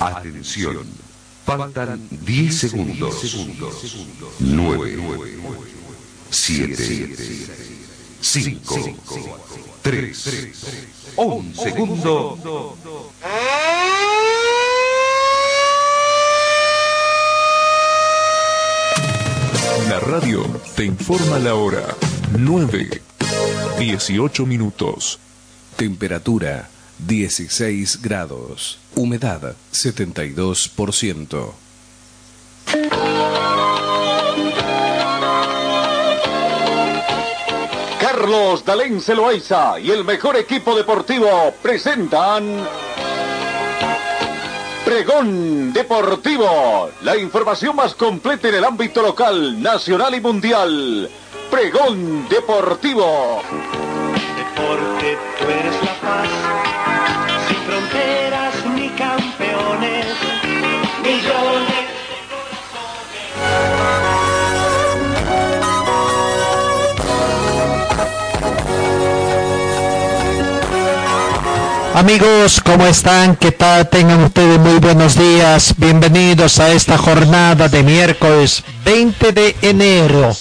[0.00, 0.86] Atención.
[1.44, 3.14] Faltan 10 segundos.
[4.38, 4.98] 9,
[6.30, 7.16] 7,
[8.20, 8.76] 5,
[9.82, 10.28] 3,
[11.16, 12.38] 1 segundo.
[19.88, 20.44] La radio
[20.76, 21.96] te informa la hora.
[22.38, 23.02] 9,
[23.78, 25.18] 18 minutos.
[25.76, 26.68] Temperatura
[27.06, 28.78] 16 grados.
[28.94, 31.52] Humedad 72%.
[38.00, 42.66] Carlos Dalén Celoaiza y el mejor equipo deportivo presentan
[44.84, 51.08] Pregón Deportivo, la información más completa en el ámbito local, nacional y mundial.
[51.50, 53.40] Pregón Deportivo.
[54.36, 56.28] Deporte, tú eres la paz,
[72.00, 73.36] Amigos, ¿cómo están?
[73.36, 73.86] ¿Qué tal?
[73.90, 75.74] Tengan ustedes muy buenos días.
[75.76, 80.34] Bienvenidos a esta jornada de miércoles 20 de enero,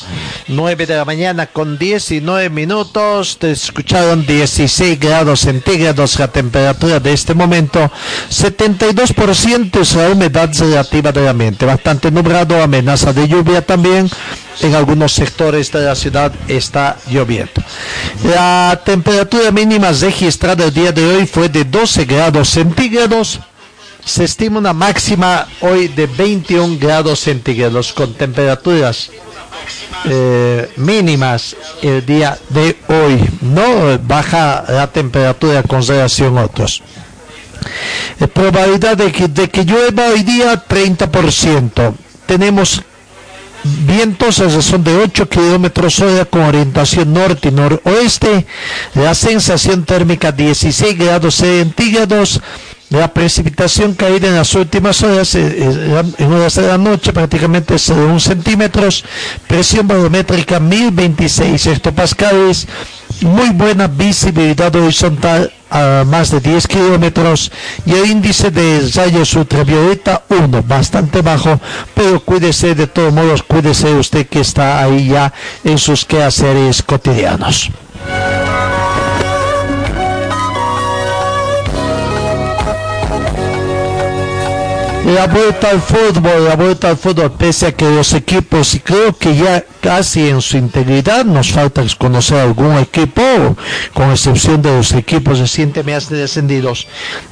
[0.50, 3.38] 9 de la mañana con 19 minutos.
[3.38, 7.91] Te escucharon 16 grados centígrados la temperatura de este momento.
[8.31, 11.66] 72% es la humedad relativa del ambiente.
[11.66, 14.09] Bastante nublado, amenaza de lluvia también
[14.61, 17.63] en algunos sectores de la ciudad está lloviendo.
[18.23, 23.39] La temperatura mínima registrada el día de hoy fue de 12 grados centígrados.
[24.03, 29.11] Se estima una máxima hoy de 21 grados centígrados con temperaturas
[30.06, 33.24] eh, mínimas el día de hoy.
[33.42, 36.82] No baja la temperatura con relación otros.
[38.20, 41.94] Eh, probabilidad de que, de que llueva hoy día 30%.
[42.26, 42.82] Tenemos
[43.64, 48.46] vientos a razón de 8 kilómetros hora con orientación norte y noroeste,
[48.96, 52.42] la sensación térmica 16 grados centígrados,
[52.89, 57.75] la precipitación caída en las últimas horas, eh, eh, en horas de la noche, prácticamente
[57.75, 59.05] es de 1 centímetros,
[59.47, 62.67] presión barométrica 1026 hectopascales,
[63.22, 67.51] muy buena visibilidad horizontal a más de 10 kilómetros
[67.85, 71.59] y el índice de rayos ultravioleta 1, bastante bajo,
[71.94, 75.31] pero cuídese de todos modos, cuídese usted que está ahí ya
[75.63, 77.69] en sus quehaceres cotidianos.
[85.16, 89.18] La vuelta al fútbol, la vuelta al fútbol, pese a que los equipos, y creo
[89.18, 93.24] que ya casi en su integridad, nos falta conocer algún equipo,
[93.96, 96.88] con excepción de los equipos recientemente descendidos,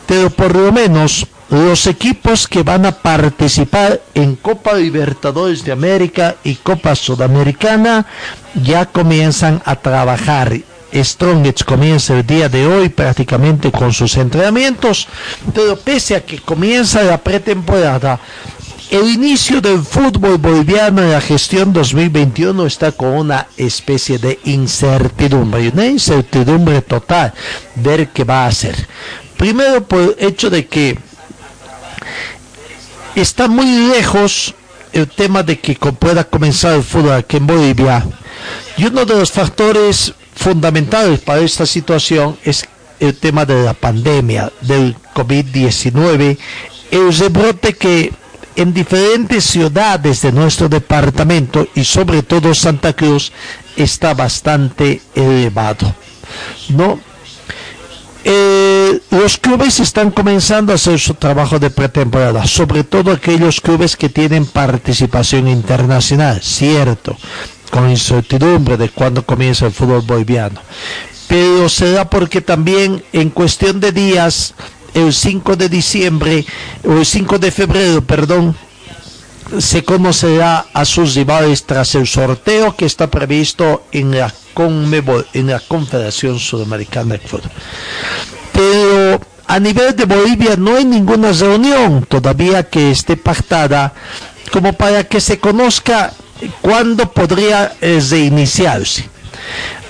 [0.08, 6.36] pero por lo menos los equipos que van a participar en Copa Libertadores de América
[6.44, 8.08] y Copa Sudamericana
[8.56, 10.52] ya comienzan a trabajar
[10.94, 15.08] Strongest comienza el día de hoy prácticamente con sus entrenamientos,
[15.54, 18.20] pero pese a que comienza la pretemporada,
[18.90, 25.70] el inicio del fútbol boliviano en la gestión 2021 está con una especie de incertidumbre,
[25.70, 27.34] una incertidumbre total,
[27.76, 28.88] ver qué va a hacer.
[29.36, 30.98] Primero por el hecho de que
[33.16, 34.56] está muy lejos
[34.94, 38.06] el tema de que pueda comenzar el fútbol aquí en Bolivia.
[38.78, 42.66] Y uno de los factores fundamentales para esta situación es
[43.00, 46.38] el tema de la pandemia del COVID-19,
[46.92, 48.14] el rebrote que
[48.56, 53.32] en diferentes ciudades de nuestro departamento y sobre todo Santa Cruz
[53.76, 55.94] está bastante elevado.
[56.70, 57.00] ¿No?
[58.24, 63.96] Eh, los clubes están comenzando a hacer su trabajo de pretemporada, sobre todo aquellos clubes
[63.96, 67.16] que tienen participación internacional, cierto,
[67.70, 70.62] con incertidumbre de cuándo comienza el fútbol boliviano.
[71.28, 74.54] Pero se da porque también en cuestión de días,
[74.94, 76.46] el 5 de diciembre,
[76.86, 78.56] o el 5 de febrero, perdón,
[79.60, 85.48] se conocerá a sus rivales tras el sorteo que está previsto en la Conmebol, en
[85.48, 87.52] la Confederación Sudamericana de Fútbol.
[88.52, 93.94] Pero a nivel de Bolivia no hay ninguna reunión todavía que esté pactada
[94.52, 96.14] como para que se conozca
[96.62, 99.10] cuándo podría eh, reiniciarse.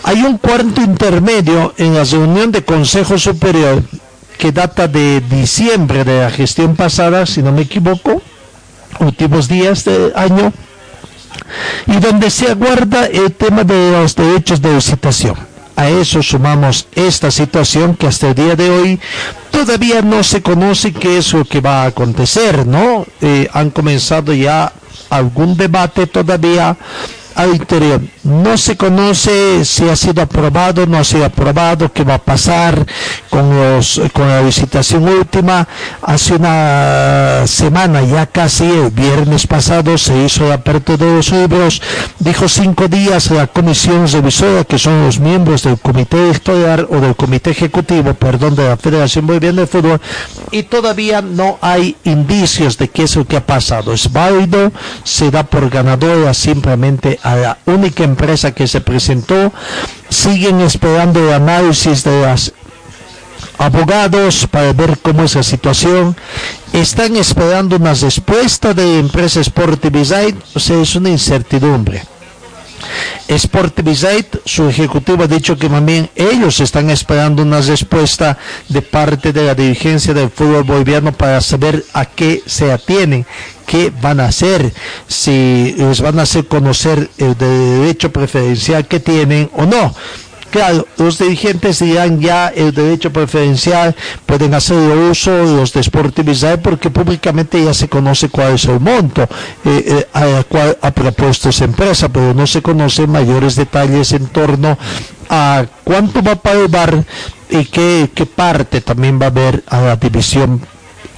[0.03, 3.83] Hay un cuarto intermedio en la reunión de Consejo Superior
[4.37, 8.21] que data de diciembre de la gestión pasada, si no me equivoco,
[8.99, 10.53] últimos días del año,
[11.87, 15.35] y donde se aguarda el tema de los derechos de visitación.
[15.75, 18.99] a eso sumamos esta situación que hasta el día de hoy
[19.51, 23.05] todavía no se conoce qué es lo que va a acontecer, ¿no?
[23.21, 24.73] Eh, han comenzado ya
[25.09, 26.77] algún debate todavía
[27.45, 28.01] interior.
[28.23, 30.47] No se conoce si ha sido aprobado
[30.85, 32.85] no ha sido aprobado, qué va a pasar
[33.29, 35.67] con, los, con la visitación última.
[36.01, 41.81] Hace una semana, ya casi el viernes pasado, se hizo la apertura de los libros.
[42.19, 47.15] Dijo cinco días la comisión revisora, que son los miembros del comité editorial o del
[47.15, 50.01] comité ejecutivo, perdón, de la Federación Boliviana de Fútbol,
[50.51, 53.93] y todavía no hay indicios de qué es lo que ha pasado.
[53.93, 54.71] Es válido,
[55.03, 59.51] se da por ganadora simplemente a la única empresa que se presentó.
[60.07, 62.53] Siguen esperando el análisis de los
[63.57, 66.15] abogados para ver cómo es la situación.
[66.71, 72.01] Están esperando una respuesta de empresa Sportivizide, o sea, es una incertidumbre.
[73.29, 78.37] Sportivizide, su ejecutivo ha dicho que también ellos están esperando una respuesta
[78.69, 83.25] de parte de la dirigencia del fútbol boliviano para saber a qué se atienen,
[83.67, 84.73] qué van a hacer,
[85.07, 89.93] si les van a hacer conocer el derecho preferencial que tienen o no.
[90.49, 93.93] Claro, los dirigentes dirán ya el derecho preferencial,
[94.25, 99.23] pueden hacer uso los de Sportivizar porque públicamente ya se conoce cuál es el monto
[99.65, 104.27] eh, eh, a cual ha propuesto esa empresa, pero no se conocen mayores detalles en
[104.27, 104.77] torno
[105.29, 107.03] a cuánto va a pagar
[107.49, 110.61] y qué, qué parte también va a haber a la división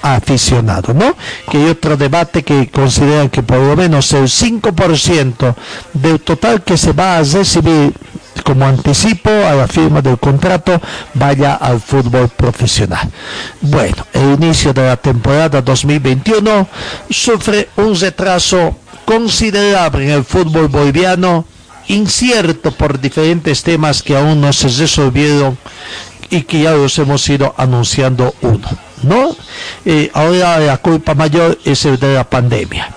[0.01, 1.15] aficionado, ¿no?
[1.49, 5.55] Que hay otro debate que consideran que por lo menos el 5%
[5.93, 7.93] del total que se va a recibir
[8.43, 10.81] como anticipo a la firma del contrato
[11.13, 13.09] vaya al fútbol profesional.
[13.61, 16.67] Bueno, el inicio de la temporada 2021
[17.09, 21.45] sufre un retraso considerable en el fútbol boliviano,
[21.87, 25.57] incierto por diferentes temas que aún no se resolvieron
[26.29, 28.67] y que ya los hemos ido anunciando uno,
[29.03, 29.35] ¿no?
[29.85, 32.95] Eh, ahora la culpa mayor es de la pandemia.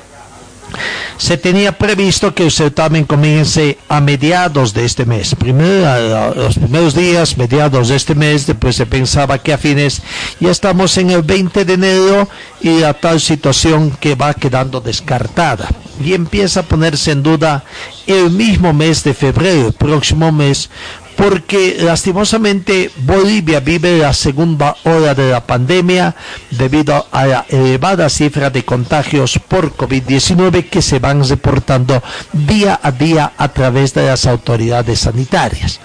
[1.18, 5.34] Se tenía previsto que el certamen comience a mediados de este mes.
[5.34, 10.02] Primero, los primeros días, mediados de este mes, después se pensaba que a fines,
[10.40, 12.28] ya estamos en el 20 de enero
[12.60, 15.68] y la tal situación que va quedando descartada.
[16.02, 17.64] Y empieza a ponerse en duda
[18.06, 20.70] el mismo mes de febrero, el próximo mes,
[21.16, 26.14] porque lastimosamente Bolivia vive la segunda hora de la pandemia
[26.50, 32.90] debido a la elevada cifra de contagios por COVID-19 que se van reportando día a
[32.92, 35.80] día a través de las autoridades sanitarias.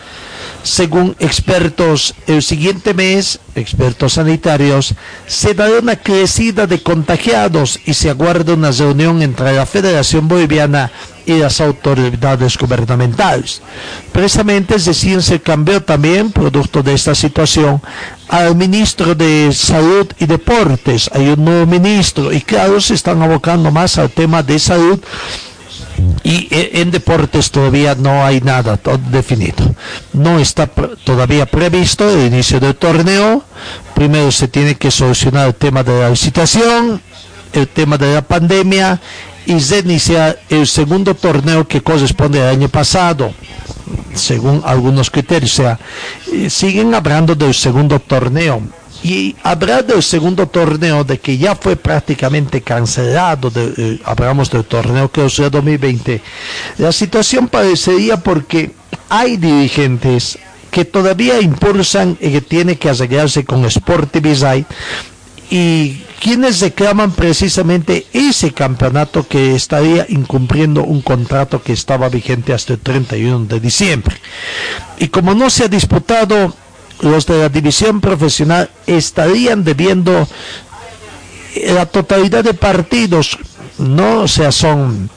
[0.64, 4.96] Según expertos, el siguiente mes, expertos sanitarios,
[5.26, 10.92] se dará una crecida de contagiados y se aguarda una reunión entre la Federación Boliviana
[11.28, 13.62] y las autoridades gubernamentales.
[14.14, 17.82] Precisamente recién se cambió también, producto de esta situación,
[18.30, 21.10] al ministro de Salud y Deportes.
[21.14, 25.00] Hay un nuevo ministro y claro, se están abocando más al tema de salud
[26.24, 28.80] y e, en deportes todavía no hay nada
[29.12, 29.76] definido.
[30.14, 33.44] No está todavía previsto el inicio del torneo.
[33.94, 37.02] Primero se tiene que solucionar el tema de la licitación,
[37.52, 39.02] el tema de la pandemia
[39.48, 43.34] y se inicia el segundo torneo que corresponde al año pasado,
[44.14, 45.54] según algunos criterios.
[45.54, 45.80] O sea,
[46.34, 48.62] eh, siguen hablando del segundo torneo
[49.04, 54.66] y hablar del segundo torneo, de que ya fue prácticamente cancelado, de, eh, hablamos del
[54.66, 56.22] torneo que sea 2020,
[56.78, 58.72] la situación parecería porque
[59.08, 60.38] hay dirigentes
[60.70, 64.66] que todavía impulsan y que tiene que arreglarse con Sportivizai
[65.50, 72.74] y quienes reclaman precisamente ese campeonato que estaría incumpliendo un contrato que estaba vigente hasta
[72.74, 74.16] el 31 de diciembre.
[75.00, 76.54] Y como no se ha disputado
[77.02, 80.28] los de la división profesional estarían debiendo
[81.68, 83.38] la totalidad de partidos,
[83.78, 84.22] ¿no?
[84.22, 85.10] O sea, son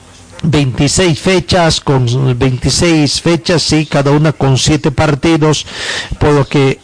[0.42, 5.66] 26 fechas, con 26 fechas, sí, cada una con 7 partidos,
[6.18, 6.78] por lo que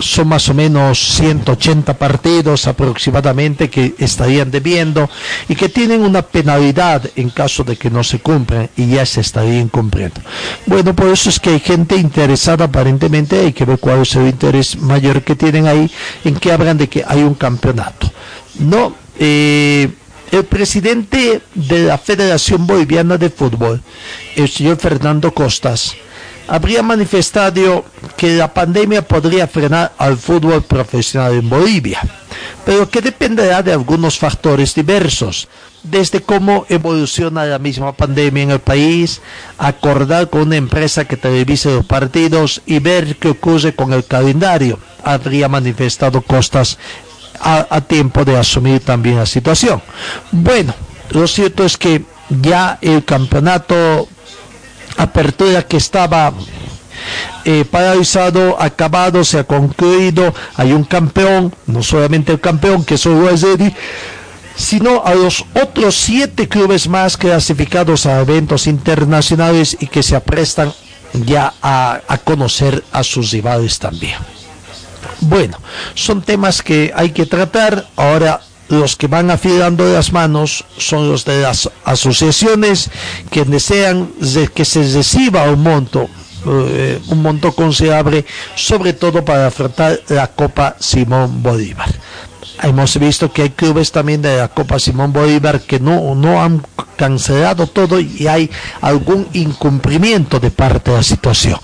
[0.00, 5.08] son más o menos 180 partidos aproximadamente que estarían debiendo
[5.48, 9.20] y que tienen una penalidad en caso de que no se cumplan y ya se
[9.20, 10.20] estarían cumpliendo.
[10.66, 14.26] Bueno, por eso es que hay gente interesada aparentemente, hay que ver cuál es el
[14.26, 15.90] interés mayor que tienen ahí
[16.24, 18.10] en que hablan de que hay un campeonato.
[18.58, 19.88] No, eh,
[20.32, 23.82] el presidente de la Federación Boliviana de Fútbol,
[24.36, 25.94] el señor Fernando Costas,
[26.50, 27.84] habría manifestado
[28.16, 32.00] que la pandemia podría frenar al fútbol profesional en Bolivia,
[32.66, 35.46] pero que dependerá de algunos factores diversos,
[35.84, 39.22] desde cómo evoluciona la misma pandemia en el país,
[39.58, 44.80] acordar con una empresa que televise los partidos y ver qué ocurre con el calendario.
[45.04, 46.78] Habría manifestado Costas
[47.40, 49.80] a, tiempo de asumir también la situación.
[50.32, 50.74] Bueno,
[51.10, 54.08] lo cierto es que ya el campeonato
[55.02, 56.32] apertura que estaba
[57.44, 63.30] eh, paralizado, acabado, se ha concluido, hay un campeón, no solamente el campeón que solo
[63.30, 63.74] es Eddie,
[64.56, 70.72] sino a los otros siete clubes más clasificados a eventos internacionales y que se aprestan
[71.12, 74.18] ya a, a conocer a sus rivales también.
[75.20, 75.58] Bueno,
[75.94, 77.86] son temas que hay que tratar.
[77.96, 78.40] Ahora
[78.70, 82.90] los que van afilando las manos son los de las asociaciones
[83.30, 84.10] que desean
[84.54, 86.08] que se reciba un monto
[86.46, 88.24] eh, un monto considerable
[88.54, 91.90] sobre todo para afrontar la Copa Simón Bolívar
[92.62, 96.62] hemos visto que hay clubes también de la Copa Simón Bolívar que no, no han
[96.96, 98.50] cancelado todo y hay
[98.80, 101.58] algún incumplimiento de parte de la situación.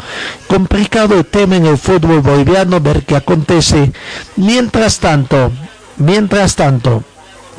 [0.49, 3.93] Complicado el tema en el fútbol boliviano, ver qué acontece.
[4.37, 5.53] Mientras tanto,
[5.99, 7.03] mientras tanto,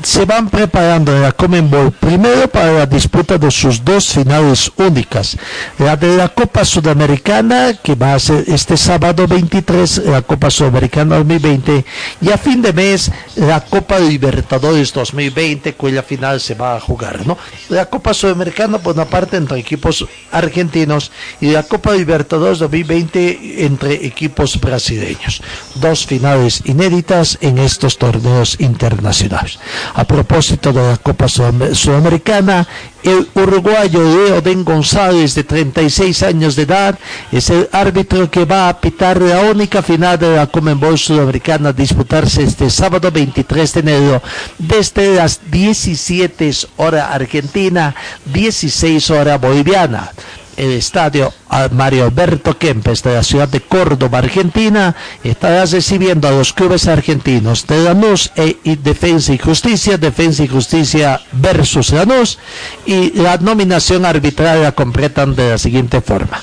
[0.03, 5.37] se van preparando en la Comenbol primero para la disputa de sus dos finales únicas,
[5.79, 11.17] la de la Copa Sudamericana que va a ser este sábado 23, la Copa Sudamericana
[11.17, 11.85] 2020
[12.21, 17.25] y a fin de mes la Copa Libertadores 2020 cuya final se va a jugar,
[17.25, 17.37] ¿no?
[17.69, 21.11] La Copa Sudamericana por una parte entre equipos argentinos
[21.41, 25.41] y la Copa Libertadores 2020 entre equipos brasileños.
[25.75, 29.59] Dos finales inéditas en estos torneos internacionales.
[29.93, 32.67] A propósito de la Copa Sudamericana,
[33.03, 36.99] el uruguayo Leoden González, de 36 años de edad,
[37.31, 41.73] es el árbitro que va a pitar la única final de la Comenbol Sudamericana a
[41.73, 44.21] disputarse este sábado 23 de enero
[44.57, 50.11] desde las 17 horas argentina, 16 horas boliviana
[50.57, 51.33] el estadio
[51.71, 57.65] Mario Alberto Kempes de la ciudad de Córdoba, Argentina, estará recibiendo a los clubes argentinos
[57.67, 62.37] de Lanús e, y Defensa y Justicia, Defensa y Justicia versus Lanús,
[62.85, 66.41] y la nominación arbitral la completan de la siguiente forma.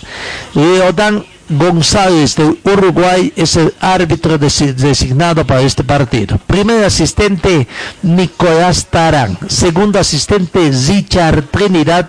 [0.54, 6.38] Leodán González de Uruguay es el árbitro designado para este partido.
[6.46, 7.68] Primer asistente
[8.02, 9.36] Nicolás Tarán.
[9.48, 12.08] Segundo asistente Richard Trinidad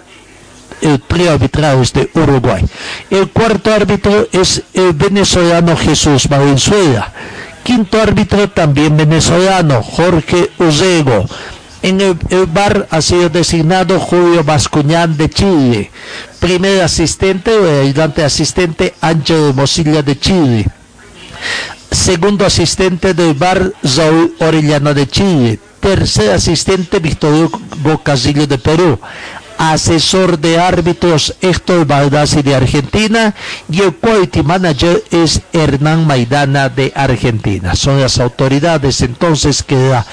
[0.86, 2.64] el arbitral de Uruguay.
[3.10, 7.12] El cuarto árbitro es el venezolano Jesús Valenzuela.
[7.64, 11.26] Quinto árbitro también venezolano, Jorge Uzego.
[11.82, 12.16] En el,
[12.48, 15.92] bar ha sido designado Julio Bascuñán de Chile.
[16.40, 20.68] Primer asistente o ayudante asistente Ángel Mosilla de Chile.
[21.92, 25.60] Segundo asistente del bar Saúl Orellana de Chile.
[25.80, 27.52] Tercer asistente Victorio
[28.04, 29.00] Casillo de Perú
[29.58, 33.34] asesor de árbitros Héctor Baldassi de Argentina
[33.70, 37.76] y el quality manager es Hernán Maidana de Argentina.
[37.76, 40.06] Son las autoridades entonces que la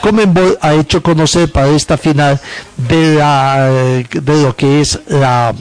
[0.00, 2.40] Comenbol ha hecho conocer para esta final
[2.76, 5.54] de, la, de lo que es la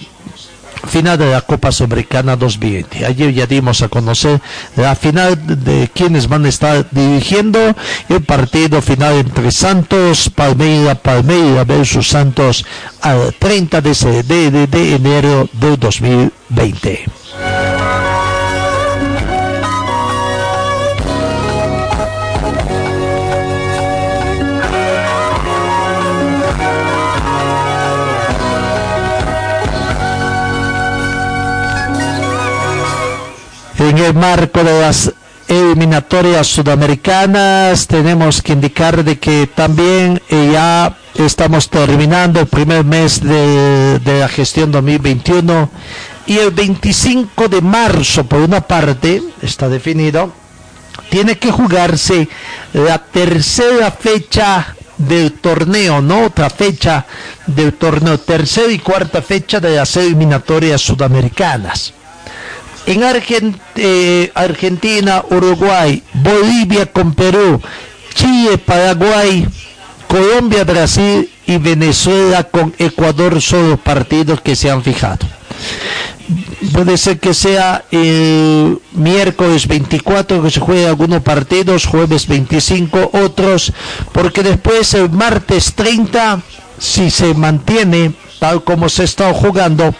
[0.87, 3.05] final de la Copa Sudamericana 2020.
[3.05, 4.41] Ayer ya dimos a conocer
[4.75, 7.75] la final de quienes van a estar dirigiendo
[8.09, 12.65] el partido final entre Santos, Palmeira, Palmeira versus Santos
[13.01, 17.05] al 30 de, de, de enero del 2020.
[33.95, 35.13] En el marco de las
[35.47, 43.23] eliminatorias sudamericanas tenemos que indicar de que también eh, ya estamos terminando el primer mes
[43.23, 45.69] de, de, la gestión 2021
[46.25, 50.29] y el 25 de marzo por una parte está definido
[51.09, 52.27] tiene que jugarse
[52.73, 57.05] la tercera fecha del torneo, no otra fecha
[57.47, 61.93] del torneo, tercera y cuarta fecha de las eliminatorias sudamericanas
[62.85, 67.61] en eh, Argentina, Uruguay, Bolivia con Perú,
[68.13, 69.47] Chile, Paraguay,
[70.07, 75.25] Colombia, Brasil y Venezuela con Ecuador son los partidos que se han fijado.
[76.73, 83.71] Puede ser que sea el miércoles 24 que se juegue algunos partidos, jueves 25 otros,
[84.11, 86.41] porque después el martes 30,
[86.79, 89.93] si se mantiene tal como se está jugando,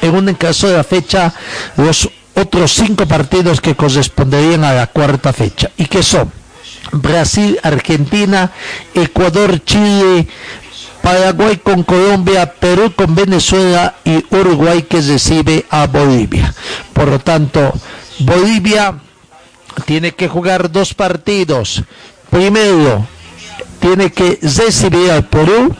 [0.00, 1.34] en un caso de la fecha
[1.76, 2.08] los
[2.40, 6.30] otros cinco partidos que corresponderían a la cuarta fecha y que son
[6.92, 8.52] Brasil, Argentina,
[8.94, 10.26] Ecuador, Chile,
[11.02, 16.54] Paraguay con Colombia, Perú con Venezuela y Uruguay que recibe a Bolivia.
[16.92, 17.72] Por lo tanto,
[18.20, 18.94] Bolivia
[19.84, 21.82] tiene que jugar dos partidos.
[22.30, 23.06] Primero,
[23.80, 25.74] tiene que recibir al Perú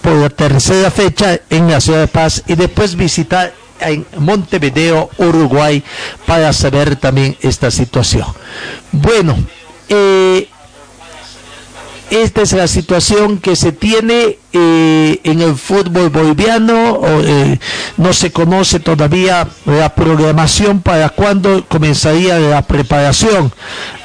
[0.00, 3.54] por la tercera fecha en la ciudad de Paz y después visitar
[3.90, 5.82] en Montevideo, Uruguay,
[6.26, 8.26] para saber también esta situación.
[8.92, 9.36] Bueno,
[9.88, 10.48] eh,
[12.12, 17.00] esta es la situación que se tiene eh, en el fútbol boliviano.
[17.04, 17.58] Eh,
[17.96, 23.50] no se conoce todavía la programación para cuándo comenzaría la preparación.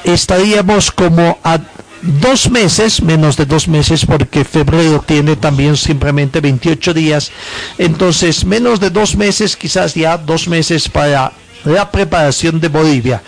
[0.05, 1.59] Estaríamos como a
[2.01, 7.31] dos meses, menos de dos meses, porque febrero tiene también simplemente 28 días.
[7.77, 11.31] Entonces, menos de dos meses, quizás ya dos meses para
[11.65, 13.21] la preparación de Bolivia.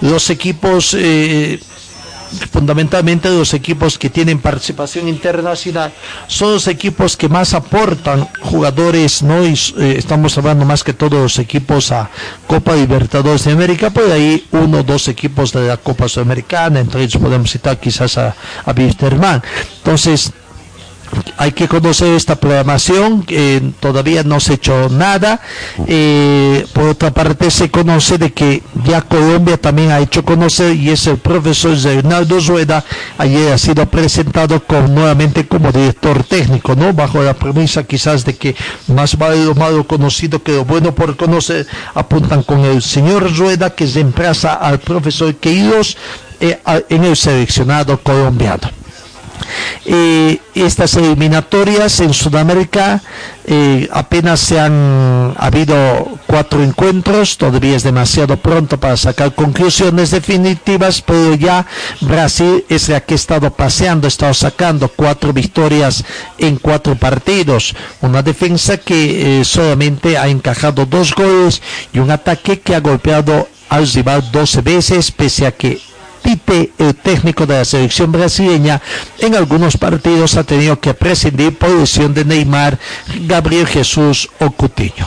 [0.00, 0.94] Los equipos...
[0.98, 1.60] Eh,
[2.50, 5.92] fundamentalmente los equipos que tienen participación internacional,
[6.26, 9.46] son los equipos que más aportan jugadores, ¿no?
[9.46, 12.10] Y, eh, estamos hablando más que todos los equipos a
[12.46, 17.02] Copa Libertadores de América, por ahí uno o dos equipos de la Copa Sudamericana, entre
[17.02, 19.42] ellos podemos citar quizás a, a Wisterman.
[19.78, 20.32] Entonces,
[21.36, 25.40] hay que conocer esta programación, que todavía no se ha hecho nada.
[25.86, 30.90] Eh, por otra parte, se conoce de que ya Colombia también ha hecho conocer y
[30.90, 32.84] es el profesor Reinaldo Rueda,
[33.18, 36.92] ayer ha sido presentado nuevamente como director técnico, ¿no?
[36.92, 38.54] Bajo la premisa quizás de que
[38.88, 43.74] más vale lo malo conocido que lo bueno por conocer, apuntan con el señor Rueda
[43.74, 45.96] que reemplaza al profesor Queiroz
[46.40, 46.58] eh,
[46.88, 48.83] en el seleccionado colombiano.
[49.86, 53.02] Eh, estas eliminatorias en Sudamérica
[53.46, 61.02] eh, apenas se han habido cuatro encuentros, todavía es demasiado pronto para sacar conclusiones definitivas,
[61.02, 61.66] pero ya
[62.00, 66.04] Brasil es la que ha estado paseando, ha estado sacando cuatro victorias
[66.38, 71.60] en cuatro partidos, una defensa que eh, solamente ha encajado dos goles
[71.92, 75.80] y un ataque que ha golpeado al rival 12 veces, pese a que
[76.24, 78.80] Tite, técnico de la selección brasileña,
[79.18, 82.78] en algunos partidos ha tenido que prescindir por lesión de Neymar,
[83.26, 85.06] Gabriel Jesús o Cutiño.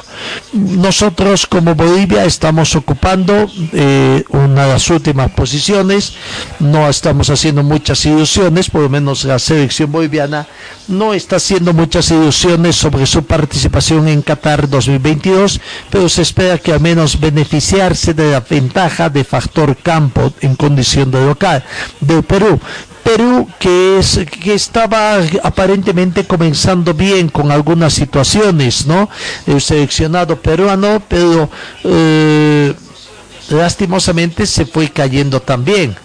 [0.54, 6.13] Nosotros como Bolivia estamos ocupando eh, una de las últimas posiciones,
[6.60, 10.48] no estamos haciendo muchas ilusiones, por lo menos la selección boliviana
[10.88, 16.72] no está haciendo muchas ilusiones sobre su participación en Qatar 2022, pero se espera que
[16.72, 20.56] al menos beneficiarse de la ventaja de factor campo en
[21.12, 21.63] de local
[22.00, 22.60] de Perú.
[23.04, 29.10] Perú que es que estaba aparentemente comenzando bien con algunas situaciones, ¿no?
[29.46, 31.50] El seleccionado peruano, pero
[31.86, 32.74] eh,
[33.50, 35.96] lastimosamente se fue cayendo también.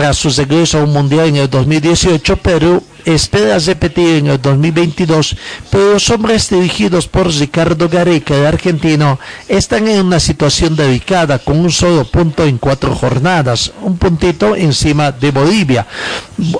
[0.00, 5.36] Tras su regreso a un mundial en el 2018, Perú espera repetir en el 2022,
[5.70, 11.58] pero los hombres dirigidos por Ricardo Gareca, el argentino, están en una situación delicada con
[11.58, 15.86] un solo punto en cuatro jornadas, un puntito encima de Bolivia.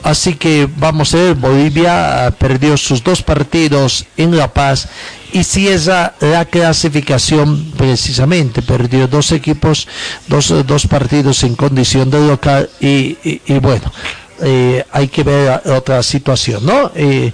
[0.03, 4.87] Así que vamos a ver, Bolivia perdió sus dos partidos en La Paz
[5.33, 8.63] y cierra la clasificación precisamente.
[8.63, 9.87] Perdió dos equipos,
[10.27, 13.17] dos, dos partidos en condición de local y
[13.61, 13.91] bueno,
[14.43, 16.91] eh, hay que ver otra situación, ¿no?
[16.95, 17.33] Eh,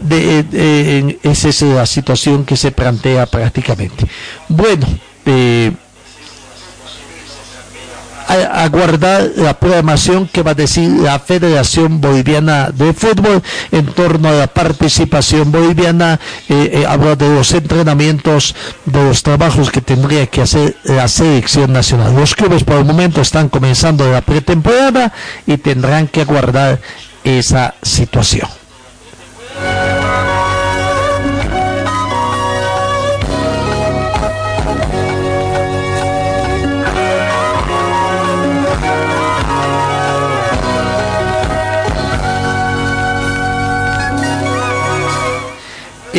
[0.00, 4.06] de, esa es la situación que se plantea prácticamente.
[4.48, 4.86] Bueno,
[5.24, 5.70] eh,
[8.28, 14.32] aguardar la programación que va a decir la Federación Boliviana de Fútbol en torno a
[14.32, 16.20] la participación boliviana.
[16.48, 21.72] Eh, eh, habla de los entrenamientos, de los trabajos que tendría que hacer la selección
[21.72, 22.14] nacional.
[22.14, 25.12] Los clubes por el momento están comenzando la pretemporada
[25.46, 26.80] y tendrán que aguardar
[27.24, 28.48] esa situación.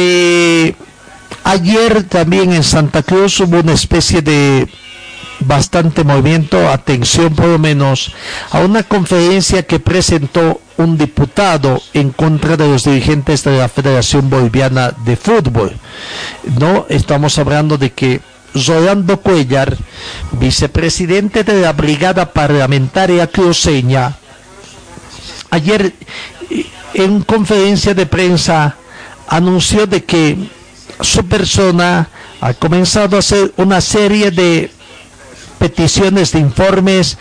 [0.01, 0.75] Eh,
[1.43, 4.65] ayer también en Santa Cruz hubo una especie de
[5.41, 8.13] bastante movimiento, atención por lo menos,
[8.51, 14.29] a una conferencia que presentó un diputado en contra de los dirigentes de la Federación
[14.29, 15.75] Boliviana de Fútbol.
[16.57, 18.21] No estamos hablando de que
[18.53, 19.75] Rolando Cuellar,
[20.31, 24.15] vicepresidente de la Brigada Parlamentaria Cruceña,
[25.51, 25.93] ayer
[26.93, 28.75] en conferencia de prensa
[29.29, 30.37] anunció de que
[31.01, 32.09] su persona
[32.41, 34.71] ha comenzado a hacer una serie de
[35.59, 37.17] peticiones de informes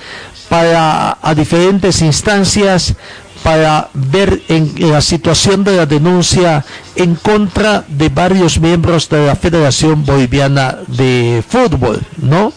[0.48, 2.94] para a diferentes instancias
[3.42, 6.64] para ver en la situación de la denuncia
[6.96, 12.52] en contra de varios miembros de la Federación Boliviana de Fútbol, ¿no?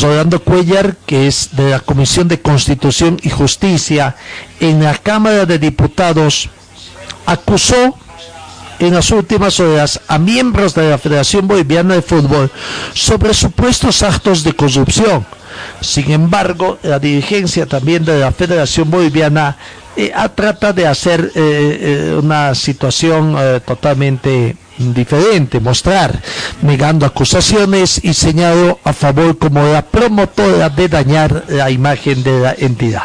[0.00, 4.16] Rolando Cuellar, que es de la Comisión de Constitución y Justicia
[4.58, 6.48] en la Cámara de Diputados,
[7.26, 7.96] acusó
[8.82, 12.50] en las últimas horas a miembros de la Federación Boliviana de Fútbol
[12.92, 15.24] sobre supuestos actos de corrupción.
[15.80, 19.56] Sin embargo, la dirigencia también de la Federación Boliviana
[19.96, 26.20] eh, trata de hacer eh, eh, una situación totalmente diferente, mostrar,
[26.62, 32.54] negando acusaciones y señaló a favor como la promotora de dañar la imagen de la
[32.58, 33.02] entidad.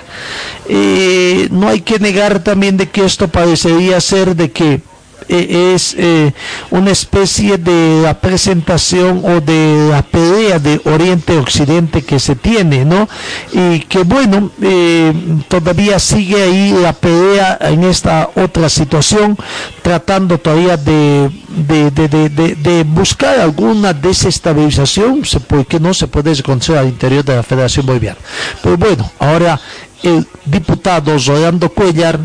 [1.52, 4.82] no hay que negar también de que esto parecería ser de que
[5.30, 6.34] eh, es eh,
[6.72, 13.10] una especie de la presentación o de la pelea de Oriente-Occidente que se tiene, ¿no?
[13.52, 15.13] Y que bueno, eh,
[15.48, 19.38] todavía sigue ahí la pelea en esta otra situación,
[19.82, 27.36] tratando todavía de, de, buscar alguna desestabilización, porque no se puede encontrar al interior de
[27.36, 28.20] la Federación Boliviana.
[28.63, 29.60] Pero bueno, ahora
[30.04, 32.20] el diputado Rolando Cuellar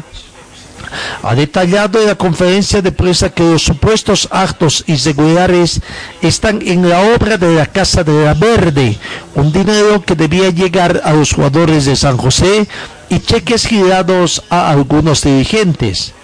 [1.22, 5.81] ha detallado en la conferencia de prensa que los supuestos actos irregulares
[6.20, 8.98] están en la obra de la Casa de la Verde,
[9.35, 12.66] un dinero que debía llegar a los jugadores de San José
[13.09, 16.14] y cheques girados a algunos dirigentes.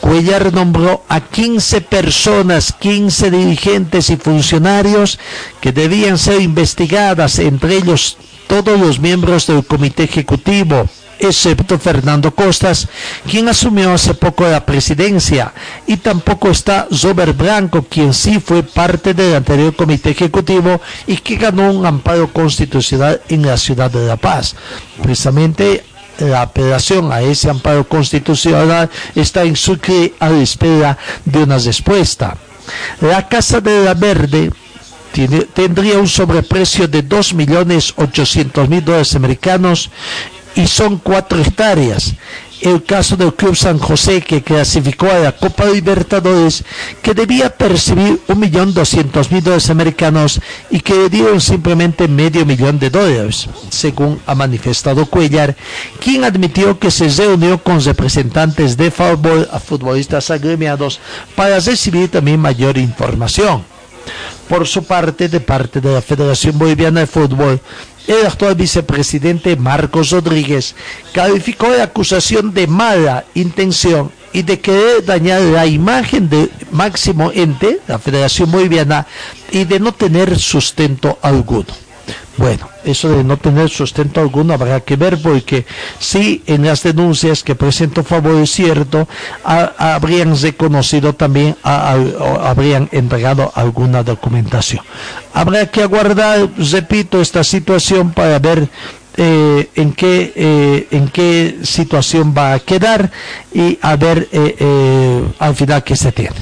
[0.00, 5.18] Cuellar nombró a 15 personas, 15 dirigentes y funcionarios
[5.60, 12.88] que debían ser investigadas, entre ellos todos los miembros del comité ejecutivo excepto Fernando Costas,
[13.28, 15.52] quien asumió hace poco la presidencia,
[15.86, 21.36] y tampoco está Robert Blanco, quien sí fue parte del anterior comité ejecutivo y que
[21.36, 24.54] ganó un amparo constitucional en la ciudad de La Paz.
[25.02, 25.84] Precisamente
[26.18, 32.36] la apelación a ese amparo constitucional está en Sucre a la espera de una respuesta.
[33.00, 34.50] La Casa de la Verde
[35.54, 39.90] tendría un sobreprecio de 2.800.000 dólares americanos
[40.56, 42.14] y son cuatro hectáreas.
[42.62, 46.64] El caso del Club San José que clasificó a la Copa Libertadores
[47.02, 50.40] que debía percibir un millón doscientos mil dólares americanos
[50.70, 55.54] y que le dieron simplemente medio millón de dólares, según ha manifestado Cuellar,
[56.00, 60.98] quien admitió que se reunió con representantes de fútbol a futbolistas agremiados
[61.34, 63.64] para recibir también mayor información.
[64.48, 67.60] Por su parte, de parte de la Federación Boliviana de Fútbol,
[68.06, 70.74] el actual vicepresidente Marcos Rodríguez
[71.12, 77.80] calificó la acusación de mala intención y de querer dañar la imagen de máximo ente,
[77.88, 79.06] la Federación Boliviana,
[79.50, 81.85] y de no tener sustento alguno.
[82.36, 85.64] Bueno, eso de no tener sustento alguno habrá que ver porque
[85.98, 89.08] si en las denuncias que presentó favor es cierto,
[89.44, 94.84] habrían reconocido también, habrían entregado alguna documentación.
[95.32, 98.68] Habrá que aguardar, repito, esta situación para ver
[99.18, 103.10] eh, en qué eh, en qué situación va a quedar
[103.54, 106.36] y a ver eh, al final qué se tiene.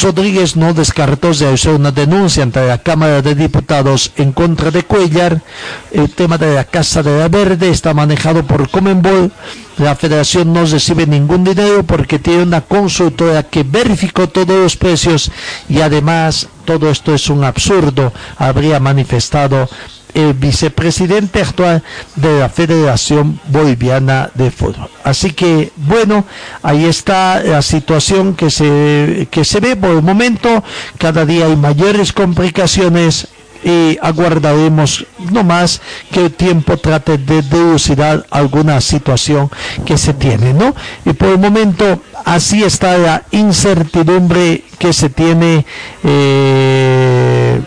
[0.00, 4.84] Rodríguez no descartó de hacer una denuncia ante la Cámara de Diputados en contra de
[4.84, 5.42] Cuellar.
[5.90, 9.30] El tema de la Casa de la Verde está manejado por Comenbol.
[9.76, 15.30] La federación no recibe ningún dinero porque tiene una consultora que verificó todos los precios
[15.68, 19.68] y además todo esto es un absurdo, habría manifestado
[20.14, 21.82] el vicepresidente actual
[22.16, 24.88] de la Federación Boliviana de Fútbol.
[25.04, 26.24] Así que, bueno,
[26.62, 30.62] ahí está la situación que se, que se ve por el momento.
[30.98, 33.28] Cada día hay mayores complicaciones
[33.64, 39.50] y aguardaremos no más que el tiempo trate de dilucidar alguna situación
[39.86, 40.74] que se tiene, ¿no?
[41.04, 45.64] Y por el momento así está la incertidumbre que se tiene
[46.02, 47.60] eh,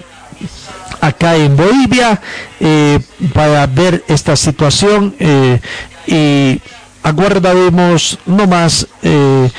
[1.08, 2.20] acá en Bolivia
[2.60, 3.00] eh,
[3.34, 5.60] para ver esta situación eh,
[6.08, 6.62] y
[7.04, 9.50] aguardaremos no más eh,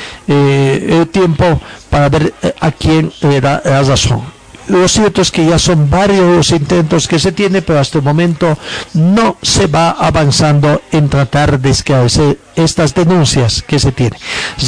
[1.12, 4.35] tiempo para ver a quién le da la razón.
[4.68, 8.04] Lo cierto es que ya son varios los intentos que se tiene, pero hasta el
[8.04, 8.58] momento
[8.94, 14.18] no se va avanzando en tratar de esclarecer estas denuncias que se tienen.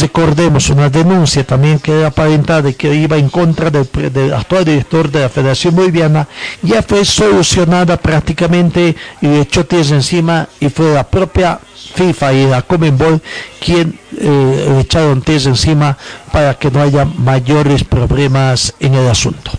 [0.00, 5.20] Recordemos una denuncia también que era aparentada que iba en contra del, actual director de
[5.20, 6.28] la Federación Boliviana,
[6.62, 11.58] ya fue solucionada prácticamente y echó tierra encima y fue la propia
[11.94, 13.20] FIFA y la Comenbol
[13.64, 15.96] quien eh, echaron test encima
[16.30, 19.50] para que no haya mayores problemas en el asunto.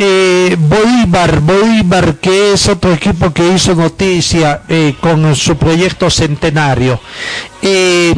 [0.00, 7.00] Eh, Bolívar, Bolívar, que es otro equipo que hizo noticia eh, con su proyecto centenario.
[7.60, 8.14] Eh,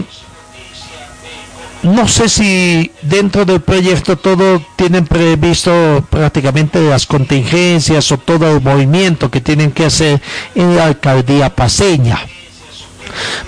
[1.82, 8.60] no sé si dentro del proyecto todo tienen previsto prácticamente las contingencias o todo el
[8.60, 10.20] movimiento que tienen que hacer
[10.54, 12.18] en la alcaldía paseña.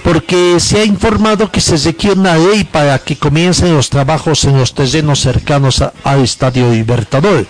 [0.03, 4.59] Porque se ha informado que se requiere una ley para que comiencen los trabajos en
[4.59, 7.47] los terrenos cercanos al Estadio Libertador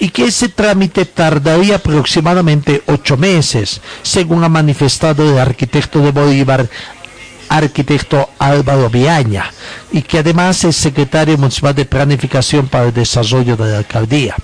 [0.00, 6.68] y que ese trámite tardaría aproximadamente ocho meses, según ha manifestado el arquitecto de Bolívar,
[7.48, 9.50] arquitecto Álvaro Viaña,
[9.92, 14.36] y que además es secretario municipal de Planificación para el Desarrollo de la Alcaldía.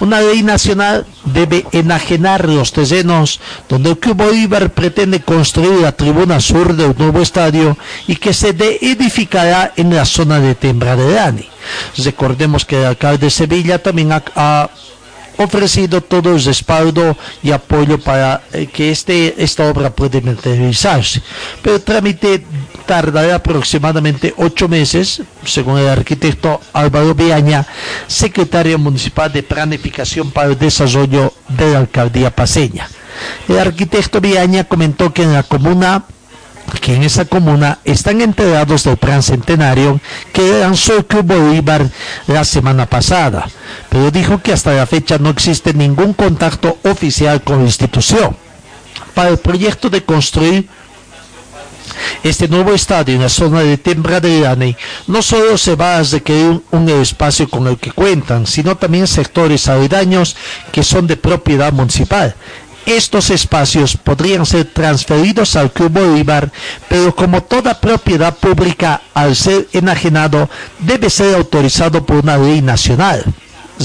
[0.00, 6.40] Una ley nacional debe enajenar los terrenos donde el Club Bolívar pretende construir la tribuna
[6.40, 11.48] sur del nuevo estadio y que se edificará en la zona de Dani.
[11.98, 14.70] Recordemos que el alcalde de Sevilla también ha,
[15.44, 21.22] ofrecido todo el respaldo y apoyo para eh, que este, esta obra pueda materializarse.
[21.62, 22.44] Pero el trámite
[22.86, 27.66] tardará aproximadamente ocho meses, según el arquitecto Álvaro Viaña,
[28.06, 32.88] secretario municipal de Planificación para el Desarrollo de la Alcaldía Paseña.
[33.48, 36.04] El arquitecto Viaña comentó que en la comuna
[36.80, 40.00] que en esa comuna están enterados del plan centenario
[40.32, 41.88] que lanzó el Club Bolívar
[42.26, 43.48] la semana pasada,
[43.88, 48.36] pero dijo que hasta la fecha no existe ningún contacto oficial con la institución.
[49.14, 50.68] Para el proyecto de construir
[52.22, 56.88] este nuevo estadio en la zona de Tembraderane no solo se va a requerir un
[56.88, 60.36] espacio con el que cuentan, sino también sectores aledaños
[60.70, 62.34] que son de propiedad municipal.
[62.86, 66.50] Estos espacios podrían ser transferidos al Club Bolívar,
[66.88, 73.24] pero como toda propiedad pública, al ser enajenado, debe ser autorizado por una ley nacional,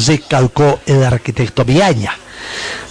[0.08, 2.14] recalcó el arquitecto Viaña.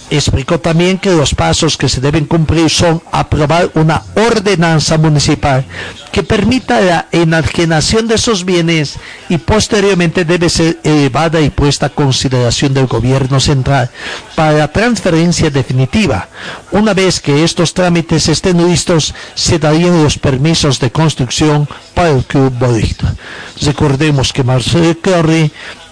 [0.09, 5.65] Explicó también que los pasos que se deben cumplir son aprobar una ordenanza municipal
[6.13, 8.95] que permita la enajenación de esos bienes
[9.27, 13.89] y posteriormente debe ser elevada y puesta a consideración del gobierno central
[14.33, 16.29] para la transferencia definitiva.
[16.71, 22.23] Una vez que estos trámites estén listos, se darían los permisos de construcción para el
[22.23, 23.13] Club Bolívar.
[23.61, 25.51] Recordemos que Marcelo Curry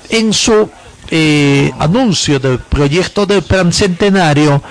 [0.10, 0.70] en su
[1.10, 4.62] eh, anuncio del proyecto del plan centenario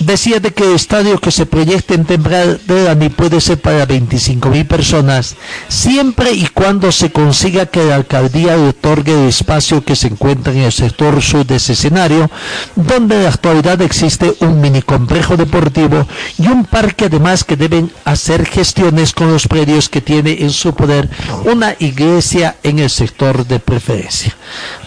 [0.00, 4.66] decía de que el estadio que se proyecte en Temprani puede ser para 25 mil
[4.66, 5.36] personas
[5.68, 10.60] siempre y cuando se consiga que la alcaldía otorgue el espacio que se encuentra en
[10.60, 12.30] el sector sur de ese escenario
[12.76, 16.06] donde en la actualidad existe un mini complejo deportivo
[16.38, 20.74] y un parque además que deben hacer gestiones con los predios que tiene en su
[20.74, 21.10] poder
[21.44, 24.34] una iglesia en el sector de preferencia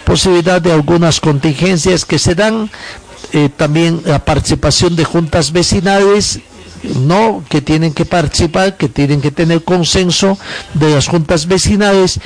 [0.05, 2.69] posibilidad de algunas contingencias que se dan,
[3.31, 6.41] eh, también la participación de juntas vecinales
[6.83, 10.37] no que tienen que participar, que tienen que tener consenso
[10.73, 12.19] de las juntas vecinales,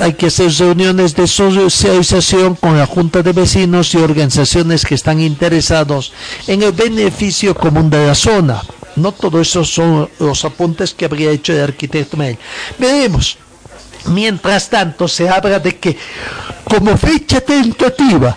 [0.00, 5.20] hay que hacer reuniones de socialización con la junta de vecinos y organizaciones que están
[5.20, 6.12] interesados
[6.46, 8.62] en el beneficio común de la zona.
[8.96, 12.38] No todo eso son los apuntes que habría hecho el arquitecto Mel.
[12.78, 13.38] Veremos
[14.10, 15.96] Mientras tanto, se habla de que
[16.64, 18.36] como fecha tentativa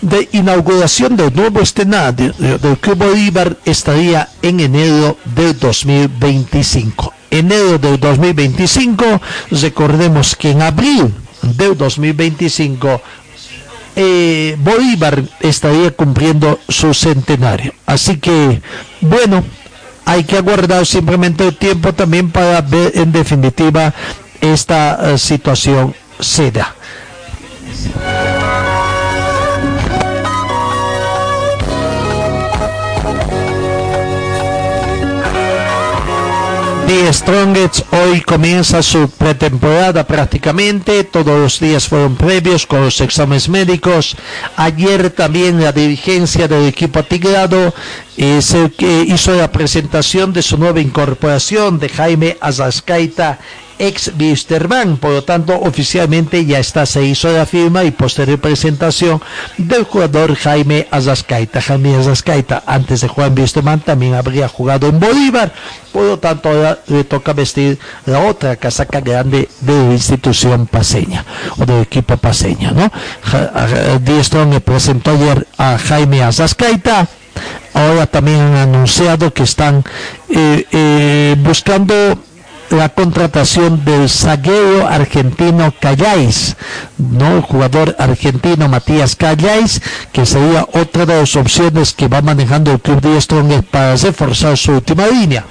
[0.00, 7.12] de inauguración del nuevo escenario del Club Bolívar estaría en enero del 2025.
[7.30, 9.04] Enero del 2025,
[9.50, 13.02] recordemos que en abril del 2025
[13.96, 17.74] eh, Bolívar estaría cumpliendo su centenario.
[17.86, 18.62] Así que,
[19.00, 19.44] bueno,
[20.04, 23.94] hay que aguardar simplemente el tiempo también para ver en definitiva
[24.40, 26.74] esta eh, situación se da.
[36.90, 43.48] The Strongest hoy comienza su pretemporada prácticamente, todos los días fueron previos con los exámenes
[43.48, 44.16] médicos.
[44.56, 47.72] Ayer también la dirigencia del equipo atigrado
[48.16, 53.38] es el que hizo la presentación de su nueva incorporación de Jaime Azascaita
[53.80, 54.98] ex Wisterman.
[54.98, 59.20] Por lo tanto, oficialmente ya está, se hizo la firma y posterior presentación
[59.58, 61.60] del jugador Jaime Azascaita.
[61.60, 65.52] Jaime Azascaita, antes de jugar en Wisterman, también habría jugado en Bolívar.
[65.92, 71.24] Por lo tanto, ahora le toca vestir la otra casaca grande de la institución paseña
[71.58, 72.92] o del equipo paseño, ¿no?
[74.50, 77.08] Le presentó ayer a Jaime Azascaita
[77.74, 79.84] ahora también han anunciado que están
[80.28, 81.94] eh, eh, buscando
[82.70, 86.56] la contratación del zaguero argentino Calláis,
[86.98, 87.36] ¿no?
[87.36, 92.80] El jugador argentino Matías Calláis, que sería otra de las opciones que va manejando el
[92.80, 95.44] club de Strong para reforzar su última línea.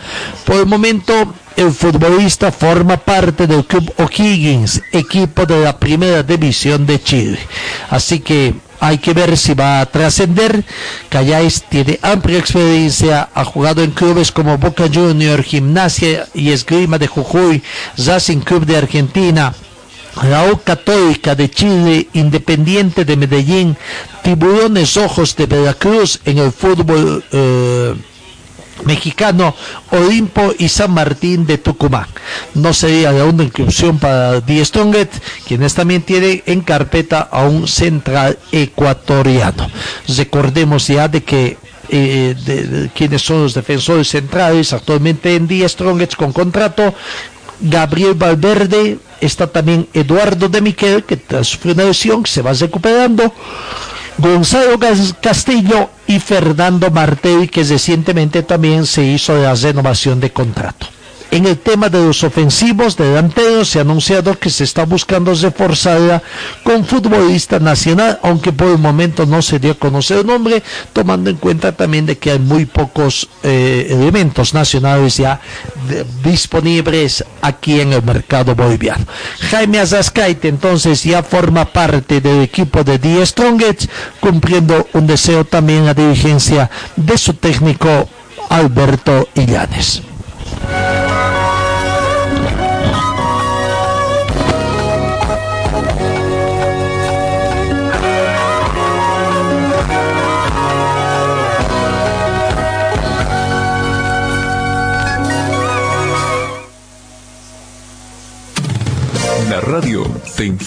[0.45, 1.13] Por el momento,
[1.55, 7.39] el futbolista forma parte del club O'Higgins, equipo de la primera división de Chile.
[7.89, 10.63] Así que hay que ver si va a trascender.
[11.09, 17.07] Calláis tiene amplia experiencia, ha jugado en clubes como Boca Junior, Gimnasia y Esgrima de
[17.07, 17.61] Jujuy,
[17.97, 19.53] Racing Club de Argentina.
[20.51, 23.77] U Católica de Chile, Independiente de Medellín,
[24.23, 27.95] Tiburones Ojos de Veracruz en el fútbol eh,
[28.85, 29.55] mexicano
[29.91, 32.07] Olimpo y San Martín de Tucumán.
[32.53, 35.11] No sería la una inscripción para Die Stronget,
[35.47, 39.69] quienes también tienen en carpeta a un central ecuatoriano.
[40.07, 41.57] Recordemos ya de que
[41.91, 46.93] eh, de, quienes son los defensores centrales actualmente en Die Strongets con contrato.
[47.61, 53.33] Gabriel Valverde, está también Eduardo de Miquel, que tras una lesión se va recuperando.
[54.19, 54.77] Gonzalo
[55.21, 60.87] Castillo y Fernando Martelli, que recientemente también se hizo la renovación de contrato.
[61.31, 66.23] En el tema de los ofensivos delanteros se ha anunciado que se está buscando reforzarla
[66.63, 71.29] con futbolista nacional, aunque por el momento no se dio a conocer el nombre, tomando
[71.29, 75.39] en cuenta también de que hay muy pocos eh, elementos nacionales ya
[76.23, 79.05] disponibles aquí en el mercado boliviano.
[79.51, 83.85] Jaime Azascaite entonces ya forma parte del equipo de The Strongest,
[84.19, 88.09] cumpliendo un deseo también a dirigencia de su técnico
[88.49, 90.08] Alberto Illanes.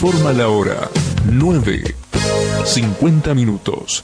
[0.02, 0.90] Informa la hora
[1.30, 1.94] 9,
[2.64, 4.02] 50 minutos.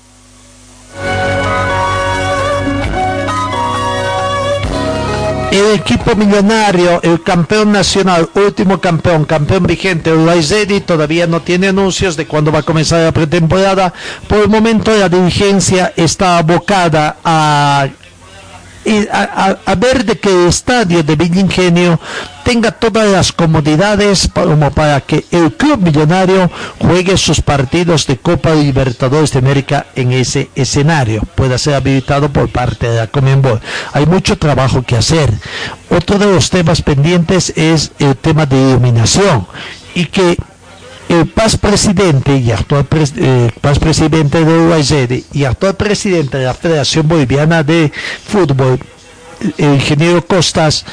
[5.50, 10.40] El equipo millonario, el campeón nacional, último campeón, campeón vigente, Uruguay
[10.86, 13.92] todavía no tiene anuncios de cuándo va a comenzar la pretemporada.
[14.28, 17.88] Por el momento la dirigencia está abocada a
[19.10, 22.00] a, ver de que el estadio de Villa Ingenio
[22.48, 28.54] tenga todas las comodidades como para que el club millonario juegue sus partidos de Copa
[28.54, 33.60] Libertadores de América en ese escenario, pueda ser habilitado por parte de la Comenbol.
[33.92, 35.30] Hay mucho trabajo que hacer.
[35.90, 39.46] Otro de los temas pendientes es el tema de iluminación
[39.94, 40.38] y que
[41.10, 44.92] el paz presidente y actual eh, paz presidente de UAZ
[45.34, 47.92] y actual presidente de la Federación Boliviana de
[48.26, 48.78] Fútbol,
[49.58, 50.86] el ingeniero Costas,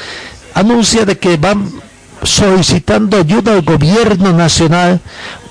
[0.55, 1.69] anuncia de que van
[2.23, 4.99] solicitando ayuda al gobierno nacional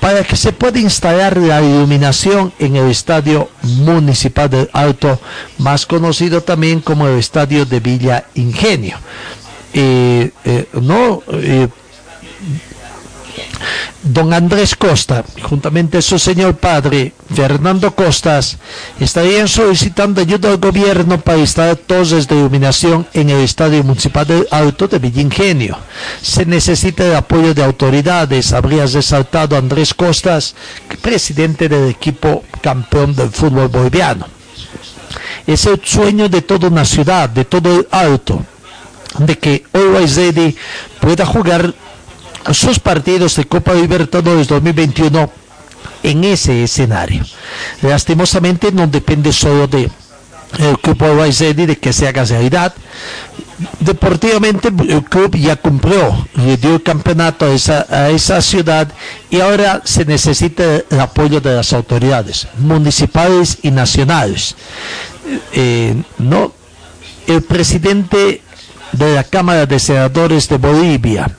[0.00, 5.20] para que se pueda instalar la iluminación en el estadio municipal del Alto,
[5.58, 8.96] más conocido también como el estadio de Villa Ingenio.
[9.72, 11.22] Eh, eh, no
[14.02, 18.58] Don Andrés Costa, juntamente su señor padre, Fernando Costas,
[19.00, 24.46] estarían solicitando ayuda al gobierno para instalar torres de iluminación en el Estadio Municipal del
[24.50, 25.78] Alto de Villingenio.
[26.20, 30.54] Se necesita el apoyo de autoridades, habría resaltado Andrés Costas,
[31.00, 34.26] presidente del equipo campeón del fútbol boliviano.
[35.46, 38.44] Es el sueño de toda una ciudad, de todo el Alto,
[39.18, 40.18] de que Always
[41.00, 41.74] pueda jugar
[42.52, 45.30] sus partidos de Copa Libertadores 2021
[46.02, 47.24] en ese escenario.
[47.82, 49.90] Lastimosamente no depende solo de
[50.58, 52.74] el club Ready de que se haga realidad.
[53.80, 58.88] Deportivamente el club ya cumplió, le dio el campeonato a esa, a esa ciudad
[59.30, 64.56] y ahora se necesita el apoyo de las autoridades municipales y nacionales.
[65.52, 66.52] Eh, no,
[67.26, 68.42] el presidente
[68.92, 71.36] de la Cámara de Senadores de Bolivia,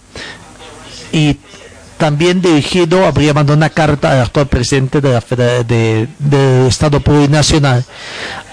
[1.11, 1.37] y
[1.97, 5.23] también dirigido, habría mandado una carta al actual presidente de la
[5.63, 7.85] de, del Estado Plurinacional,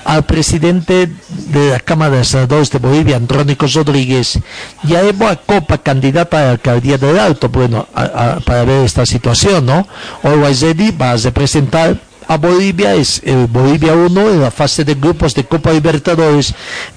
[0.04, 4.38] al presidente de la Cámara de Senadores de Bolivia, Andrónico Rodríguez,
[4.84, 7.86] y a Evo Copa, candidata a la alcaldía del Alto, bueno,
[8.44, 9.86] para ver esta situación, ¿no?
[10.22, 10.38] Hoy
[11.00, 11.98] va a representar
[12.32, 16.54] a Bolivia, es eh, Bolivia 1 en la fase de grupos de Copa Libertadores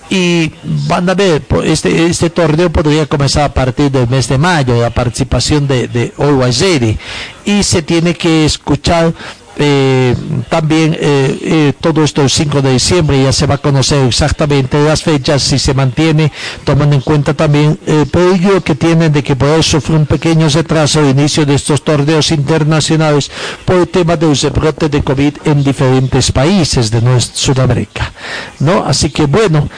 [0.09, 0.51] y
[0.88, 4.91] van a ver, este, este torneo podría comenzar a partir del mes de mayo, la
[4.91, 6.13] participación de, de
[7.45, 9.13] y se tiene que escuchar
[9.58, 10.16] eh,
[10.49, 14.84] también eh, eh, todo esto el 5 de diciembre ya se va a conocer exactamente
[14.84, 16.32] las fechas si se mantiene
[16.66, 20.99] tomando en cuenta también el peligro que tienen de que pueda sufrir un pequeño retraso
[20.99, 23.32] al inicio de estos torneos internacionales
[23.64, 28.12] por el tema de los brote de COVID en diferentes países de Sudamérica
[28.60, 28.84] ¿no?
[28.86, 29.70] así que bueno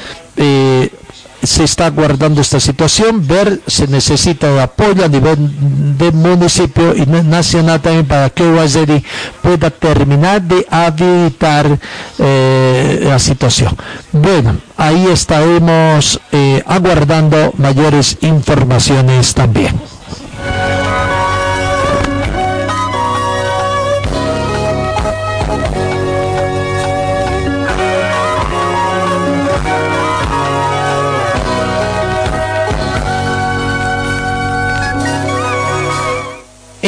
[1.48, 7.82] se está guardando esta situación, ver se necesita apoyo a nivel de municipio y nacional
[7.82, 9.04] también para que Guayzeri
[9.41, 11.80] pueda terminar de habilitar
[12.20, 13.76] eh, la situación.
[14.12, 19.97] Bueno, ahí estaremos eh, aguardando mayores informaciones también.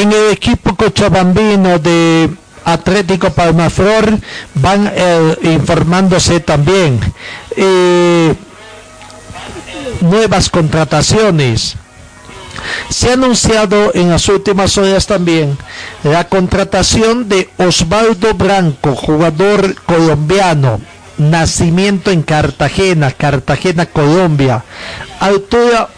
[0.01, 2.29] En el equipo cochabambino de
[2.63, 4.17] Atlético Palmaflor
[4.55, 6.99] van eh, informándose también
[7.55, 8.33] eh,
[10.01, 11.75] nuevas contrataciones.
[12.89, 15.57] Se ha anunciado en las últimas horas también
[16.03, 20.81] la contratación de Osvaldo Branco, jugador colombiano,
[21.17, 24.63] nacimiento en Cartagena, Cartagena, Colombia,
[25.19, 25.89] altura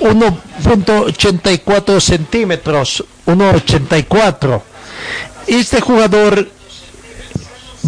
[0.00, 4.62] 1.84 centímetros, 1.84.
[5.46, 6.48] Este jugador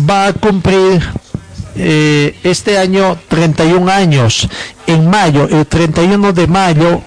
[0.09, 1.03] va a cumplir
[1.77, 4.49] eh, este año 31 años.
[4.87, 7.03] En mayo, el 31 de mayo,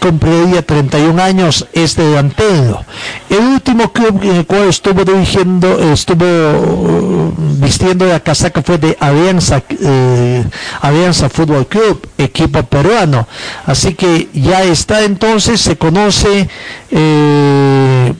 [0.00, 2.84] cumpliría 31 años este delantero.
[3.28, 8.96] El último club en el cual estuvo dirigiendo, estuvo uh, vistiendo la casaca fue de
[9.00, 10.44] Alianza, eh,
[10.80, 13.26] Alianza Fútbol Club, equipo peruano.
[13.66, 16.48] Así que ya está entonces, se conoce,
[16.90, 18.14] eh,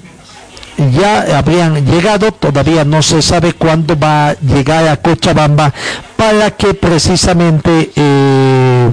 [0.92, 5.72] ya habrían llegado, todavía no se sabe cuándo va a llegar a Cochabamba
[6.16, 8.90] para que precisamente eh,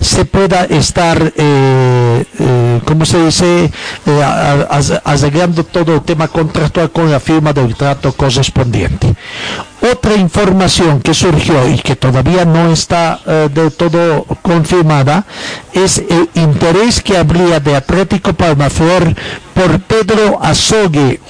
[0.00, 3.70] se pueda estar, eh, eh, como se dice?,
[4.06, 4.64] eh,
[5.72, 9.14] todo el tema contractual con la firma del trato correspondiente.
[9.92, 15.26] Otra información que surgió y que todavía no está eh, del todo confirmada
[15.74, 19.14] es el interés que habría de Atlético Palmaflor
[19.52, 21.20] por Pedro Azogue,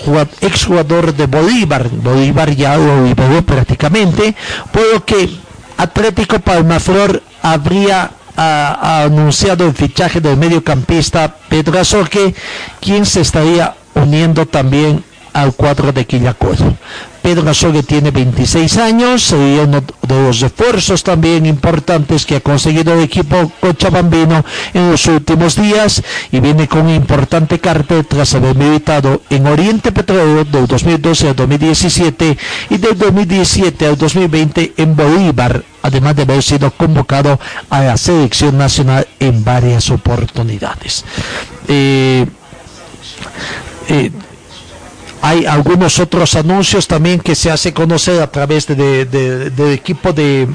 [0.41, 1.89] exjugador de Bolívar.
[1.91, 4.37] Bolívar ya lo liberó prácticamente,
[4.73, 5.31] por lo que
[5.77, 12.35] Atlético Palmaflor habría ha, anunciado el fichaje del mediocampista Pedro Azoque,
[12.81, 15.05] quien se estaría uniendo también
[15.35, 16.75] al cuadro de Quillacoyo.
[17.25, 22.93] Pedro Azogue tiene 26 años, sería uno de los refuerzos también importantes que ha conseguido
[22.93, 29.23] el equipo cochabambino en los últimos días y viene con importante cartel tras haber militado
[29.31, 36.17] en Oriente Petróleo del 2012 al 2017 y del 2017 al 2020 en Bolívar, además
[36.17, 41.07] de haber sido convocado a la selección nacional en varias oportunidades.
[41.69, 42.27] Eh,
[43.89, 44.11] eh,
[45.35, 50.49] hay algunos otros anuncios también que se hace conocer a través de, del equipo de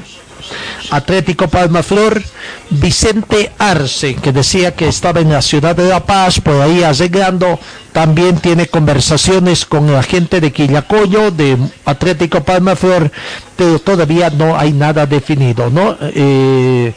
[0.90, 2.22] Atlético Palma Flor,
[2.70, 7.60] Vicente Arce, que decía que estaba en la ciudad de La Paz, por ahí arreglando,
[7.92, 13.12] también tiene conversaciones con la gente de Quillacoyo, de Atlético Palma Flor,
[13.56, 15.96] pero todavía no hay nada definido, ¿no?
[16.00, 16.94] Eh,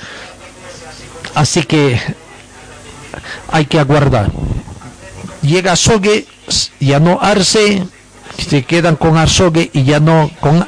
[1.35, 1.99] así que
[3.51, 4.31] hay que aguardar.
[5.41, 6.25] Llega Sogue
[6.79, 7.83] ya no Arce
[8.37, 10.65] se quedan con Arzogue y ya no con,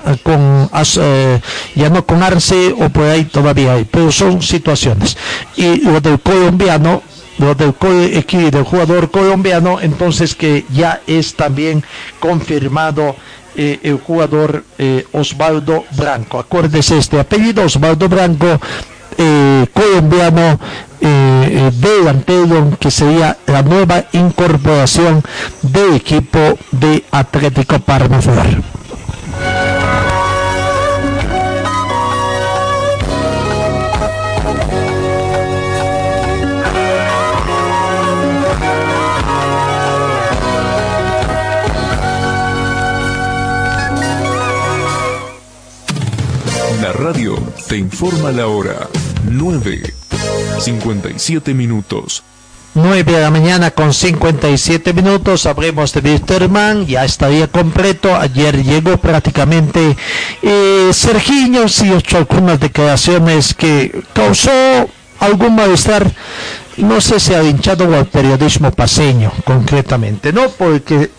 [0.99, 1.41] eh,
[1.75, 5.17] ya no con Arce o por ahí todavía hay, pero son situaciones.
[5.55, 7.01] Y lo del colombiano,
[7.38, 11.83] lo del, del jugador colombiano, entonces que ya es también
[12.19, 13.15] confirmado
[13.57, 16.39] eh, el jugador eh, Osvaldo Branco.
[16.39, 18.59] Acuérdese este apellido, Osvaldo Branco,
[19.18, 20.59] eh, colombiano
[21.01, 25.24] eh, delantero que sería la nueva incorporación
[25.61, 26.39] del equipo
[26.72, 28.20] de Atlético Parma
[47.68, 48.89] te informa la hora.
[49.30, 49.93] 9.
[50.60, 52.24] 57 minutos.
[52.74, 58.97] 9 de la mañana con 57 minutos, hablemos de Wisterman, ya estaría completo, ayer llegó
[58.97, 59.95] prácticamente
[60.41, 64.49] eh, Serginho, sí hecho algunas declaraciones que causó
[65.20, 66.12] algún malestar,
[66.78, 70.49] no sé si ha hinchado al periodismo paseño concretamente, ¿no?
[70.49, 71.12] Porque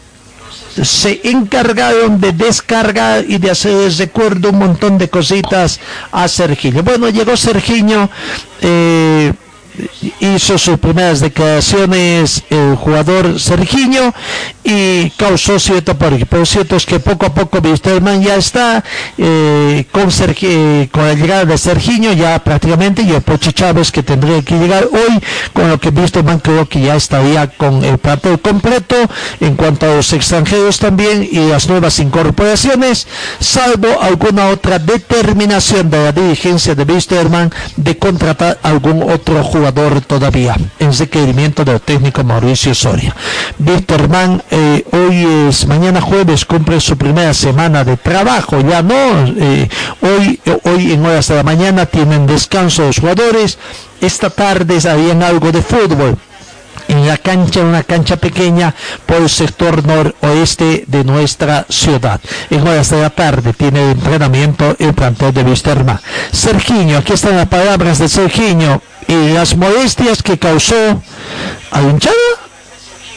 [0.82, 5.80] se encargaron de descargar y de hacer recuerdo un montón de cositas
[6.12, 6.82] a Serginho.
[6.82, 8.10] Bueno, llegó Serginho,
[8.60, 9.32] eh,
[10.20, 14.14] hizo sus primeras declaraciones el jugador Serginho
[14.64, 18.82] y causó cierto por Pero cierto es que poco a poco Wisterman ya está
[19.18, 20.10] eh, con,
[20.90, 24.88] con la llegada de Serginho ya prácticamente y el Pocho Chávez que tendría que llegar
[24.92, 25.20] hoy
[25.52, 28.96] con lo que Wisterman creo que ya estaría con el plato completo
[29.40, 33.06] en cuanto a los extranjeros también y las nuevas incorporaciones
[33.40, 40.56] salvo alguna otra determinación de la dirigencia de Wisterman de contratar algún otro jugador todavía
[40.78, 43.14] en requerimiento del técnico Mauricio Soria.
[43.58, 44.08] Víctor
[44.50, 49.68] eh, hoy es, mañana jueves cumple su primera semana de trabajo, ya no, eh,
[50.00, 53.58] hoy, hoy en horas de la mañana tienen descanso los jugadores,
[54.00, 56.16] esta tarde sabían algo de fútbol
[56.88, 62.20] en la cancha, una cancha pequeña por el sector noroeste de nuestra ciudad.
[62.50, 66.00] En horas de la tarde tiene entrenamiento el plantel de Visterma.
[66.32, 71.00] Serginho, aquí están las palabras de Serginho y las molestias que causó
[71.70, 72.14] a la hinchada,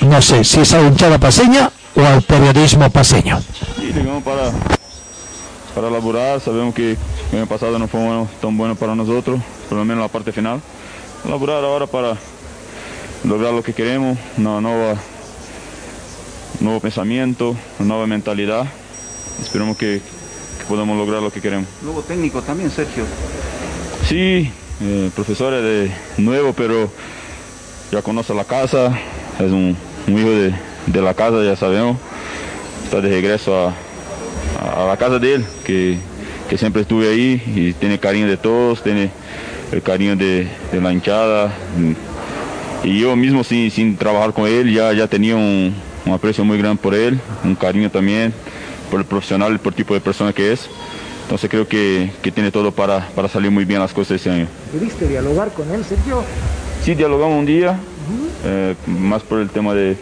[0.01, 3.41] no sé si es a la hinchada paseña o al periodismo paseño.
[3.77, 4.51] Sí, llegamos para,
[5.73, 6.97] para laburar, sabemos que
[7.31, 7.99] el año pasado no fue
[8.41, 10.61] tan bueno para nosotros, por lo menos la parte final.
[11.27, 12.17] Laburar ahora para
[13.23, 14.95] lograr lo que queremos, una nueva,
[16.59, 18.65] nuevo pensamiento, una nueva mentalidad.
[19.41, 20.01] Esperemos que,
[20.59, 21.67] que podamos lograr lo que queremos.
[21.81, 23.05] Nuevo técnico también, Sergio.
[24.07, 24.51] Sí,
[24.81, 26.89] eh, profesor es de nuevo, pero
[27.91, 28.97] ya conoce la casa,
[29.37, 29.75] es un,
[30.07, 31.97] hijo de, la casa, ya sabemos.
[32.85, 33.73] Está de regreso
[34.61, 35.97] a, la casa de él, que,
[36.57, 39.11] siempre estuve ahí y tiene cariño de todos, tiene
[39.71, 40.47] el cariño de,
[40.81, 41.53] la hinchada.
[42.83, 45.75] Y yo mismo sin, sin trabajar con él ya, ya tenía un,
[46.11, 48.33] aprecio muy grande por él, un cariño también
[48.89, 50.69] por el profesional, por el tipo de persona que es.
[51.29, 54.47] Entonces creo que, tiene todo para, salir muy bien las cosas este año.
[54.71, 56.23] ¿Pudiste dialogar con él, Sergio?
[56.83, 57.79] Sí, dialogamos un día,
[58.45, 59.95] eh, más por el tema de,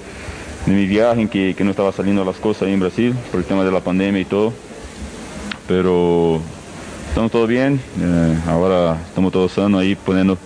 [0.67, 3.65] mi viaje, en que, no estaba saliendo las cosas ahí en Brasil, por el tema
[3.65, 4.53] de la pandemia y todo.
[5.67, 6.39] Pero
[7.09, 10.37] estamos todo bien, eh, ahora estamos todos sanos ahí, poniendo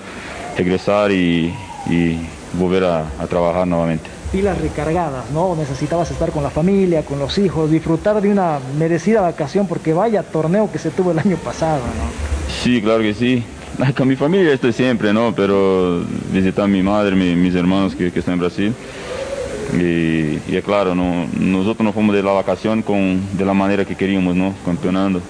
[0.58, 1.54] regresar y,
[2.54, 5.56] volver a trabajar nuevamente pilas recargadas, ¿no?
[5.56, 10.24] Necesitabas estar con la familia, con los hijos, disfrutar de una merecida vacación, porque vaya
[10.24, 12.54] torneo que se tuvo el año pasado, ¿no?
[12.64, 13.44] Sí, claro que sí.
[13.98, 15.34] Con mi familia estoy siempre, ¿no?
[15.36, 18.74] Pero visitar a mi madre, mis hermanos que, están en Brasil.
[19.74, 21.28] Y, es claro, ¿no?
[21.40, 24.54] nosotros nos fuimos de la vacación con, de la manera que queríamos, ¿no?
[24.66, 25.22] Campeonando.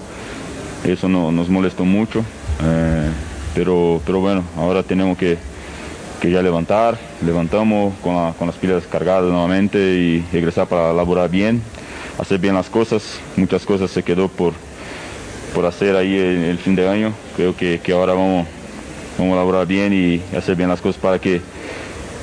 [0.84, 2.24] Eso no, nos molestó mucho.
[2.62, 3.10] Eh,
[3.54, 5.38] pero, pero bueno, ahora tenemos que
[6.22, 6.96] que ya levantar,
[7.26, 8.14] levantamos con,
[8.46, 11.60] las pilas cargadas nuevamente y regresar para laborar bien,
[12.16, 14.52] hacer bien las cosas, muchas cosas se quedó por,
[15.52, 18.46] por hacer ahí el, el fin de año, creo que, ahora vamos,
[19.18, 21.40] vamos a laborar bien y hacer bien las cosas para que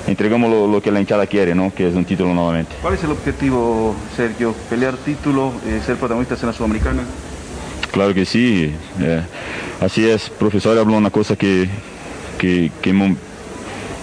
[0.07, 1.73] entregamos lo, que la hinchada quiere, ¿no?
[1.75, 2.71] que es un título nuevamente.
[2.81, 4.55] ¿Cuál es el objetivo, Sergio?
[4.69, 7.03] ¿Pelear título, eh, ser protagonistas en la Sudamericana?
[7.91, 9.21] Claro que sí, eh,
[9.81, 11.67] así es, profesor habló una cosa que,
[12.37, 12.93] que, que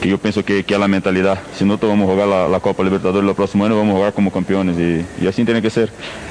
[0.06, 1.40] que yo pienso que, que es la mentalidad.
[1.56, 4.30] Si no, vamos a jugar la, Copa Libertadores el próximo año, vamos a jugar como
[4.30, 5.90] campeones y, así tiene que ser.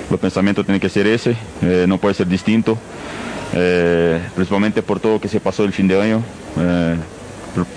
[0.10, 2.78] El pensamiento tiene que ser ese, eh, no puede ser distinto,
[3.54, 6.24] eh, principalmente por todo lo que se pasó el fin de año.
[6.58, 6.96] Eh,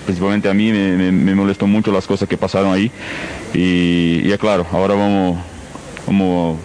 [0.06, 2.90] principalmente a mí me, molestó mucho las cosas que pasaron ahí
[3.54, 5.38] y, es claro, ahora vamos,
[6.06, 6.58] vamos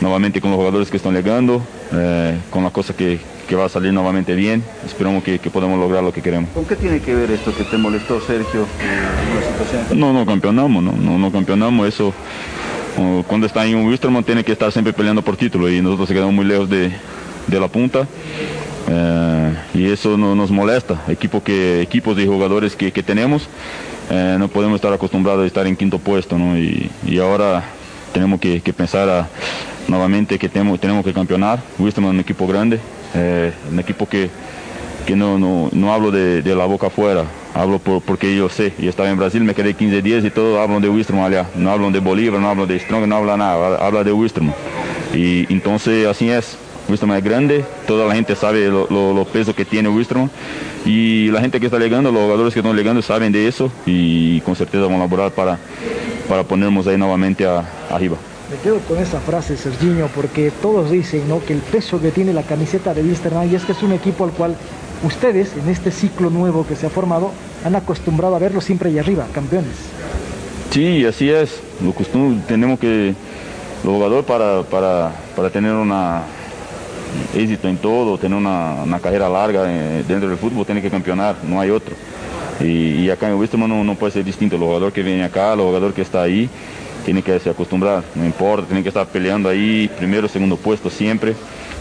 [0.00, 1.62] nuevamente con los jugadores que están llegando,
[2.50, 3.18] con las cosas que,
[3.48, 4.62] que va a salir nuevamente bien.
[4.84, 6.50] Esperamos que, podamos lograr lo que queremos.
[6.50, 8.66] ¿Con qué tiene que ver esto que te molestó, Sergio,
[9.94, 11.88] No, no campeonamos, no, no, no campeonamos.
[11.88, 12.14] Eso,
[13.26, 16.14] cuando está en un Wisterman tiene que estar siempre peleando por título y nosotros se
[16.14, 16.92] quedamos muy lejos de,
[17.48, 18.06] la punta.
[18.88, 21.02] Eh, y eso no, nos molesta.
[21.08, 23.48] Equipo que, equipos y jugadores que, tenemos,
[24.10, 26.38] eh, no podemos estar acostumbrados a estar en quinto puesto.
[26.38, 26.58] ¿no?
[26.58, 27.64] Y, ahora
[28.12, 29.28] tenemos que, pensar
[29.88, 31.60] nuevamente que tenemos, tenemos que campeonar.
[31.78, 32.78] Wisterman es un equipo grande,
[33.14, 34.30] eh, un equipo que,
[35.06, 38.72] que no, no, no hablo de, de, la boca afuera, hablo por, porque yo sé.
[38.78, 41.46] Yo estaba en Brasil, me quedé 15 días y todos hablan de Wisterman allá.
[41.54, 44.54] No hablan de Bolívar, no hablan de Strong, no hablan nada, habla de Wisterman.
[45.14, 46.56] Y entonces así es.
[46.88, 50.28] Wisterman es grande, toda la gente sabe lo, lo, peso que tiene Wisterman
[50.84, 54.40] y la gente que está llegando, los jugadores que están llegando saben de eso y
[54.40, 55.58] con certeza van a laborar para,
[56.28, 57.46] para ponernos ahí nuevamente
[57.88, 58.16] arriba.
[58.50, 61.44] Me quedo con esa frase, Serginho, porque todos dicen ¿no?
[61.44, 64.24] que el peso que tiene la camiseta de Wisterman y es que es un equipo
[64.24, 64.56] al cual
[65.04, 67.30] ustedes, en este ciclo nuevo que se ha formado,
[67.64, 69.76] han acostumbrado a verlo siempre ahí arriba, campeones.
[70.70, 71.60] Sí, así es.
[71.82, 71.92] Lo
[72.46, 73.14] tenemos que,
[73.84, 76.22] los jugadores para, para, para tener una
[77.34, 81.60] éxito en todo, tener una, carrera larga eh, dentro del fútbol, tiene que campeonar, no
[81.60, 81.94] hay otro.
[82.60, 84.56] Y, y acá en Wisterman no, no, puede ser distinto.
[84.56, 86.48] El jugador que viene acá, el jugador que está ahí,
[87.04, 91.34] tiene que se acostumbrar, no importa, tiene que estar peleando ahí, primero, segundo puesto siempre.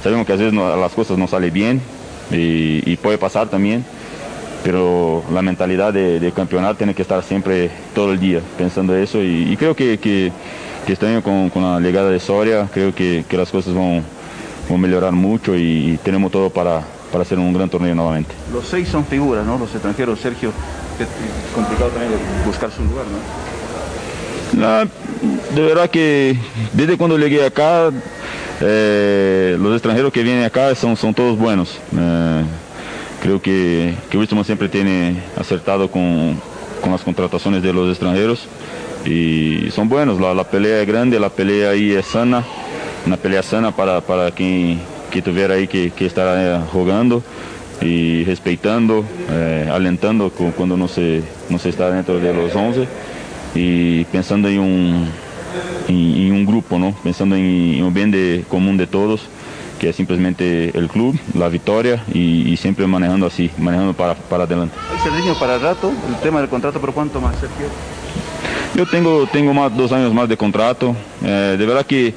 [0.03, 1.81] Sabemos que a veces las cosas no salen bien
[2.31, 3.85] y, y puede pasar también
[4.63, 9.21] pero la mentalidad de, de, campeonar tiene que estar siempre todo el día pensando eso
[9.21, 10.31] y, creo que, que,
[10.85, 14.03] que, este año con, la llegada de Soria creo que, que las cosas van,
[14.69, 18.33] a mejorar mucho y, y tenemos todo para, para, hacer un gran torneo nuevamente.
[18.53, 19.57] Los seis son figuras, ¿no?
[19.57, 20.51] Los extranjeros, Sergio,
[20.99, 21.07] es
[21.53, 22.13] complicado también
[22.45, 23.50] buscar su lugar, ¿no?
[24.53, 26.37] De verdad que
[26.73, 27.89] desde cuando llegué acá,
[28.59, 31.79] eh, los extranjeros que vienen acá son, son todos buenos.
[31.97, 32.43] Eh,
[33.21, 36.39] creo que, que Wisterman siempre tiene acertado con,
[36.81, 38.47] con, las contrataciones de los extranjeros
[39.05, 42.43] y son buenos, la, pelea es grande, la pelea ahí es sana,
[43.05, 44.79] una pelea sana para, para quien
[45.11, 47.23] que tuviera ahí que, que estar eh, jugando
[47.81, 52.87] y respetando, eh, alentando cuando no se, no se está dentro de los 11
[53.55, 55.09] y pensando en un,
[55.87, 56.93] en, en un grupo, ¿no?
[57.03, 59.21] pensando en, en un bien de, común de todos
[59.81, 64.43] que es simplemente el club, la victoria y, y siempre manejando así, manejando para, para
[64.43, 64.75] adelante.
[64.91, 65.91] ¿Hay Sergio para el rato?
[66.07, 67.65] El tema del contrato, ¿pero cuánto más, Sergio?
[68.75, 70.95] Yo tengo, tengo más, dos años más de contrato.
[71.23, 72.13] Eh, de verdad que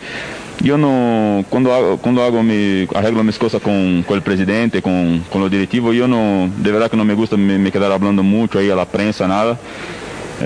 [0.63, 5.25] yo no, cuando hago, cuando hago mi, arreglo mis cosas con, con el presidente, con,
[5.33, 8.23] con, los directivos, yo no, de verdad que no me gusta me, me quedar hablando
[8.23, 9.59] mucho ahí a la prensa, nada.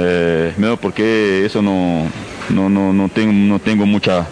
[0.00, 2.06] Eh, porque eso no,
[2.50, 4.28] no, no, no, tengo, no tengo mucha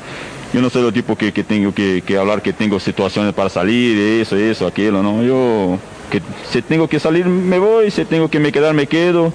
[0.53, 3.51] yo no soy el tipo que, que tengo que, que, hablar que tengo situaciones para
[3.51, 5.23] salir, eso, eso, aquello, no.
[5.23, 5.79] Yo
[6.11, 9.33] que si tengo que salir me voy, si tengo que me quedar me quedo.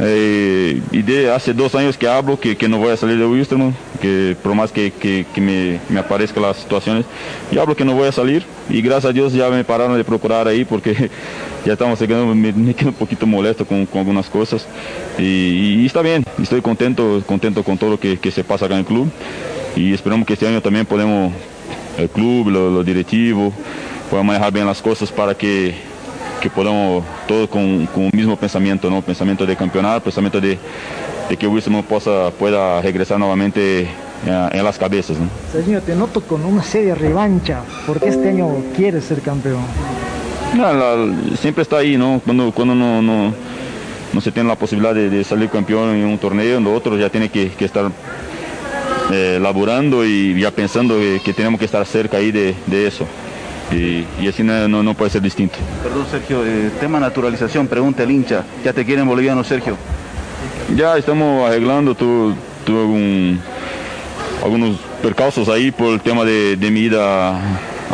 [0.00, 3.26] Eh, y de hace dos años que hablo que, que no voy a salir de
[3.26, 7.04] Wisterman, que por más que, que, me, me aparezcan las situaciones,
[7.52, 8.44] yo hablo que no voy a salir.
[8.68, 11.10] Y gracias a Dios ya me pararon de procurar ahí porque
[11.64, 14.66] ya estamos llegando, me, quedo un poquito molesto con, con algunas cosas.
[15.18, 18.80] Y, está bien, estoy contento, contento con todo lo que, que se pasa acá en
[18.80, 19.10] el club.
[19.76, 21.32] Y esperamos que este año también podemos,
[21.98, 23.52] el club, lo directivos,
[24.10, 25.74] puedan manejar bien las cosas para que,
[26.44, 29.00] que podamos todos con, con, el mismo pensamiento, ¿no?
[29.00, 30.58] pensamiento de campeonato, pensamiento de,
[31.30, 33.88] de que Wilson possa, pueda regresar nuevamente
[34.26, 35.16] en, en las cabezas.
[35.18, 35.26] ¿no?
[35.50, 39.62] Sergio, te noto con una seria revancha, porque este año quieres ser campeón.
[40.54, 42.20] No, la, siempre está ahí, ¿no?
[42.22, 43.32] Cuando, cuando no, no,
[44.12, 46.98] no se tiene la posibilidad de, de, salir campeón en un torneo, en lo otro
[46.98, 47.90] ya tiene que, que estar
[49.10, 53.06] eh, laburando y ya pensando que, que, tenemos que estar cerca ahí de, de eso.
[53.74, 55.56] Y, y, así no, no, no, puede ser distinto.
[55.82, 58.44] Perdón, Sergio, eh, tema naturalización, pregunta el hincha.
[58.64, 59.76] ¿Ya te quieren boliviano, Sergio?
[60.76, 62.34] Ya estamos arreglando, tuve,
[62.66, 63.40] algún,
[64.42, 67.38] algunos percausos ahí por el tema de, de mi ida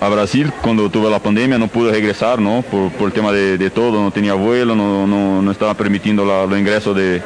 [0.01, 2.63] a Brasil cuando tuve la pandemia, no pude regresar, ¿no?
[2.63, 6.25] Por, por el tema de, de, todo, no tenía vuelo, no, no, no estaba permitiendo
[6.25, 7.23] la, el ingreso de,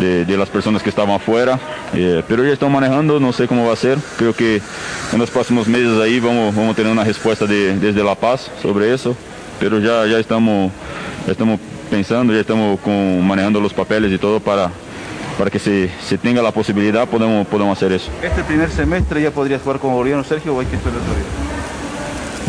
[0.00, 1.58] de, las personas que estaban afuera,
[1.94, 4.60] eh, pero ya estamos manejando, no sé cómo va a ser, creo que
[5.12, 8.92] en los próximos meses ahí vamos, a tener una respuesta de, desde La Paz sobre
[8.94, 9.14] eso,
[9.58, 10.72] pero ya, ya, estamos,
[11.90, 14.70] pensando, ya estamos con, manejando los papeles y todo para,
[15.50, 18.10] que se, se, tenga la posibilidad, podemos, hacer eso.
[18.22, 21.49] ¿Este primer semestre ya podrías jugar como boliviano, Sergio, o hay que esperar todavía?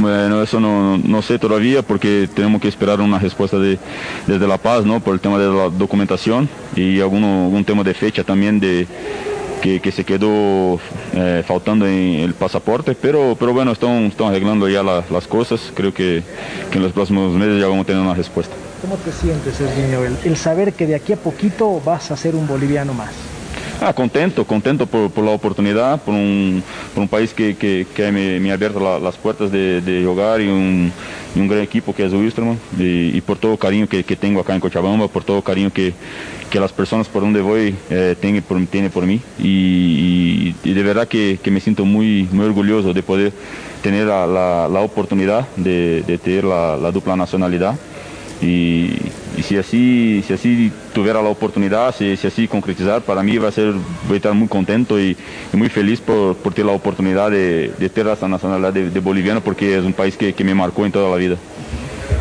[0.01, 3.77] Bueno, eso no, no, sé todavía porque tenemos que esperar una respuesta de,
[4.25, 4.99] desde La Paz, ¿no?
[4.99, 8.87] Por el tema de la documentación y alguno, algún tema de fecha también de
[9.61, 10.79] que, que se quedó
[11.13, 15.71] eh, faltando en el pasaporte, pero, pero bueno, están, están arreglando ya la, las cosas.
[15.75, 16.23] Creo que,
[16.73, 18.55] en los próximos meses ya vamos a tener una respuesta.
[18.81, 22.47] ¿Cómo te sientes, Sergio, el saber que de aquí a poquito vas a ser un
[22.47, 23.11] boliviano más?
[23.83, 26.63] Ah, contento, contento por, por, la oportunidad, por un,
[26.93, 30.39] por un país que, que, me, me, ha abierto la, las puertas de, de jugar
[30.39, 30.93] y un,
[31.35, 34.39] un, gran equipo que es Wilstermann y, y, por todo el cariño que, que, tengo
[34.39, 35.95] acá en Cochabamba, por todo el cariño que,
[36.53, 39.19] las personas por donde voy eh, tienen, por, tienen por mí.
[39.39, 43.33] Y, de verdad que, me siento muy, muy orgulloso de poder
[43.81, 47.79] tener la, la, oportunidad de, de tener la, dupla nacionalidad
[48.41, 48.97] y,
[49.37, 53.49] y si así si así tuviera la oportunidad, si, si, así concretizar, para mí va
[53.49, 53.73] a ser,
[54.07, 55.15] voy a estar muy contento y,
[55.53, 58.99] y muy feliz por, por, tener la oportunidad de, de tener esta nacionalidad de, de,
[58.99, 61.37] boliviano porque es un país que, que, me marcó en toda la vida.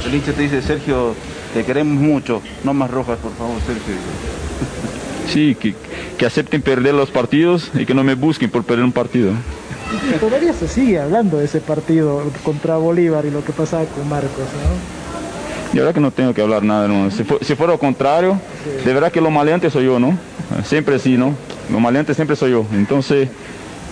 [0.04, 1.14] El hincha te dice, Sergio,
[1.54, 3.94] te queremos mucho, no más rojas, por favor, Sergio.
[5.28, 5.76] Sí, que,
[6.18, 9.30] que acepten perder los partidos y que no me busquen por perder un partido.
[10.12, 14.08] Y todavía se sigue hablando de ese partido contra Bolívar y lo que pasaba con
[14.08, 14.99] Marcos, ¿no?
[15.72, 17.10] De verdad que no tengo que hablar nada, ¿no?
[17.10, 18.40] si, si, fuera lo contrario,
[18.84, 20.18] de verdad que lo maleante soy yo, ¿no?
[20.64, 21.34] Siempre sí, ¿no?
[21.70, 22.66] Lo maleante siempre soy yo.
[22.72, 23.28] Entonces,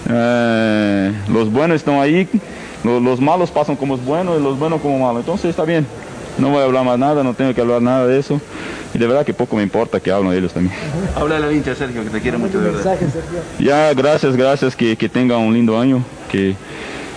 [0.08, 2.28] eh, los buenos están ahí,
[2.82, 5.20] los, los, malos pasan como buenos y los buenos como malos.
[5.20, 5.86] Entonces está bien,
[6.38, 8.40] no voy a hablar más nada, no tengo que hablar nada de eso.
[8.94, 10.74] Y de verdad que poco me importa que hablen ellos también.
[11.14, 12.96] Habla de la hincha, Sergio, que te quiere mucho, de verdad.
[13.58, 16.56] Ya, gracias, gracias, que, que tenga un lindo año, que,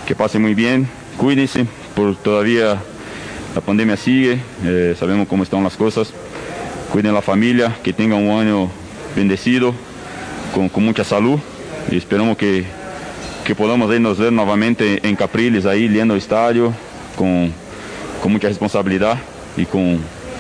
[0.06, 0.88] que pase muy bien,
[1.18, 2.78] cuídense, por todavía
[3.56, 6.14] la pandemia sigue, eh, sabemos cómo están las cosas.
[6.92, 8.70] Cuiden la familia, que tengan un año
[9.16, 9.74] bendecido,
[10.54, 11.40] con, con mucha salud.
[11.90, 12.66] Y esperamos que,
[13.46, 16.74] que podamos irnos ver nuevamente en Capriles, ahí, liendo el estadio,
[17.16, 17.52] con,
[18.22, 19.18] con mucha responsabilidad
[19.58, 20.00] y con,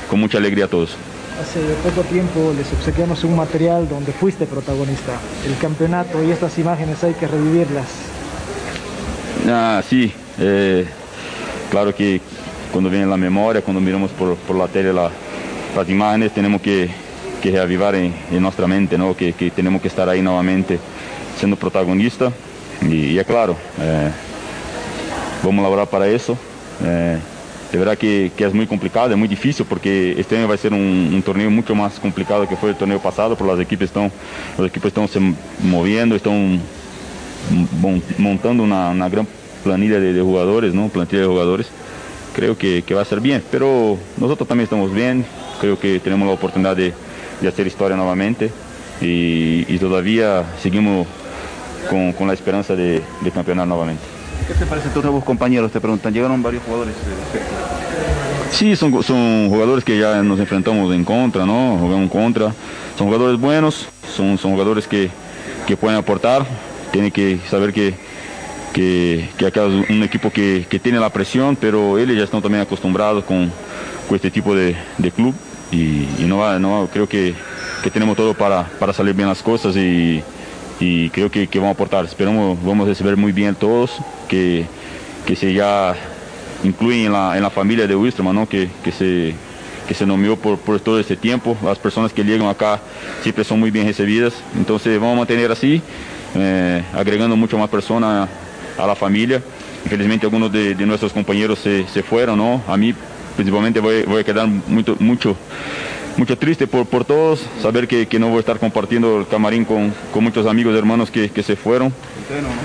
[0.09, 0.95] con mucha alegría a todos.
[1.41, 5.13] Hace poco tiempo les obsequiamos un material donde fuiste protagonista,
[5.47, 7.87] el campeonato y estas imágenes hay que revivirlas.
[9.47, 10.85] Ah, sí, eh,
[11.71, 12.21] claro que
[12.71, 15.09] cuando viene la memoria, cuando miramos por, por la tele la,
[15.75, 16.89] las imágenes, tenemos que,
[17.41, 19.15] que reavivar en, nuestra mente, ¿no?
[19.15, 20.79] que, que, tenemos que estar ahí nuevamente
[21.37, 22.31] siendo protagonista.
[22.89, 24.09] Y, es claro, eh,
[25.43, 26.37] vamos a laborar para eso.
[26.83, 27.17] Eh,
[27.71, 30.57] de verdad que, que, es muy complicado, es muy difícil porque este año va a
[30.57, 34.11] ser un, torneo mucho más complicado que fue el torneo pasado, porque las equipos están,
[34.57, 35.19] los equipos están se
[35.63, 36.59] moviendo, están
[38.17, 39.27] montando una, una gran
[39.63, 40.89] planilla de, de, jugadores, ¿no?
[40.89, 41.67] plantilla de jugadores
[42.33, 43.43] creo que, que, va a ser bien.
[43.51, 45.25] Pero nosotros también estamos bien,
[45.59, 46.93] creo que tenemos la oportunidad de,
[47.41, 48.51] de hacer historia nuevamente
[49.01, 51.07] y, y todavía seguimos
[51.89, 54.03] con, con, la esperanza de, de campeonar nuevamente.
[54.47, 55.71] ¿Qué te parece tus nuevos compañeros?
[55.71, 56.95] Te preguntan, llegaron varios jugadores.
[58.51, 61.77] Sí, son, son jugadores que ya nos enfrentamos en contra, ¿no?
[61.79, 62.53] Jugamos contra.
[62.97, 65.09] Son jugadores buenos, son, son jugadores que,
[65.65, 66.45] que pueden aportar.
[66.91, 67.95] Tienen que saber que
[68.73, 72.41] que, que acá es un equipo que, que, tiene la presión, pero ellos ya están
[72.41, 73.51] también acostumbrados con,
[74.07, 75.33] con este tipo de, de club
[75.71, 77.33] y, no no creo que,
[77.83, 80.23] que tenemos todo para, para, salir bien las cosas y,
[80.79, 82.05] y creo que, que, vamos a aportar.
[82.05, 83.91] Esperamos, vamos a recibir muy bien todos,
[84.27, 84.65] que,
[85.25, 85.95] que se ya
[86.63, 88.47] incluyen en la, en la familia de Wisterman, ¿no?
[88.47, 89.35] que, que se
[89.87, 91.57] que se por, por todo este tiempo.
[91.63, 92.79] Las personas que llegan acá
[93.23, 94.33] siempre son muy bien recibidas.
[94.55, 95.81] Entonces vamos a mantener así,
[96.35, 98.29] eh, agregando mucho más personas
[98.81, 99.41] a la familia.
[99.85, 102.61] Infelizmente algunos de, de nuestros compañeros se, se, fueron, ¿no?
[102.67, 102.93] A mí
[103.35, 105.35] principalmente voy, voy a quedar mucho, mucho,
[106.17, 109.65] mucho triste por, por todos, saber que, que, no voy a estar compartiendo el camarín
[109.65, 111.93] con, con muchos amigos, hermanos que, que se fueron,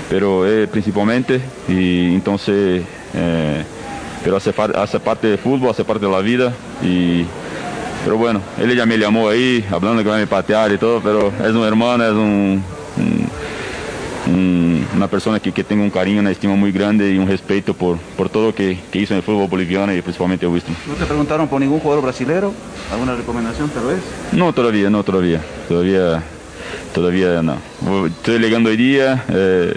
[0.09, 3.63] pero eh, principalmente, y entonces, eh,
[4.23, 6.53] pero hace, hace parte del fútbol, hace parte de la vida,
[6.83, 7.25] y
[8.03, 11.01] pero bueno, él ya me llamó ahí, hablando que va a me patear y todo,
[11.01, 12.63] pero es un hermano, es un,
[12.97, 13.29] un
[14.27, 17.73] un, una persona que, que tenga un cariño, una estima muy grande y un respeto
[17.73, 20.75] por, por todo lo que, que hizo en el fútbol boliviano y principalmente a Winston.
[20.87, 22.53] ¿No te preguntaron por ningún jugador brasilero?
[22.91, 23.99] ¿Alguna recomendación tal vez?
[24.31, 25.41] No, todavía, no, todavía.
[25.67, 26.23] Todavía,
[26.93, 27.57] todavía no.
[28.07, 29.23] Estoy llegando hoy día.
[29.29, 29.73] Eh,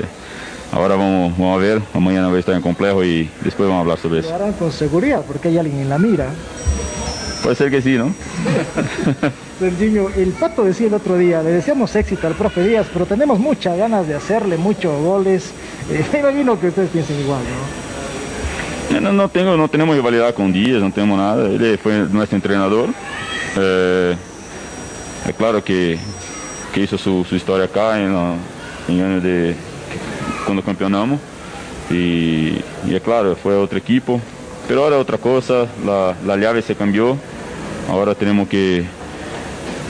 [0.72, 3.80] Ahora vamos, vamos, a ver, mañana voy a estar en complejo y después vamos a
[3.80, 4.32] hablar sobre eso.
[4.32, 6.28] Harán con seguridad porque hay alguien en la mira.
[7.42, 8.12] Puede ser que sí, ¿no?
[9.58, 13.38] Serginho, el Pato decía el otro día, le deseamos éxito al profe Díaz, pero tenemos
[13.38, 15.52] muchas ganas de hacerle muchos goles.
[15.90, 17.40] Eh, me imagino que ustedes piensen igual,
[18.90, 19.00] ¿no?
[19.00, 21.46] No, no, tengo, no tenemos rivalidad con Díaz, no tenemos nada.
[21.46, 22.88] Él fue nuestro entrenador.
[23.56, 24.16] Eh,
[25.28, 25.98] es claro que,
[26.74, 28.14] que hizo su, su, historia acá en,
[28.88, 29.54] en años de
[30.44, 31.20] cuando campeonamos.
[31.90, 34.20] Y, y es claro, fue otro equipo.
[34.66, 37.16] Pero ahora otra cosa, la, la llave se cambió.
[37.90, 38.84] Ahora tenemos que,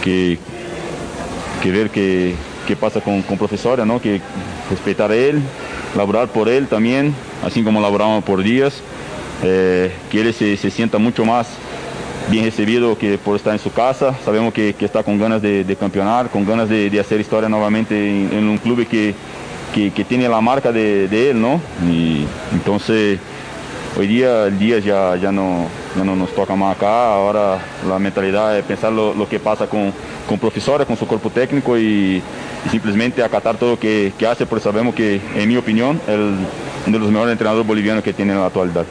[0.02, 0.38] que,
[1.64, 2.34] ver qué,
[2.66, 4.00] qué pasa con, con profesora, ¿no?
[4.00, 4.22] que
[4.70, 5.42] respetar a él,
[5.94, 8.80] laborar por él también, así como laboramos por días,
[9.42, 11.48] eh, que él se, se, sienta mucho más
[12.30, 14.14] bien recibido que por estar en su casa.
[14.24, 18.32] Sabemos que, que está con ganas de, campeonar, con ganas de, hacer historia nuevamente en,
[18.32, 19.14] en un club que,
[19.74, 21.60] que, que, tiene la marca de, de él, ¿no?
[21.86, 23.18] Y entonces
[23.96, 28.64] hoy día el día ya, ya, no, nos toca más acá, ahora la mentalidad es
[28.64, 29.92] pensar lo, que pasa con,
[30.28, 32.22] con profesora, con su cuerpo técnico y,
[32.66, 36.16] y simplemente acatar todo lo que, que, hace, porque sabemos que, en mi opinión, es
[36.86, 38.84] uno de los mejores entrenadores bolivianos que tiene en la actualidad.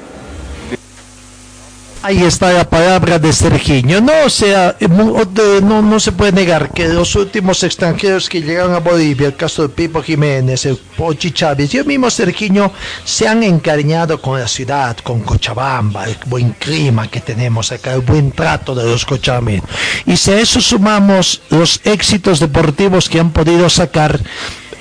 [2.02, 4.00] Ahí está la palabra de Sergiño.
[4.00, 9.28] No, sea, no, no se puede negar que los últimos extranjeros que llegaron a Bolivia,
[9.28, 12.72] el caso de Pipo Jiménez, el Pochi Chávez, yo mismo Sergiño,
[13.04, 18.02] se han encariñado con la ciudad, con Cochabamba, el buen clima que tenemos acá, el
[18.02, 19.66] buen trato de los cochameños.
[20.06, 24.22] Y si a eso sumamos los éxitos deportivos que han podido sacar,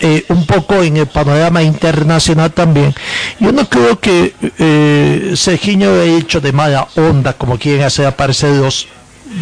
[0.01, 2.95] eh, un poco en el panorama internacional también.
[3.41, 8.51] Yo no creo que eh, Sergiño haya hecho de mala onda, como quieren hacer aparecer
[8.57, 8.89] los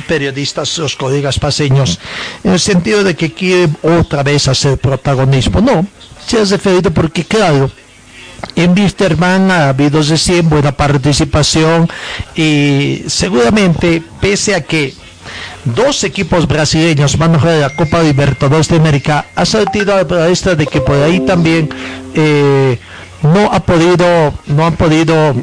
[0.09, 2.01] periodistas, los colegas paseños,
[2.43, 5.61] en el sentido de que quiere otra vez hacer protagonismo.
[5.61, 5.87] No,
[6.27, 7.71] se ha referido porque, claro,
[8.55, 11.89] en Wisterman ha habido recién buena participación
[12.35, 14.95] y seguramente, pese a que
[15.75, 20.55] dos equipos brasileños van a jugar la Copa Libertadores de América, ha sentido a la
[20.57, 21.69] de que por ahí también
[22.14, 22.79] eh,
[23.23, 25.35] no ha podido, no han podido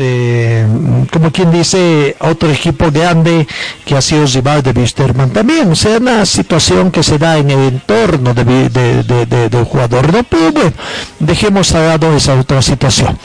[0.00, 0.64] eh,
[1.12, 3.48] como quien dice, otro equipo grande
[3.84, 5.72] que ha sido rival de Wisterman también.
[5.72, 10.12] O sea, una situación que se da en el entorno de, del jugador.
[10.12, 10.72] No, pero bueno,
[11.18, 13.18] dejemos a lado esa otra situación.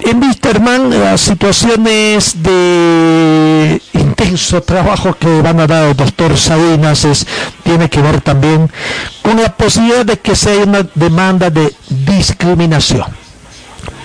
[0.00, 7.26] En Wisterman, las situaciones de intenso trabajo que van a dar el doctor Salinas es,
[7.64, 8.70] tiene que ver también
[9.22, 13.27] con la posibilidad de que sea una demanda de discriminación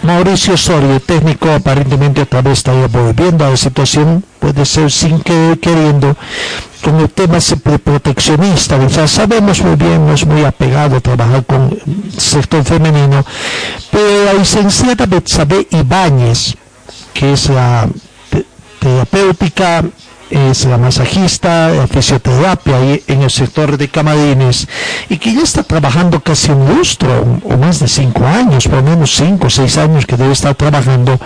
[0.04, 5.58] Mauricio Soria, técnico, aparentemente otra vez está volviendo a la situación, puede ser sin que
[5.62, 6.18] queriendo,
[6.84, 7.38] con el tema
[7.82, 8.76] proteccionista.
[8.76, 13.26] O sea, sabemos muy bien, no es muy apegado a trabajar con el sector femenino,
[13.92, 16.56] pero la licenciada Betsabe Ibáñez,
[17.14, 17.88] que es la
[18.80, 19.86] terapéutica
[20.34, 24.68] es la masajista, la fisioterapia ahí en el sector de camarines
[25.08, 28.84] y que ya está trabajando casi un lustro o más de cinco años, por lo
[28.84, 31.20] menos cinco o seis años que debe estar trabajando,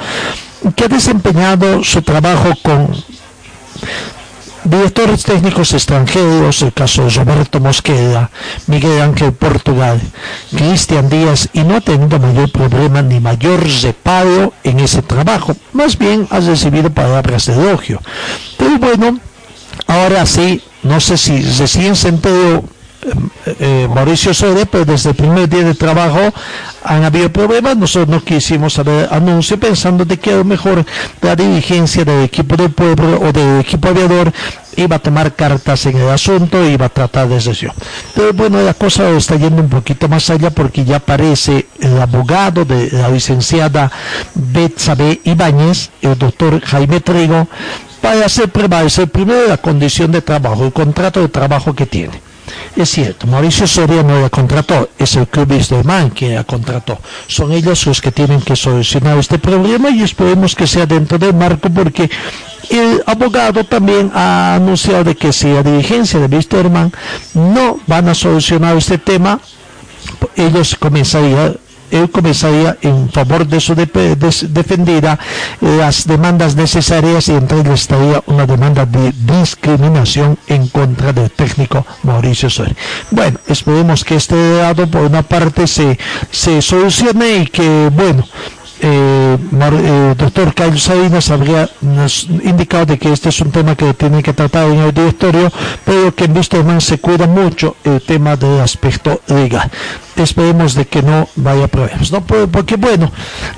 [0.75, 2.91] que ha desempeñado su trabajo con
[4.69, 8.29] directores técnicos extranjeros, el caso de Roberto Mosqueda,
[8.67, 9.99] Miguel Ángel Portugal,
[10.55, 15.55] Cristian Díaz, y no ha tenido mayor problema ni mayor reparo en ese trabajo.
[15.73, 18.01] Más bien ha recibido palabras de elogio.
[18.57, 19.19] Pero bueno,
[19.87, 22.63] ahora sí, no sé si recién se enteró
[23.45, 26.19] eh, eh, Mauricio Sode, pero desde el primer día de trabajo
[26.83, 27.77] han habido problemas.
[27.77, 30.85] Nosotros no quisimos haber anuncio pensando que a lo mejor
[31.21, 34.31] la dirigencia del equipo del pueblo o del equipo aviador
[34.75, 37.73] iba a tomar cartas en el asunto e iba a tratar de sesión.
[38.13, 42.63] Pero bueno, la cosa está yendo un poquito más allá porque ya aparece el abogado
[42.63, 43.91] de la licenciada
[44.35, 47.47] Betsabe Ibáñez, el doctor Jaime Trigo,
[48.01, 52.26] para hacer prevalecer primero la condición de trabajo, el contrato de trabajo que tiene.
[52.75, 55.51] Es cierto, Mauricio Soria no la contrató, es el club
[55.83, 56.99] Man quien la contrató.
[57.27, 61.33] Son ellos los que tienen que solucionar este problema y esperemos que sea dentro del
[61.33, 62.09] marco porque
[62.69, 66.91] el abogado también ha anunciado de que si la dirigencia de Wisterman
[67.33, 69.39] no van a solucionar este tema,
[70.35, 71.57] ellos comenzarían
[71.91, 75.19] él comenzaría en favor de su defendida
[75.61, 81.85] las demandas necesarias y entre ellas estaría una demanda de discriminación en contra del técnico
[82.03, 82.75] Mauricio Soria.
[83.11, 85.97] Bueno, esperemos que este lado por una parte se,
[86.31, 88.23] se solucione y que, bueno,
[88.79, 91.69] eh, eh, doctor Carlos Salinas habría
[92.43, 95.51] indicado de que este es un tema que tiene que tratar en el directorio,
[95.85, 99.69] pero que en Wisterman se cuida mucho el tema del aspecto legal.
[100.15, 102.23] Esperemos de que no vaya problemas, ¿no?
[102.25, 103.11] Porque bueno,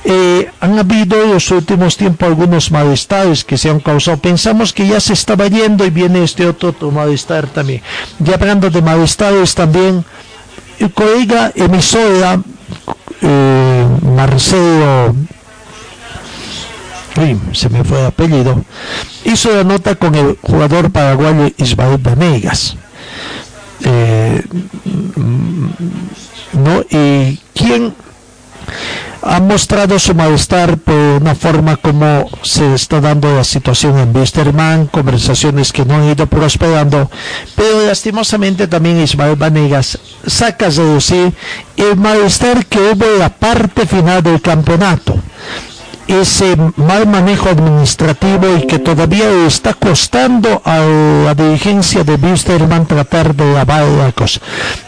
[0.03, 4.17] eh, han habido en los últimos tiempos algunos malestares que se han causado.
[4.17, 7.81] Pensamos que ya se estaba yendo y viene este otro, malestar también.
[8.19, 10.03] Ya hablando de malestares también,
[10.79, 12.41] el colega emisora
[13.21, 15.15] eh, Marcelo,
[17.53, 18.63] se me fue el apellido,
[19.25, 22.75] hizo la nota con el jugador paraguayo Ismael Vanegas.
[23.83, 24.43] Eh,
[26.53, 26.81] ¿no?
[26.89, 27.93] Y quién
[29.21, 34.87] ha mostrado su malestar por una forma como se está dando la situación en Wisterman,
[34.87, 37.09] conversaciones que no han ido prosperando,
[37.55, 41.33] pero lastimosamente también Ismael Vanegas saca de decir
[41.77, 45.15] el malestar que hubo en la parte final del campeonato
[46.09, 53.35] ese mal manejo administrativo y que todavía está costando a la dirigencia de Wisterman tratar
[53.35, 54.41] de lavar la cosa.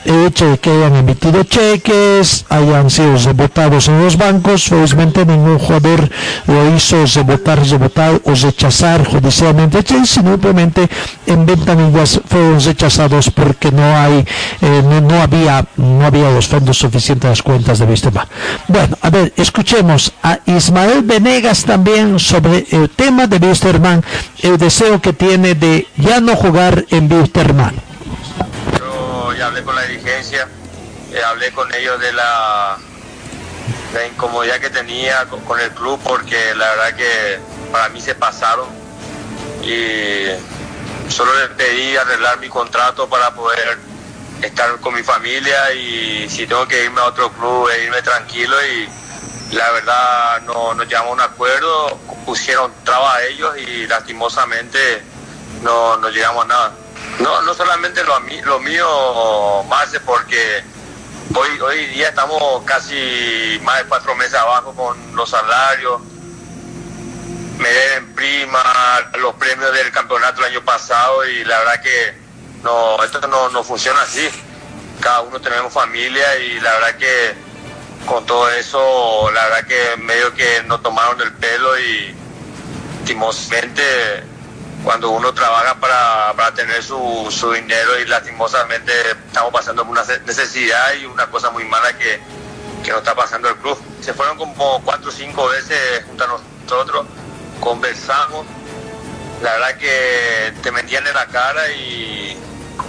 [0.03, 5.59] El hecho de que hayan emitido cheques, hayan sido rebotados en los bancos, felizmente ningún
[5.59, 6.09] jugador
[6.47, 10.89] lo hizo rebotar, rebotar o rechazar judicialmente, simplemente
[11.27, 14.25] en ventanillas fueron rechazados porque no hay,
[14.61, 18.25] eh, no, había, no había los fondos suficientes a las cuentas de Wisterman.
[18.67, 24.01] Bueno, a ver, escuchemos a Ismael Venegas también sobre el tema de Wisterman,
[24.43, 27.75] el deseo que tiene de ya no jugar en Wisterman.
[28.79, 30.47] Yo ya hablé con la dirigencia,
[31.11, 32.77] eh, hablé con ellos de la,
[34.09, 37.39] incomodidad que tenía con, con el club porque la verdad que
[37.73, 38.69] para mí se pasaron
[39.63, 40.27] y
[41.11, 43.77] solo les pedí arreglar mi contrato para poder
[44.41, 48.55] estar con mi familia y si tengo que irme a otro club, e irme tranquilo
[48.65, 48.87] y
[49.51, 55.03] la verdad no nos llevamos a un acuerdo, pusieron trabas a ellos y lastimosamente
[55.61, 56.71] no, no llegamos a nada.
[57.19, 60.63] No, no solamente lo, lo mío, más porque
[61.35, 66.01] hoy, hoy día estamos casi más de cuatro meses abajo con los salarios,
[67.57, 68.63] me deben prima,
[69.19, 72.13] los premios del campeonato el año pasado y la verdad que
[72.63, 74.27] no, esto no, no funciona así.
[74.99, 77.50] Cada uno tenemos familia y la verdad que
[78.05, 82.15] con todo eso, la verdad que medio que nos tomaron el pelo y
[83.11, 83.83] lastimosamente
[84.83, 88.91] cuando uno trabaja para, para tener su, su dinero y lastimosamente
[89.27, 92.21] estamos pasando por una necesidad y una cosa muy mala que,
[92.83, 93.77] que nos está pasando el club.
[94.01, 97.05] Se fueron como cuatro o cinco veces junto a nosotros,
[97.59, 98.45] conversamos,
[99.43, 102.37] la verdad que te metían en la cara y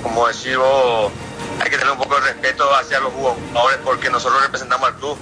[0.02, 1.12] como decir vos,
[1.60, 5.18] hay que tener un poco de respeto hacia los jugadores porque nosotros representamos al club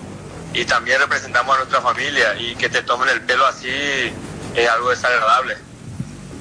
[0.53, 4.13] y también representamos a nuestra familia y que te tomen el pelo así
[4.55, 5.57] es algo desagradable.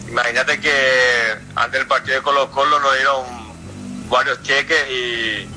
[0.08, 3.26] Imagínate que antes del partido de Colo Colo nos dieron
[4.10, 5.48] varios cheques y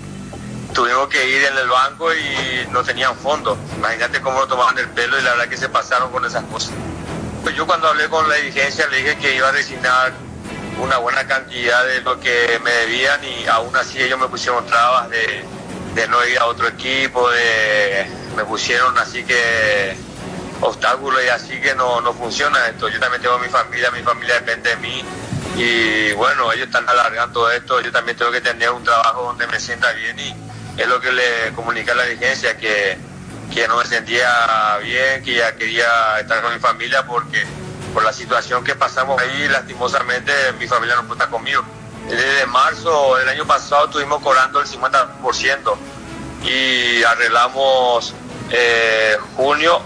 [0.75, 3.57] tuvimos que ir en el banco y no tenían fondos.
[3.77, 6.73] Imagínate cómo lo tomaban el pelo y la verdad que se pasaron con esas cosas.
[7.43, 10.12] Pues yo cuando hablé con la dirigencia le dije que iba a resignar
[10.83, 15.09] una buena cantidad de lo que me debían y aún así ellos me pusieron trabas
[15.11, 15.45] de,
[15.95, 18.07] de no ir a otro equipo, de,
[18.37, 19.95] me pusieron así que
[20.61, 22.89] obstáculos y así que no, no funciona esto.
[22.89, 25.05] Yo también tengo mi familia, mi familia depende de mí
[25.57, 29.61] y bueno, ellos están alargando esto, yo también tengo que tener un trabajo donde me
[29.61, 30.35] sienta bien y
[30.76, 32.99] es lo que le comuniqué a la dirigencia que,
[33.55, 37.45] que no me sentía bien, que ya quería estar con mi familia porque
[37.93, 41.62] por la situación que pasamos ahí, lastimosamente mi familia no estar conmigo.
[42.09, 45.76] Desde marzo del año pasado estuvimos cobrando el 50%
[46.45, 48.14] y arreglamos
[48.51, 49.80] eh, junio,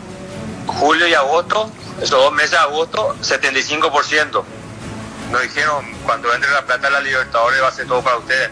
[0.66, 4.44] julio y agosto, esos dos meses de agosto, 75%.
[5.30, 8.50] Nos dijeron, cuando entre la plata de la Libertadores va a ser todo para ustedes.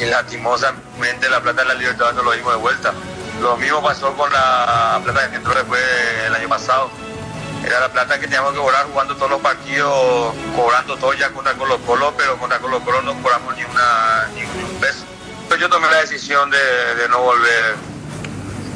[0.00, 2.94] Y lastimosamente la plata de la Libertadores no lo dimos de vuelta.
[3.40, 5.82] Lo mismo pasó con la plata que entró después
[6.22, 6.90] del año pasado.
[7.64, 11.54] Era la plata que teníamos que cobrar jugando todos los partidos, cobrando todo ya contra
[11.54, 15.06] Colo Colo, pero contra Colo Colo no cobramos ni, una, ni, un peso.
[15.42, 17.76] Entonces yo tomé la decisión de, de no volver.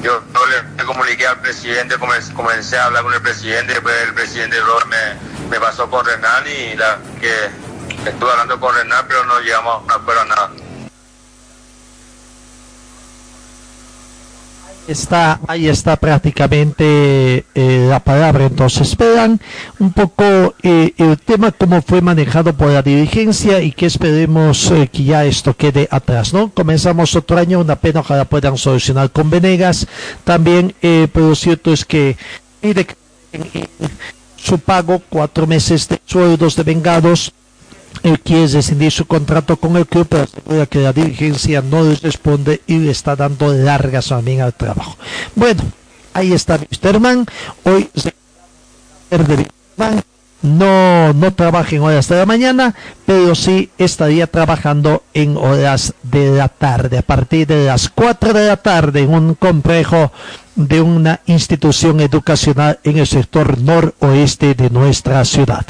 [0.03, 4.57] Yo no le comuniqué al presidente, comencé, a hablar con el presidente, después el presidente
[4.87, 7.51] me, me pasó con Renan y la que
[8.09, 10.51] estuve hablando con Renan, pero no llegamos a acuerdo a nada.
[14.89, 18.47] Está ahí está prácticamente eh, la palabra.
[18.47, 19.41] Entonces esperan
[19.79, 24.89] un poco eh, el tema cómo fue manejado por la dirigencia y que esperemos eh,
[24.89, 29.31] que ya esto quede atrás no comenzamos otro año una pena ojalá puedan solucionar con
[29.31, 29.87] Venegas.
[30.25, 32.17] También pero lo cierto es que
[34.37, 37.33] su pago cuatro meses de sueldos de vengados
[38.03, 42.03] él quiere rescindir su contrato con el club, pero asegura que la dirigencia no les
[42.03, 44.97] responde y le está dando largas también al trabajo.
[45.35, 45.63] Bueno,
[46.15, 47.27] ahí está Wisterman.
[47.65, 48.15] Hoy se.
[50.41, 52.75] No, no trabaja en horas de la mañana,
[53.05, 58.47] pero sí estaría trabajando en horas de la tarde, a partir de las 4 de
[58.47, 60.13] la tarde en un complejo
[60.55, 65.67] de una institución educacional en el sector noroeste de nuestra ciudad.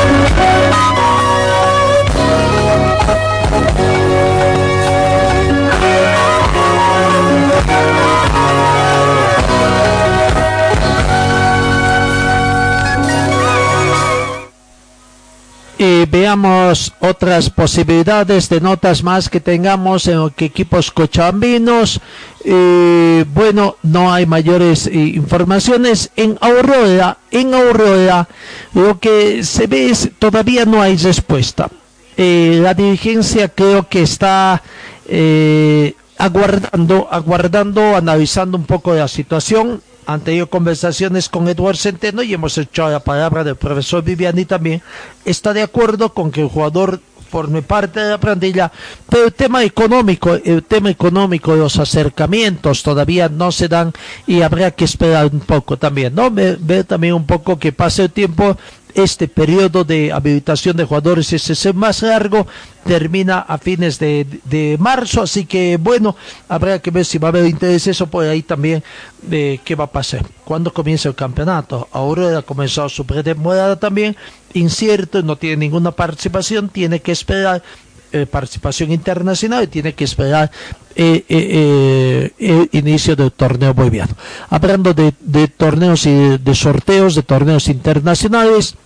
[0.00, 0.47] Oh,
[16.28, 22.00] veamos otras posibilidades de notas más que tengamos en equipos cochabambinos.
[22.44, 26.10] Eh, bueno, no hay mayores eh, informaciones.
[26.16, 28.28] En Aurora, en Aurora,
[28.74, 31.70] lo que se ve es todavía no hay respuesta.
[32.18, 34.62] Eh, la dirigencia creo que está
[36.18, 42.56] aguardando, aguardando, analizando un poco la situación han tenido conversaciones con Eduardo Centeno y hemos
[42.56, 44.80] hecho la palabra del profesor Viviani también,
[45.26, 48.72] está de acuerdo con que el jugador forme parte de la plantilla,
[49.10, 53.92] pero el tema económico, el tema económico, los acercamientos todavía no se dan
[54.26, 56.30] y habría que esperar un poco también, ¿no?
[56.30, 58.56] Ver, también un poco que pase el tiempo
[58.94, 62.46] este periodo de habilitación de jugadores es el más largo,
[62.84, 66.16] termina a fines de, marzo, así que bueno,
[66.48, 68.82] habrá que ver si va a haber interés eso por ahí también
[69.22, 70.24] de qué va a pasar.
[70.44, 71.88] ¿Cuándo comienza el campeonato?
[71.92, 74.16] Ahora ha comenzado su pretemporada también,
[74.54, 77.62] incierto, no tiene ninguna participación, tiene que esperar
[78.12, 80.50] eh, participación internacional y tiene que esperar
[80.94, 84.14] eh, eh, el inicio del torneo boliviano.
[84.50, 88.76] Hablando de torneos y de sorteos, de torneos internacionales,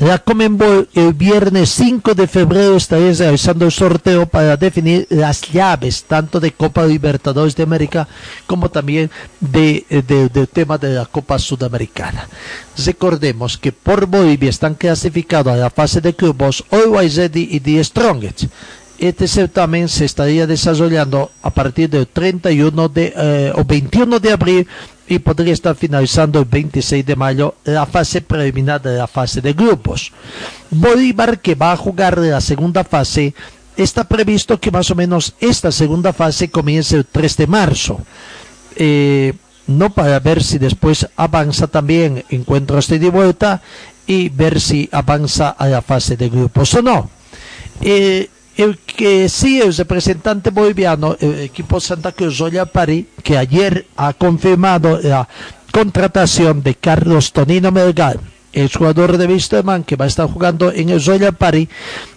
[0.00, 6.04] la Comenbol el viernes 5 de febrero estaría realizando el sorteo para definir las llaves
[6.04, 8.08] tanto de Copa Libertadores de América
[8.46, 9.10] como también
[9.40, 12.28] de, del tema de la Copa Sudamericana.
[12.84, 17.84] Recordemos que por Bolivia están clasificados a la fase de grupos Always Ready y The
[17.84, 18.44] Strongest.
[18.98, 24.68] Este certamen se estaría desarrollando a partir del 31 de, eh, o 21 de abril
[25.06, 29.52] y podría estar finalizando el 26 de mayo la fase preliminar de la fase de
[29.52, 30.12] grupos.
[30.70, 33.34] Bolívar, que va a jugar la segunda fase,
[33.76, 38.00] está previsto que más o menos esta segunda fase comience el 3 de marzo.
[38.76, 39.34] Eh,
[39.66, 43.62] no para ver si después avanza también encuentros de vuelta
[44.06, 47.10] y ver si avanza a la fase de grupos o no.
[47.80, 53.86] Eh, el que sí, el representante boliviano, el equipo Santa Cruz Royal París, que ayer
[53.96, 55.28] ha confirmado la
[55.72, 58.18] contratación de Carlos Tonino Melgar,
[58.52, 61.68] el jugador de Wisterman que va a estar jugando en el Royal París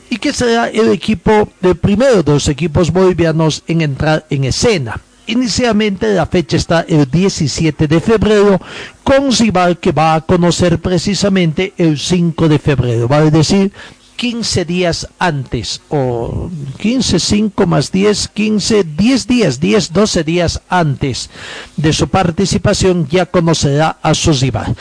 [0.09, 5.01] y que será el equipo, el primero de los equipos bolivianos en entrar en escena.
[5.25, 8.61] Inicialmente la fecha está el 17 de febrero
[9.03, 13.73] con Zibar que va a conocer precisamente el 5 de febrero, vale decir
[14.17, 16.49] 15 días antes, o
[16.79, 21.29] 15, 5 más 10, 15, 10 días, 10, 12 días antes
[21.77, 24.75] de su participación ya conocerá a Sosibar.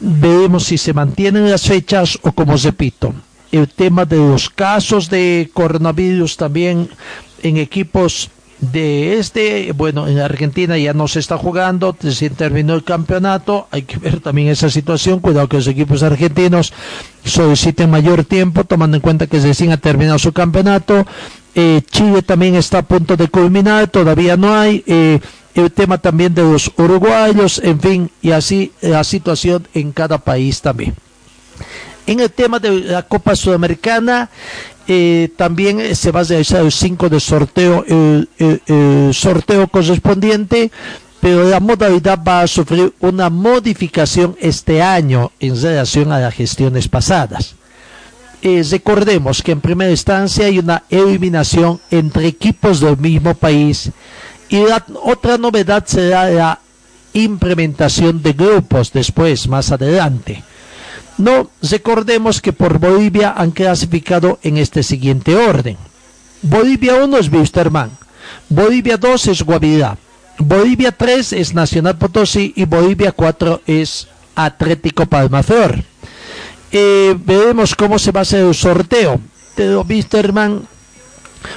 [0.00, 3.14] Veremos si se mantienen las fechas o como repito,
[3.52, 6.88] el tema de los casos de coronavirus también
[7.42, 8.30] en equipos
[8.62, 13.82] de este, bueno, en Argentina ya no se está jugando, se terminó el campeonato, hay
[13.82, 16.72] que ver también esa situación, cuidado que los equipos argentinos
[17.24, 21.04] soliciten mayor tiempo, tomando en cuenta que recién ha terminado su campeonato,
[21.56, 25.18] eh, Chile también está a punto de culminar, todavía no hay, eh,
[25.56, 30.62] el tema también de los uruguayos, en fin, y así la situación en cada país
[30.62, 30.94] también.
[32.06, 34.28] En el tema de la Copa Sudamericana,
[34.88, 37.84] eh, también eh, se va a realizar el 5 de sorteo,
[39.12, 40.70] sorteo correspondiente,
[41.20, 46.88] pero la modalidad va a sufrir una modificación este año en relación a las gestiones
[46.88, 47.54] pasadas.
[48.42, 53.92] Eh, recordemos que en primera instancia hay una eliminación entre equipos del mismo país
[54.48, 56.58] y la otra novedad será la
[57.12, 60.42] implementación de grupos después, más adelante.
[61.18, 65.76] No, recordemos que por Bolivia han clasificado en este siguiente orden.
[66.42, 67.90] Bolivia 1 es Wisterman,
[68.48, 69.96] Bolivia 2 es Guavirá,
[70.38, 75.84] Bolivia 3 es Nacional Potosí y Bolivia 4 es Atlético Palmaflor.
[76.72, 79.20] Eh, veremos cómo se va a hacer el sorteo.
[79.54, 80.66] Pero Wisterman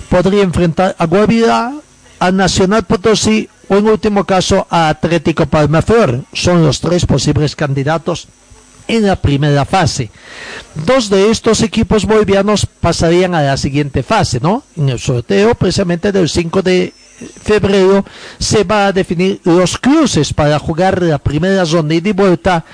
[0.10, 1.74] podría enfrentar a Guavirá,
[2.20, 6.26] a Nacional Potosí o en último caso a Atlético Palmaflor.
[6.34, 8.28] Son los tres posibles candidatos
[8.88, 10.10] en la primera fase.
[10.86, 14.64] Dos de estos equipos bolivianos pasarían a la siguiente fase, ¿no?
[14.78, 16.94] En el sorteo precisamente del 5 de
[17.44, 18.06] febrero
[18.40, 22.66] se va a definir los cruces para jugar la primera ronda y de vuelta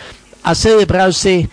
[0.43, 1.49] a celebrarse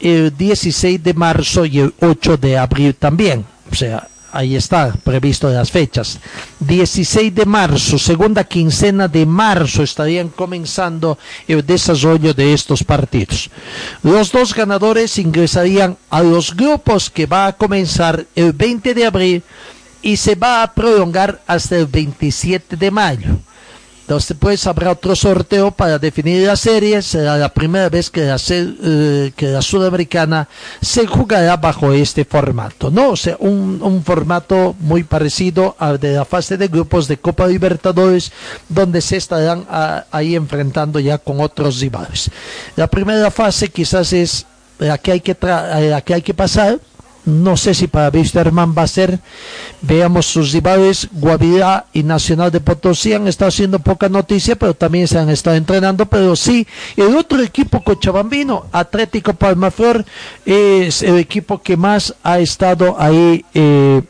[0.00, 3.44] el 16 de marzo y el 8 de abril también.
[3.70, 6.18] O sea, ahí está previsto las fechas.
[6.60, 11.18] 16 de marzo, segunda quincena de marzo estarían comenzando
[11.48, 13.50] el desarrollo de estos partidos.
[14.02, 19.42] Los dos ganadores ingresarían a los grupos que va a comenzar el 20 de abril
[20.02, 23.36] y se va a prolongar hasta el 27 de mayo.
[24.40, 27.00] Pues habrá otro sorteo para definir la serie.
[27.00, 30.48] Será la primera vez que la, eh, sudamericana
[30.82, 33.10] se jugará bajo este formato, ¿no?
[33.10, 38.32] O sea, un, formato muy parecido al de la fase de grupos de Copa Libertadores,
[38.68, 42.30] donde se estarán ah, ahí enfrentando ya con otros rivales.
[42.74, 44.44] La primera fase quizás es
[44.78, 46.80] la que hay que, la que, hay que pasar,
[47.30, 49.18] no sé si para Wisterman va a ser.
[49.80, 55.08] Veamos sus rivales, Guavirá y Nacional de Potosí han estado haciendo poca noticia, pero también
[55.08, 56.06] se han estado entrenando.
[56.06, 56.66] Pero sí,
[56.96, 60.04] el otro equipo cochabambino, Atlético Palmaflor,
[60.44, 63.44] es el equipo que más ha estado ahí.
[63.54, 64.02] Eh,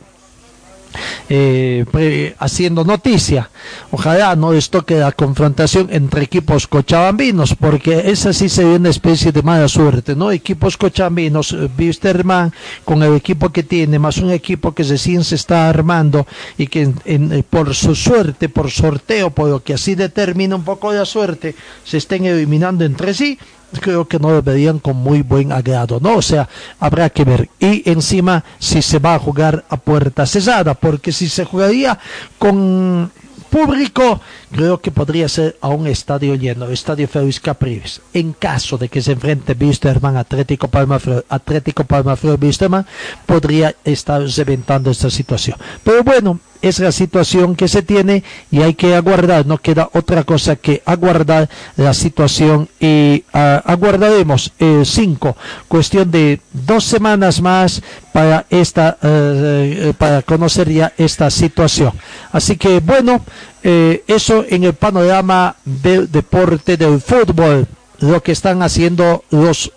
[1.29, 3.49] eh, haciendo noticia.
[3.91, 9.31] Ojalá no les toque la confrontación entre equipos cochabambinos, porque esa sí sería una especie
[9.31, 10.31] de mala suerte, ¿no?
[10.31, 12.51] Equipos cochabambinos, Bisterman eh,
[12.85, 16.27] con el equipo que tiene, más un equipo que recién se está armando
[16.57, 20.91] y que eh, por su suerte, por sorteo, por lo que así determina un poco
[20.93, 23.37] la suerte, se estén eliminando entre sí
[23.79, 26.17] creo que no lo verían con muy buen agrado, ¿no?
[26.17, 26.47] O sea,
[26.79, 27.49] habrá que ver.
[27.59, 31.97] Y encima si se va a jugar a puerta cerrada, porque si se jugaría
[32.37, 33.11] con
[33.51, 38.01] público, creo que podría ser a un estadio lleno, estadio Félix Capriles.
[38.13, 42.87] En caso de que se enfrente Bisterman, Atlético Palma Atlético Palma Bisterman,
[43.25, 45.57] podría estar reventando esta situación.
[45.83, 50.23] Pero bueno, es la situación que se tiene y hay que aguardar, no queda otra
[50.23, 55.35] cosa que aguardar la situación y ah, aguardaremos eh, cinco,
[55.67, 57.81] cuestión de dos semanas más
[58.13, 61.93] para esta, eh, eh, para conocer ya esta situación.
[62.31, 63.21] Así que bueno,
[63.63, 67.67] eso en el panorama del deporte del fútbol,
[67.99, 69.71] lo que están haciendo los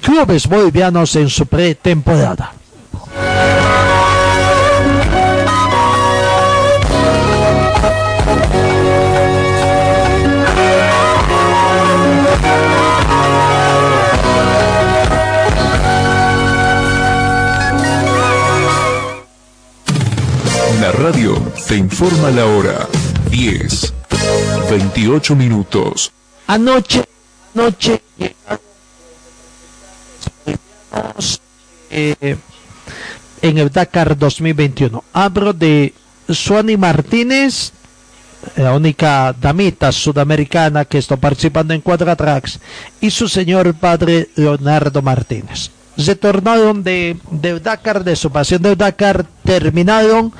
[0.00, 2.52] clubes bolivianos en su pretemporada.
[20.98, 21.34] Radio
[21.66, 22.86] te informa la hora
[23.30, 23.94] 10,
[24.70, 26.12] 28 minutos.
[26.46, 27.04] Anoche,
[27.54, 28.02] anoche,
[31.90, 32.36] eh,
[33.40, 35.02] en el Dakar 2021.
[35.12, 35.94] Hablo de
[36.28, 37.72] Suani Martínez,
[38.56, 42.60] la única damita sudamericana que está participando en Quadratrax,
[43.00, 49.26] y su señor padre Leonardo Martínez retornaron de, de Dakar, de su pasión de Dakar,
[49.44, 50.32] terminaron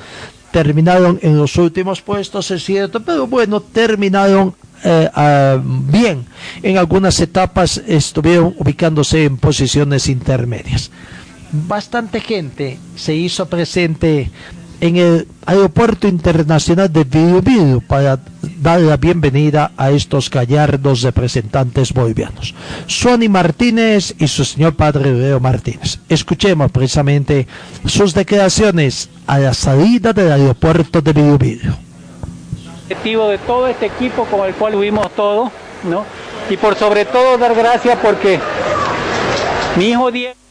[0.53, 4.53] terminaron en los últimos puestos, es cierto, pero bueno, terminaron
[4.83, 6.25] eh, ah, bien.
[6.61, 10.91] En algunas etapas estuvieron ubicándose en posiciones intermedias.
[11.51, 14.29] Bastante gente se hizo presente
[14.83, 18.19] en el Aeropuerto Internacional de Biobío para
[18.59, 22.53] dar la bienvenida a estos gallardos representantes bolivianos.
[22.85, 25.99] Suani Martínez y su señor padre Leo Martínez.
[26.09, 27.47] Escuchemos precisamente
[27.85, 31.77] sus declaraciones a la salida del aeropuerto de Biobío.
[32.83, 35.49] Objetivo de todo este equipo con el cual huimos todo,
[35.89, 36.03] ¿no?
[36.49, 38.37] Y por sobre todo dar gracias porque
[39.77, 40.42] mi hijo Diego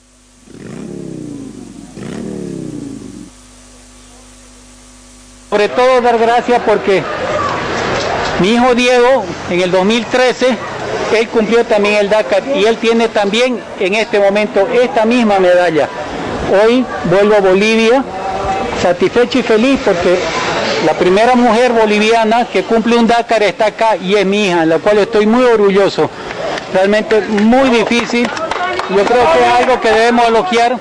[5.53, 7.03] sobre todo dar gracias porque
[8.41, 10.57] mi hijo Diego en el 2013,
[11.15, 15.91] él cumplió también el Dakar y él tiene también en este momento esta misma medalla.
[16.65, 18.03] Hoy vuelvo a Bolivia
[18.81, 20.19] satisfecho y feliz porque
[20.87, 24.71] la primera mujer boliviana que cumple un Dakar está acá y es mi hija, en
[24.71, 26.09] la cual estoy muy orgulloso.
[26.73, 28.27] Realmente muy difícil.
[28.89, 30.79] Yo creo que es algo que debemos elogiar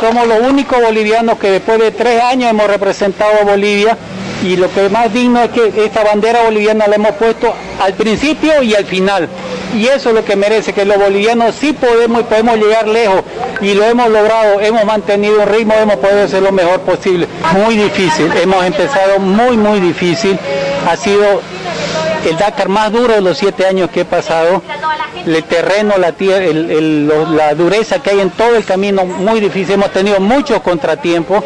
[0.00, 3.96] somos los únicos bolivianos que después de tres años hemos representado a Bolivia
[4.42, 7.94] y lo que es más digno es que esta bandera boliviana la hemos puesto al
[7.94, 9.28] principio y al final.
[9.74, 13.22] Y eso es lo que merece, que los bolivianos sí podemos y podemos llegar lejos
[13.60, 17.26] y lo hemos logrado, hemos mantenido un ritmo, hemos podido hacer lo mejor posible.
[17.54, 20.38] Muy difícil, hemos empezado muy, muy difícil.
[20.88, 21.40] Ha sido
[22.26, 24.62] el Dakar más duro de los siete años que he pasado,
[25.26, 30.60] el terreno, la, dureza que hay en todo el camino, muy difícil, hemos tenido muchos
[30.60, 31.42] contratiempos,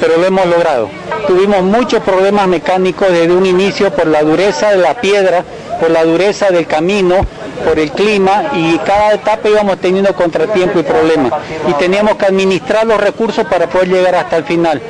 [0.00, 0.88] pero lo hemos logrado.
[1.26, 5.44] Tuvimos muchos problemas mecánicos desde un inicio por la dureza de la piedra,
[5.78, 7.26] por la dureza del camino,
[7.64, 11.32] por el clima y cada etapa íbamos teniendo contratiempo y problemas
[11.68, 14.80] y teníamos que administrar los recursos para poder llegar hasta el final.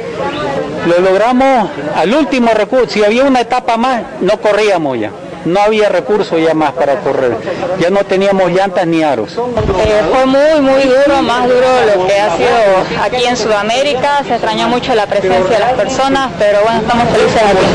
[0.86, 5.10] Lo logramos al último recurso, si había una etapa más, no corríamos ya
[5.44, 7.36] no había recursos ya más para correr,
[7.78, 9.32] ya no teníamos llantas ni aros.
[9.32, 14.34] Eh, fue muy, muy duro, más duro lo que ha sido aquí en Sudamérica, se
[14.34, 17.66] extrañó mucho la presencia de las personas, pero bueno, estamos felices aquí.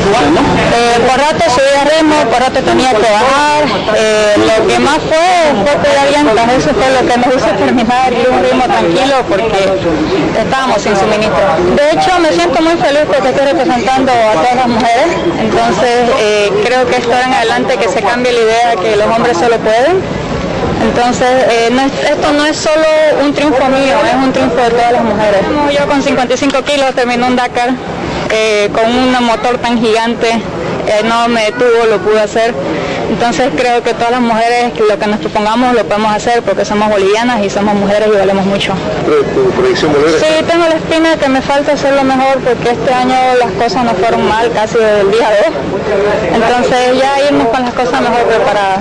[0.76, 3.64] Eh, por rato subí a ritmo, por rato tenía que bajar,
[3.96, 5.26] eh, lo que más fue
[5.64, 10.38] fue pegar llantas, eso fue lo que nos hizo terminar y un ritmo tranquilo porque
[10.38, 11.42] estábamos sin suministro.
[11.74, 15.08] De hecho, me siento muy feliz porque estoy representando a todas las mujeres,
[15.40, 16.10] entonces
[16.64, 19.96] creo que esto en adelante que se cambie la idea que los hombres solo pueden
[20.82, 21.70] Entonces, eh,
[22.10, 22.84] esto no es solo
[23.24, 25.40] un triunfo mío, es un triunfo de todas las mujeres.
[25.76, 27.70] Yo con 55 kilos terminé un Dakar
[28.30, 32.52] eh, con un motor tan gigante, eh, no me detuvo, lo pude hacer.
[33.10, 36.88] Entonces creo que todas las mujeres lo que nos propongamos lo podemos hacer porque somos
[36.90, 38.74] bolivianas y somos mujeres y valemos mucho.
[39.04, 42.92] ¿Tu proyección volver Sí, tengo la espina de que me falta hacerlo mejor porque este
[42.92, 45.28] año las cosas no fueron mal casi desde el día
[46.32, 46.42] 2.
[46.42, 48.80] Entonces ya irnos con las cosas mejor preparadas.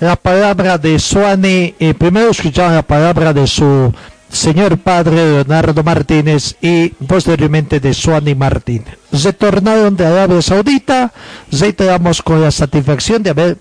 [0.00, 3.92] La palabra de Suani, eh, primero escucharon la palabra de su
[4.30, 8.84] señor padre Leonardo Martínez y posteriormente de Suani Martín.
[9.12, 11.12] Retornaron de Arabia Saudita,
[11.50, 13.56] reiteramos con la satisfacción de haber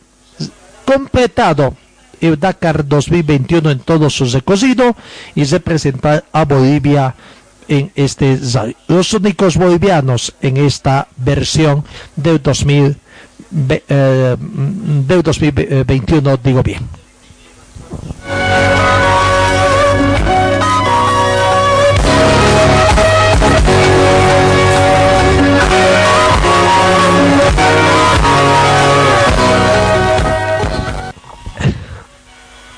[0.86, 1.76] completado
[2.20, 4.96] el Dakar 2021 en todo su recorrido
[5.36, 7.14] y representar a Bolivia
[7.68, 8.40] en este.
[8.88, 11.84] Los únicos bolivianos en esta versión
[12.16, 12.98] del 2000
[13.52, 16.88] ve- eh, del 2021, digo bien.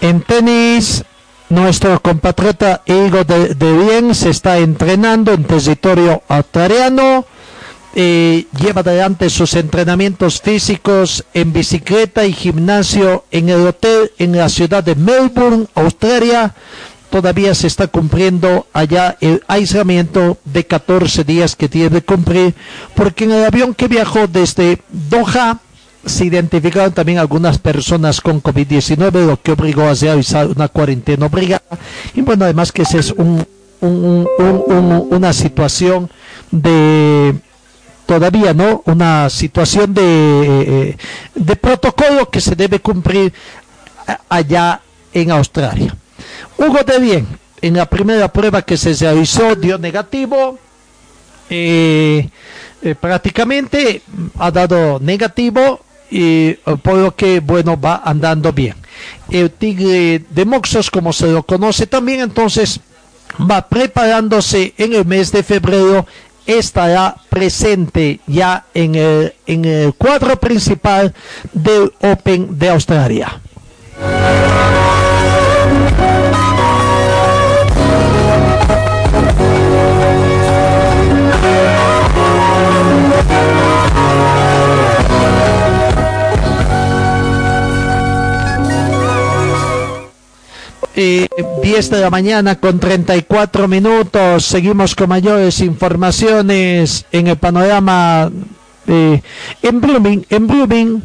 [0.01, 1.03] En tenis,
[1.49, 7.26] nuestro compatriota Igor de, de Bien se está entrenando en territorio australiano.
[7.95, 14.47] eh, lleva adelante sus entrenamientos físicos en bicicleta y gimnasio en el hotel en la
[14.47, 16.53] ciudad de Melbourne, Australia.
[17.09, 22.53] Todavía se está cumpliendo allá el aislamiento de 14 días que tiene que cumplir,
[22.95, 25.59] porque en el avión que viajó desde Doha
[26.05, 31.61] se identificaron también algunas personas con COVID-19, lo que obligó a realizar una cuarentena obligada.
[32.15, 33.45] Y bueno, además que esa es un,
[33.81, 36.09] un- un- un- una situación
[36.51, 37.35] de
[38.05, 40.97] todavía no una situación de, eh,
[41.35, 43.31] de protocolo que se debe cumplir
[44.30, 44.81] allá
[45.13, 45.95] en Australia.
[46.57, 47.27] Hugo de Bien,
[47.61, 50.57] en la primera prueba que se realizó dio negativo,
[51.49, 52.30] eh,
[52.81, 54.01] eh, prácticamente
[54.39, 58.76] ha dado negativo y eh, por lo que bueno va andando bien.
[59.30, 62.80] El tigre de Moxos, como se lo conoce también, entonces
[63.40, 66.06] va preparándose en el mes de febrero
[66.57, 71.14] estará presente ya en el, en el cuadro principal
[71.53, 73.40] del Open de Australia.
[91.01, 91.30] Eh,
[91.63, 94.43] 10 de la mañana con 34 minutos.
[94.43, 98.30] Seguimos con mayores informaciones en el panorama
[98.85, 100.26] en Blooming.
[100.30, 101.01] En Blooming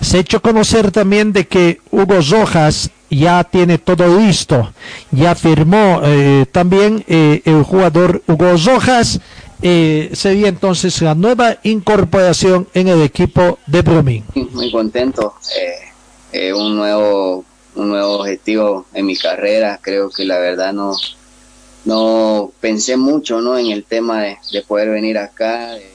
[0.00, 4.72] se hecho conocer también de que Hugo Rojas ya tiene todo listo.
[5.10, 9.20] Ya firmó eh, también eh, el jugador Hugo Rojas.
[9.62, 14.22] eh, sería entonces la nueva incorporación en el equipo de Blooming.
[14.52, 15.34] muy contento.
[16.32, 17.44] eh, un nuevo
[17.76, 19.78] un nuevo objetivo en mi carrera.
[19.82, 20.96] Creo que la verdad no
[21.84, 25.92] no pensé mucho no en el tema de, de poder venir acá, de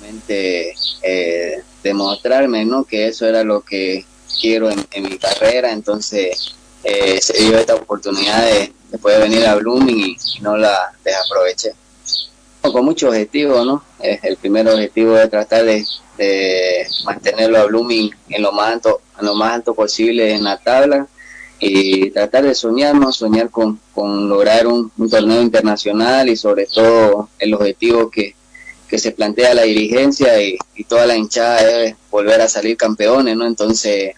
[0.00, 4.04] realmente, eh, demostrarme no que eso era lo que
[4.40, 5.72] quiero en, en mi carrera.
[5.72, 6.54] Entonces
[6.84, 10.92] eh, se dio esta oportunidad de, de poder venir a Blooming y, y no la
[11.02, 11.72] desaproveché
[12.60, 13.82] con muchos objetivos, ¿no?
[14.00, 15.84] Eh, el primer objetivo es tratar de,
[16.18, 20.58] de mantenerlo a Blooming en lo más alto, en lo más alto posible en la
[20.58, 21.06] tabla
[21.60, 23.12] y tratar de soñar, ¿no?
[23.12, 28.34] Soñar con, con lograr un, un torneo internacional y sobre todo el objetivo que,
[28.88, 33.36] que se plantea la dirigencia y, y toda la hinchada es volver a salir campeones,
[33.36, 33.46] ¿no?
[33.46, 34.14] Entonces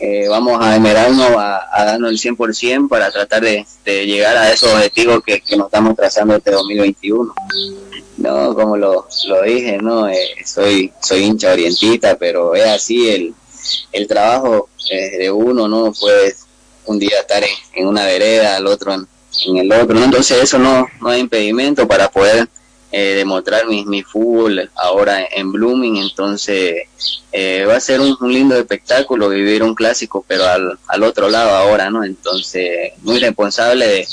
[0.00, 4.72] eh, vamos a esmerarnos a, a darnos el 100% para tratar de, llegar a esos
[4.72, 7.34] objetivos que, que nos estamos trazando este 2021.
[8.16, 13.34] No, como lo, lo dije, no, eh, soy soy hincha orientista, pero es así el,
[13.92, 16.34] el trabajo eh, de uno, no puede
[16.86, 17.42] un día estar
[17.74, 19.06] en, una vereda, al otro en,
[19.46, 20.04] en el otro, ¿no?
[20.04, 22.48] entonces eso no, no es impedimento para poder
[22.92, 26.88] eh, demostrar mi, mi fútbol ahora en Blooming, entonces
[27.32, 31.28] eh, va a ser un, un lindo espectáculo vivir un clásico, pero al, al otro
[31.28, 32.04] lado ahora, ¿no?
[32.04, 34.06] Entonces, muy responsable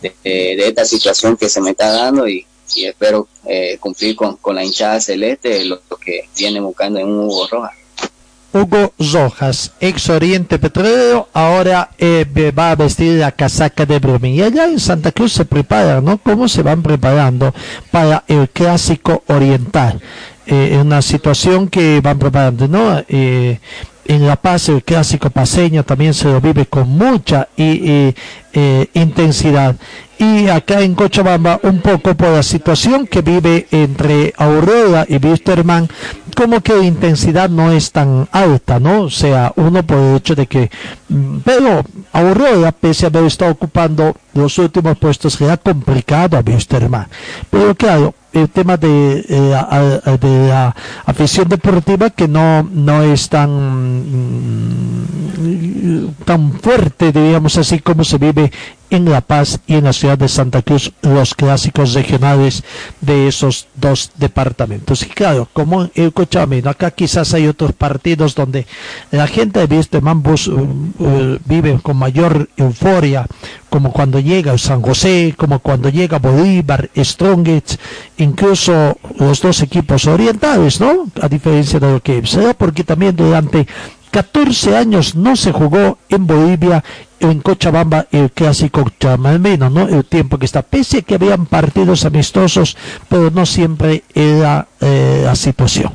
[0.00, 4.36] de, de, esta situación que se me está dando y, y espero eh, cumplir con,
[4.36, 7.72] con la hinchada celeste, lo, que viene buscando en un Hugo Roja.
[8.54, 12.24] Hugo Rojas, ex Oriente Petrolero, ahora eh,
[12.56, 14.34] va a vestir la casaca de Blooming.
[14.36, 16.18] Y allá en Santa Cruz se preparan, ¿no?
[16.18, 17.52] ¿Cómo se van preparando
[17.90, 20.00] para el clásico oriental?
[20.46, 23.02] Eh, una situación que van preparando, ¿no?
[23.08, 23.58] Eh,
[24.06, 28.14] en La Paz el clásico paseño también se lo vive con mucha eh,
[28.92, 29.74] intensidad.
[30.24, 35.86] Y acá en Cochabamba, un poco por la situación que vive entre Aurora y Wisterman,
[36.34, 39.02] como que la intensidad no es tan alta, ¿no?
[39.02, 40.70] O sea, uno por el hecho de que,
[41.10, 47.06] mm, pero Aurora, pese a haber estado ocupando los últimos puestos, ha complicado a Wisterman.
[47.50, 50.74] Pero claro, el tema de, eh, de la
[51.04, 53.50] afición deportiva que no, no es tan,
[55.04, 58.50] mm, tan fuerte, digamos así, como se vive
[58.94, 62.62] en La Paz y en la ciudad de Santa Cruz, los clásicos regionales
[63.00, 65.02] de esos dos departamentos.
[65.02, 68.66] Y claro, como el Cochabamba, acá quizás hay otros partidos donde
[69.10, 73.26] la gente de Visteman bus- uh, uh, vive con mayor euforia,
[73.68, 77.74] como cuando llega San José, como cuando llega Bolívar, Strongest,
[78.18, 81.06] incluso los dos equipos orientales, ¿no?
[81.20, 83.66] A diferencia de lo que será porque también durante
[84.10, 86.84] 14 años no se jugó en Bolivia
[87.30, 89.88] en Cochabamba el clásico chamalmeno, ¿no?
[89.88, 92.76] El tiempo que está, pese a que habían partidos amistosos,
[93.08, 95.92] pero no siempre era eh, la situación.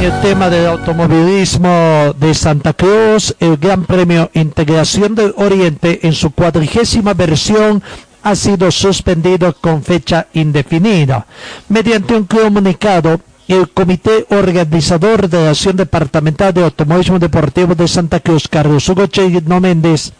[0.00, 6.30] El tema del automovilismo de Santa Cruz, el Gran Premio Integración del Oriente en su
[6.30, 7.82] cuadrigésima versión
[8.22, 11.26] ha sido suspendido con fecha indefinida.
[11.68, 18.20] Mediante un comunicado, el Comité Organizador de la Acción Departamental de Automovilismo Deportivo de Santa
[18.20, 20.14] Cruz, Carlos Hugo Chino Méndez,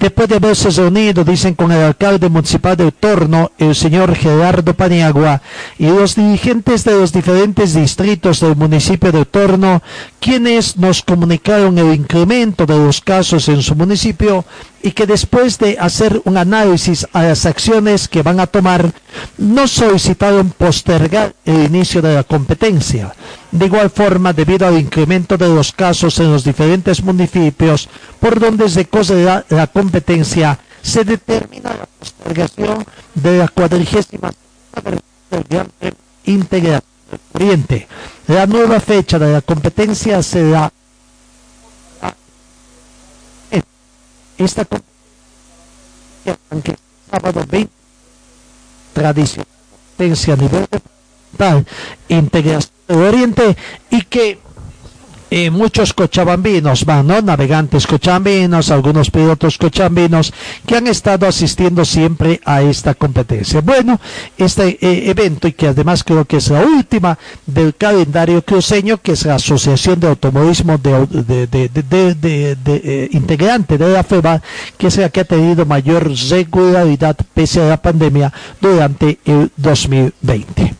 [0.00, 5.42] Después de haberse reunido, dicen, con el alcalde municipal de Otorno, el señor Gerardo Paniagua,
[5.78, 9.82] y los dirigentes de los diferentes distritos del municipio de Otorno,
[10.20, 14.44] quienes nos comunicaron el incremento de los casos en su municipio
[14.84, 18.92] y que después de hacer un análisis a las acciones que van a tomar,
[19.38, 23.14] no solicitaron postergar el inicio de la competencia.
[23.50, 27.88] De igual forma, debido al incremento de los casos en los diferentes municipios
[28.20, 32.84] por donde se cose la competencia, se determina la postergación
[33.14, 34.32] de la cuadrigésima
[34.82, 36.82] del Gran del
[37.32, 37.88] Oriente.
[38.26, 40.70] La nueva fecha de la competencia será
[44.38, 44.66] esta
[46.24, 46.76] el
[47.10, 47.72] sábado 20
[48.94, 49.46] tradición
[49.98, 51.66] a nivel departamental
[52.08, 53.56] integración del Oriente
[53.90, 54.38] y que
[55.50, 56.86] muchos cochabambinos.
[56.86, 60.32] Navegantes cochabambinos, algunos pilotos cochabambinos
[60.66, 63.60] que han estado asistiendo siempre a esta competencia.
[63.60, 64.00] Bueno,
[64.38, 69.12] este eh, evento y que además creo que es la última del calendario cruceño, que
[69.12, 73.76] es la Asociación de Automovilismo de, au- de, de, de- de- de- de, eh, integrante
[73.78, 74.40] de la FEBA,
[74.78, 80.74] que es la que ha tenido mayor regularidad pese a la pandemia durante el 2020.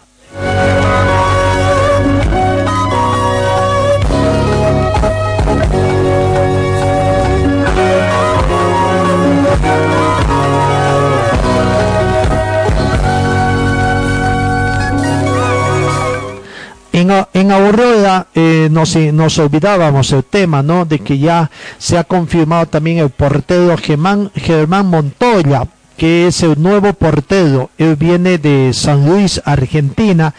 [16.95, 20.85] En, en Aurora eh, nos, nos olvidábamos el tema, ¿no?
[20.85, 25.67] De que ya se ha confirmado también el portero Germán, Germán Montoya,
[25.97, 27.71] que es el nuevo portero.
[27.79, 30.35] Él viene de San Luis, Argentina.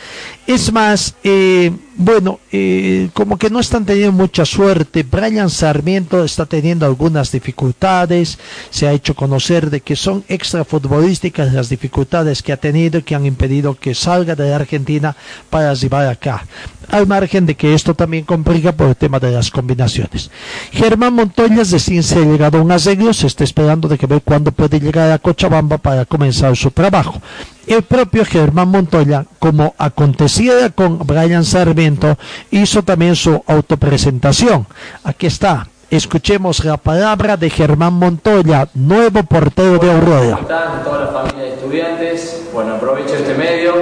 [0.47, 5.03] Es más, eh, bueno, eh, como que no están teniendo mucha suerte.
[5.03, 8.37] Brian Sarmiento está teniendo algunas dificultades.
[8.69, 13.15] Se ha hecho conocer de que son extra futbolísticas las dificultades que ha tenido que
[13.15, 15.15] han impedido que salga de la Argentina
[15.49, 16.45] para llevar acá.
[16.89, 20.29] Al margen de que esto también complica por el tema de las combinaciones.
[20.71, 24.21] Germán Montoya recién se ha llegado a un arreglo, se está esperando de que ver
[24.21, 27.21] cuándo puede llegar a Cochabamba para comenzar su trabajo.
[27.67, 32.15] El propio Germán Montoya, como acontecía con Brian Sarmiento,
[32.51, 34.67] hizo también su autopresentación.
[35.03, 35.67] Aquí está.
[35.89, 40.39] Escuchemos la palabra de Germán Montoya, nuevo portero de Aurora.
[40.41, 40.83] están?
[40.83, 42.43] Toda la familia de estudiantes.
[42.53, 43.73] Bueno, aprovecho este medio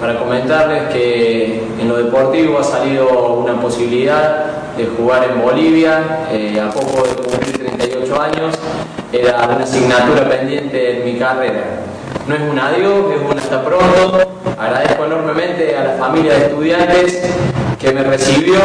[0.00, 6.60] para comentarles que en lo deportivo ha salido una posibilidad de jugar en Bolivia eh,
[6.60, 8.54] a poco de cumplir 38 años.
[9.12, 11.80] Era una asignatura pendiente en mi carrera.
[12.26, 14.18] No es un adiós, es un hasta pronto.
[14.58, 17.22] Agradezco enormemente a la familia de estudiantes
[17.78, 18.58] que me recibió,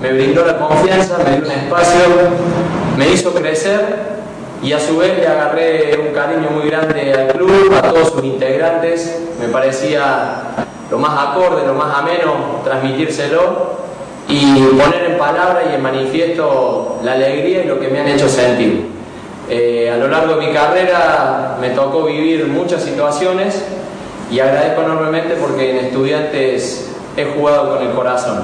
[0.00, 2.04] me brindó la confianza, me dio un espacio,
[2.96, 3.80] me hizo crecer
[4.62, 8.22] y a su vez le agarré un cariño muy grande al club, a todos sus
[8.22, 9.22] integrantes.
[9.40, 10.42] Me parecía
[10.88, 13.82] lo más acorde, lo más ameno transmitírselo.
[14.28, 18.28] y poner en palabra y en manifiesto la alegría y lo que me han hecho
[18.28, 18.93] sentir.
[19.48, 23.62] Eh, a lo largo de mi carrera me tocó vivir muchas situaciones
[24.30, 28.42] y agradezco enormemente porque en estudiantes he jugado con el corazón.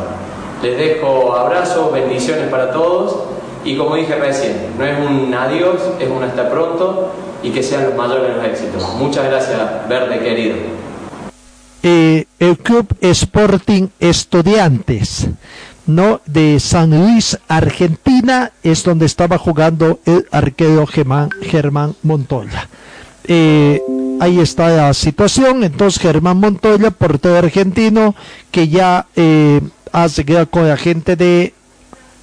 [0.62, 3.16] Les dejo abrazos, bendiciones para todos
[3.64, 7.12] y como dije recién, no es un adiós, es un hasta pronto
[7.42, 8.82] y que sean los mayores los éxitos.
[8.96, 9.58] Muchas gracias,
[9.88, 10.56] Verde querido.
[11.82, 15.28] Eh, el Club Sporting Estudiantes
[15.86, 22.68] no de San Luis, Argentina, es donde estaba jugando el arquero Germán, Montoya.
[23.24, 23.80] Eh,
[24.20, 25.64] ahí está la situación.
[25.64, 28.14] Entonces Germán Montoya, portero argentino,
[28.50, 29.60] que ya eh,
[29.92, 31.54] ha seguido con la gente de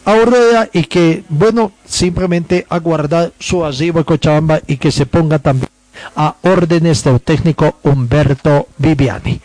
[0.06, 5.70] Aurora y que, bueno, simplemente aguardar su asilo Cochabamba y que se ponga también
[6.16, 9.42] a órdenes del técnico Humberto Viviani.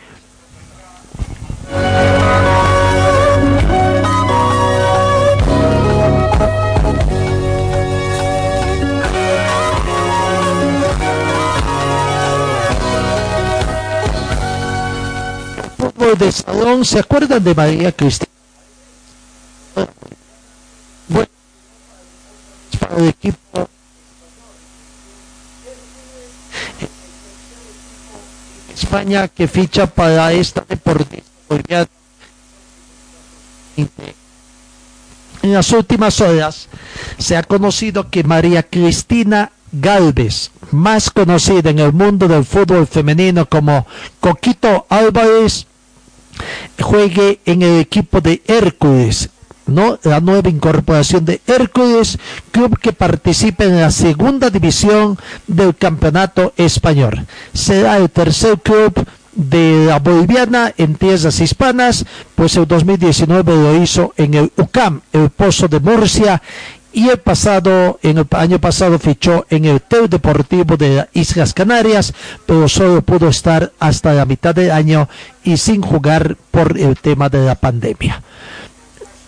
[16.17, 18.29] De salón, ¿se acuerdan de María Cristina?
[28.75, 31.23] España que ficha para esta deportiva
[35.41, 36.67] en las últimas horas
[37.17, 43.47] se ha conocido que María Cristina Galvez, más conocida en el mundo del fútbol femenino
[43.47, 43.87] como
[44.19, 45.65] Coquito Álvarez,
[46.79, 49.29] juegue en el equipo de Hércules,
[49.65, 49.99] ¿no?
[50.03, 52.17] La nueva incorporación de Hércules,
[52.51, 57.25] club que participa en la segunda división del campeonato español.
[57.53, 59.05] Será el tercer club
[59.35, 62.05] de la boliviana en tierras hispanas,
[62.35, 66.41] pues el 2019 lo hizo en el UCAM, el Pozo de Murcia,
[66.93, 71.53] y el pasado, en el año pasado fichó en el TEU Deportivo de las Islas
[71.53, 72.13] Canarias,
[72.45, 75.09] pero solo pudo estar hasta la mitad del año
[75.43, 78.21] y sin jugar por el tema de la pandemia.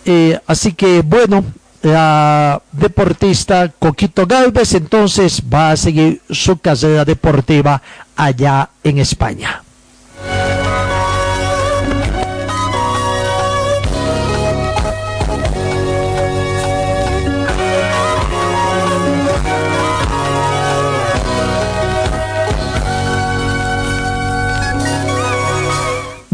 [0.04, 1.44] Eh, así que bueno,
[1.82, 7.82] la deportista Coquito Galvez entonces va a seguir su carrera deportiva
[8.14, 9.65] allá en España.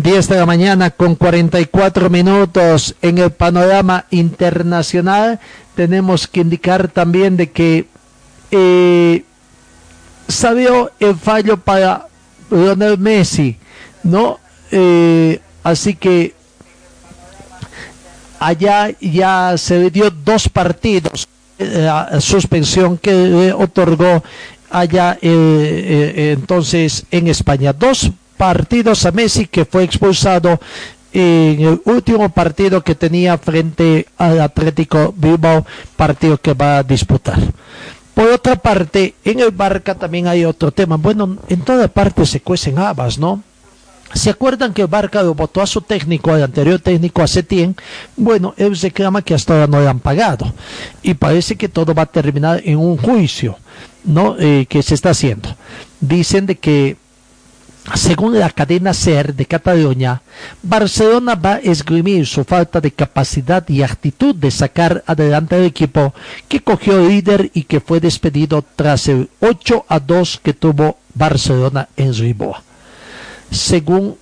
[0.03, 5.39] 10 de la mañana con 44 minutos en el panorama internacional.
[5.77, 7.87] Tenemos que indicar también de que
[8.51, 9.24] eh,
[10.27, 12.09] salió el fallo para
[12.51, 13.57] Lionel Messi,
[14.03, 14.41] ¿no?
[14.73, 16.35] Eh, así que
[18.41, 24.24] allá ya se dio dos partidos, eh, la suspensión que le otorgó
[24.69, 27.73] allá entonces en España.
[27.73, 28.11] Dos
[28.43, 30.59] partidos a Messi que fue expulsado
[31.12, 35.64] en el último partido que tenía frente al Atlético Bilbao,
[35.94, 37.39] partido que va a disputar.
[38.14, 40.97] Por otra parte, en el Barca también hay otro tema.
[40.97, 43.44] Bueno, en toda parte se cuecen habas, ¿no?
[44.12, 47.77] ¿Se acuerdan que el Barca votó a su técnico, al anterior técnico, a Setién?
[48.16, 50.52] Bueno, él reclama que hasta ahora no le han pagado.
[51.01, 53.56] Y parece que todo va a terminar en un juicio,
[54.02, 54.35] ¿no?
[54.36, 55.55] Eh, que se está haciendo.
[56.01, 56.97] Dicen de que
[57.94, 60.22] según la cadena SER de Cataluña,
[60.62, 66.14] Barcelona va a esgrimir su falta de capacidad y actitud de sacar adelante al equipo
[66.48, 71.88] que cogió líder y que fue despedido tras el 8 a 2 que tuvo Barcelona
[71.96, 72.62] en Lisboa.
[73.50, 74.16] Según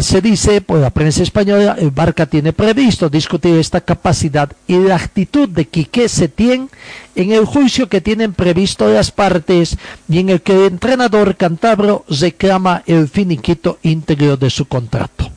[0.00, 4.96] se dice por la prensa española, el Barca tiene previsto discutir esta capacidad y la
[4.96, 6.70] actitud de Quique Setién
[7.14, 9.76] en el juicio que tienen previsto las partes
[10.08, 15.30] y en el que el entrenador cantabro reclama el finiquito íntegro de su contrato.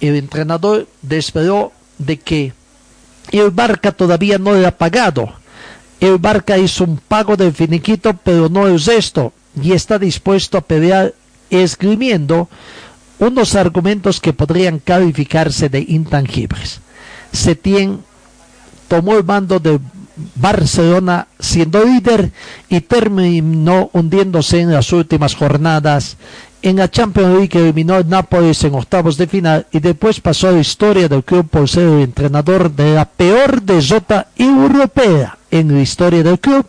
[0.00, 2.52] El entrenador desveló de que
[3.32, 5.32] el Barca todavía no le ha pagado.
[6.00, 10.60] El Barca hizo un pago del finiquito, pero no el resto, y está dispuesto a
[10.60, 11.12] pelear
[11.50, 12.48] esgrimiendo
[13.18, 16.80] unos argumentos que podrían calificarse de intangibles.
[17.32, 18.00] Setién
[18.88, 19.80] tomó el mando de
[20.34, 22.32] Barcelona siendo líder
[22.68, 26.16] y terminó hundiéndose en las últimas jornadas.
[26.60, 30.52] En la Champions League eliminó a Nápoles en octavos de final y después pasó a
[30.52, 35.80] la historia del club por ser el entrenador de la peor derrota europea en la
[35.80, 36.66] historia del club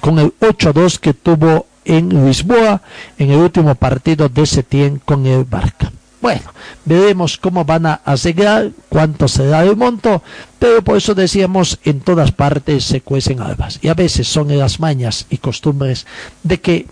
[0.00, 2.80] con el 8-2 que tuvo en Lisboa
[3.18, 5.90] en el último partido de Setién con el Barca.
[6.20, 6.42] Bueno,
[6.84, 10.22] veremos cómo van a asegurar, cuánto será el monto,
[10.58, 13.78] pero por eso decíamos, en todas partes se cuecen albas.
[13.82, 16.06] Y a veces son las mañas y costumbres
[16.42, 16.86] de que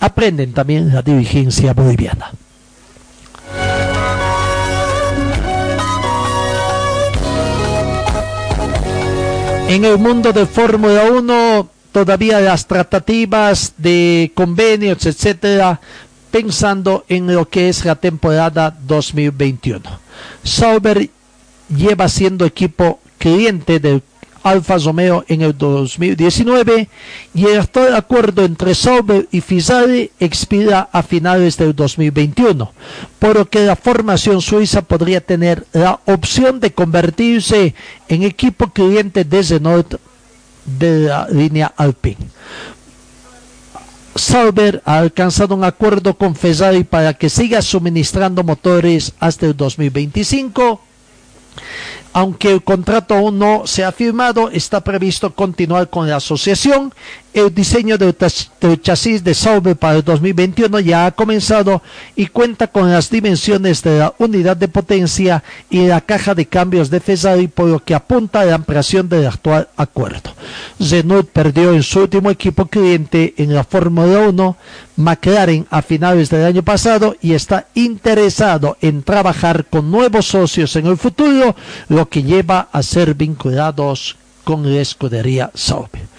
[0.00, 2.30] aprenden también la dirigencia boliviana.
[9.68, 15.80] En el mundo de Fórmula 1, todavía las tratativas de convenios, etcétera,
[16.30, 19.80] pensando en lo que es la temporada 2021.
[20.42, 21.08] Sauber
[21.74, 24.02] lleva siendo equipo cliente del
[24.42, 26.90] Alfa Romeo en el 2019
[27.32, 32.72] y el actual acuerdo entre Sauber y Fisari expira a finales del 2021,
[33.18, 37.74] por lo que la formación suiza podría tener la opción de convertirse
[38.06, 39.96] en equipo cliente de Renault
[40.66, 42.28] de la línea Alpine.
[44.14, 50.80] Sauber ha alcanzado un acuerdo con Ferrari para que siga suministrando motores hasta el 2025
[52.16, 56.94] aunque el contrato aún no se ha firmado, está previsto continuar con la asociación.
[57.36, 58.16] El diseño del,
[58.80, 61.82] chasis de Sauber para el 2021 ya ha comenzado
[62.16, 66.88] y cuenta con las dimensiones de la unidad de potencia y la caja de cambios
[66.88, 70.32] de Ferrari, por lo que apunta a la ampliación del actual acuerdo.
[70.80, 74.56] Renault perdió en su último equipo cliente en la Fórmula 1
[74.96, 80.86] McLaren a finales del año pasado y está interesado en trabajar con nuevos socios en
[80.86, 81.54] el futuro,
[81.90, 86.15] lo que lleva a ser vinculados con la escudería Sauber.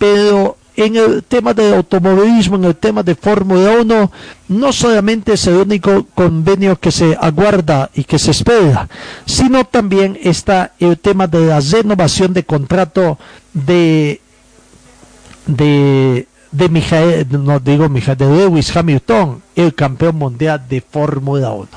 [0.00, 4.12] Pero en el tema de automovilismo, en el tema de Fórmula 1,
[4.48, 8.88] no solamente es el único convenio que se aguarda y que se espera,
[9.26, 13.18] sino también está el tema de la renovación de contrato
[13.52, 14.22] de
[15.46, 21.68] de de no digo de Lewis Hamilton, el campeón mundial de Fórmula 1.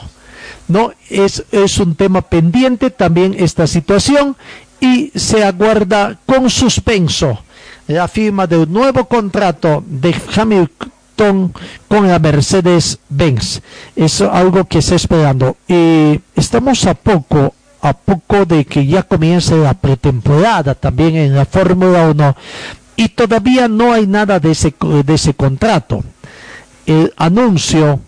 [0.70, 4.38] No, es, es un tema pendiente también esta situación
[4.80, 7.43] y se aguarda con suspenso
[7.88, 11.54] la firma de un nuevo contrato de Hamilton
[11.88, 13.62] con la Mercedes-Benz.
[13.96, 15.58] Es algo que está esperando.
[15.68, 21.46] Y estamos a poco, a poco de que ya comience la pretemporada también en la
[21.46, 22.36] Fórmula 1
[22.96, 24.74] y todavía no hay nada de ese,
[25.06, 26.04] de ese contrato.
[26.86, 28.00] El anuncio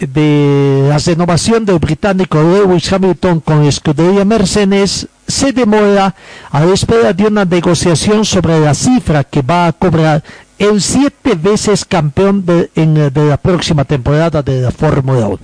[0.00, 6.14] de la renovación del británico Lewis Hamilton con escudería Mercedes se demora
[6.50, 10.22] a espera de una negociación sobre la cifra que va a cobrar
[10.58, 15.38] el siete veces campeón de, de la próxima temporada de la Fórmula 1.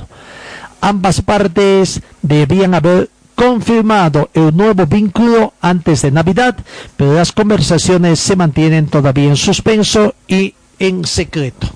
[0.80, 6.56] Ambas partes debían haber confirmado el nuevo vínculo antes de Navidad,
[6.96, 11.68] pero las conversaciones se mantienen todavía en suspenso y en secreto.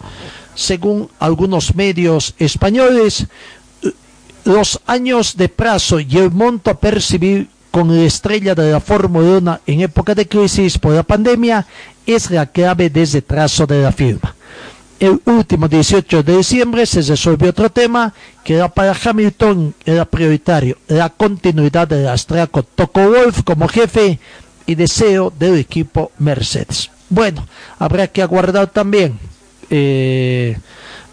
[0.55, 3.27] Según algunos medios españoles,
[4.45, 9.37] los años de plazo y el monto a percibir con la estrella de la Fórmula
[9.37, 11.67] 1 en época de crisis por la pandemia
[12.07, 14.35] es la clave desde trazo de la firma
[14.99, 20.79] el último 18 de diciembre se resolvió otro tema que era para Hamilton, era prioritario,
[20.89, 24.21] la continuidad del Astraco Toco Wolf como jefe
[24.65, 26.91] y deseo del equipo Mercedes.
[27.11, 27.47] Bueno,
[27.79, 29.19] habrá que aguardar también
[29.69, 30.57] eh,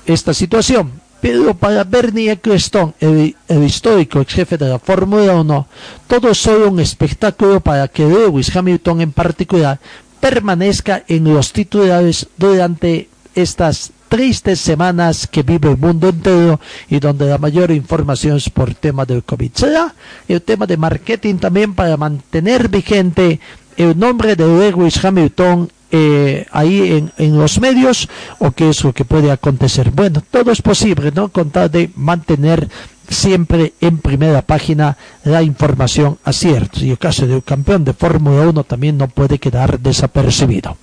[0.05, 0.93] esta situación,
[1.23, 5.67] pero para Bernie Ecclestone, el, el, histórico ex jefe de la Fórmula 1,
[6.05, 9.79] todo es solo un espectáculo para que Lewis Hamilton en particular
[10.19, 16.59] permanezca en los titulares durante estas tristes semanas que vive el mundo entero
[16.89, 19.51] y donde la mayor información es por tema del COVID.
[19.53, 19.95] ¿Será
[20.27, 23.39] el tema de marketing también para mantener vigente
[23.77, 28.09] el nombre de Lewis Hamilton eh, ahí en, en, los medios
[28.39, 29.91] o qué es lo que puede acontecer?
[29.91, 31.29] Bueno, todo es posible, ¿no?
[31.29, 32.67] Con tal de mantener
[33.07, 36.79] siempre en primera página la información acierta.
[36.79, 40.77] Y el caso del campeón de Fórmula 1 también no puede quedar desapercibido.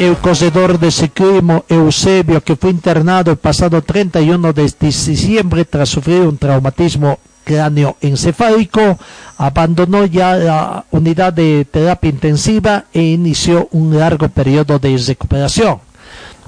[0.00, 6.22] El corredor de ciclismo Eusebio, que fue internado el pasado 31 de diciembre tras sufrir
[6.22, 8.98] un traumatismo cráneoencefálico,
[9.36, 15.80] abandonó ya la unidad de terapia intensiva e inició un largo periodo de recuperación.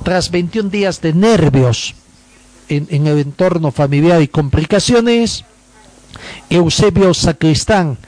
[0.02, 1.94] Tras 21 días de nervios
[2.70, 5.44] en, en el entorno familiar y complicaciones,
[6.48, 7.98] Eusebio Sacristán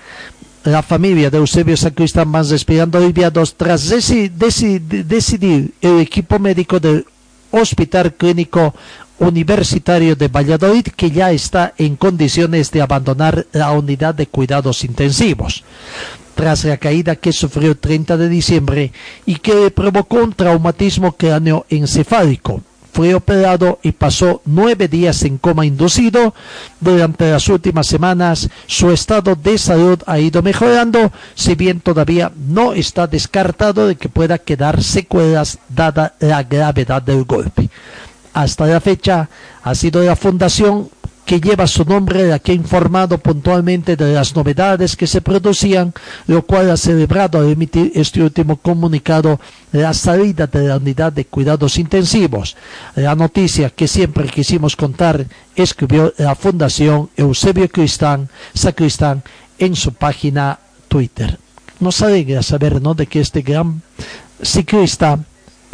[0.65, 7.07] la familia de Eusebio Sacristán más respirando aliviados tras decidir el equipo médico del
[7.51, 8.75] Hospital Clínico
[9.19, 15.65] Universitario de Valladolid que ya está en condiciones de abandonar la unidad de cuidados intensivos
[16.35, 18.93] tras la caída que sufrió el 30 de diciembre
[19.25, 22.63] y que provocó un traumatismo cráneoencefálico.
[22.95, 26.33] Fue operado y pasó nueve días en coma inducido.
[26.79, 32.73] Durante las últimas semanas su estado de salud ha ido mejorando, si bien todavía no
[32.73, 37.69] está descartado de que pueda quedar secuelas dada la gravedad del golpe.
[38.33, 39.29] Hasta la fecha
[39.65, 40.89] ha sido la Fundación
[41.25, 45.93] que lleva su nombre, la que ha informado puntualmente de las novedades que se producían,
[46.27, 49.41] lo cual ha celebrado al emitir este último comunicado
[49.73, 52.57] la salida de la unidad de cuidados intensivos.
[52.95, 55.27] La noticia que siempre quisimos contar
[55.57, 59.23] escribió la Fundación Eusebio Cristán, Sacristán
[59.59, 61.39] en su página Twitter.
[61.81, 62.95] Nos alegra saber ¿no?
[62.95, 63.83] de que este gran
[64.43, 65.19] ciclista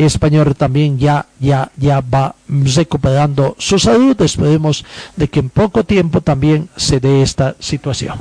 [0.05, 4.21] español también ya, ya, ya va recuperando su salud.
[4.21, 4.85] Esperemos
[5.17, 8.19] de que en poco tiempo también se dé esta situación.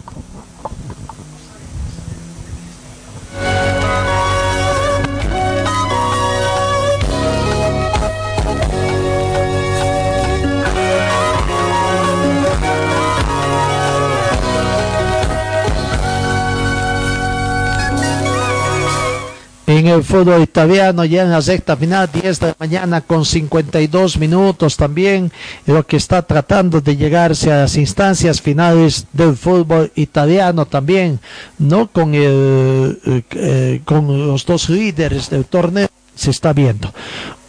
[19.69, 24.17] En el fútbol italiano ya en la sexta final 10 de la mañana con 52
[24.17, 25.31] minutos también
[25.67, 31.19] lo que está tratando de llegarse a las instancias finales del fútbol italiano también
[31.59, 36.93] no con eh, con los dos líderes del torneo se está viendo.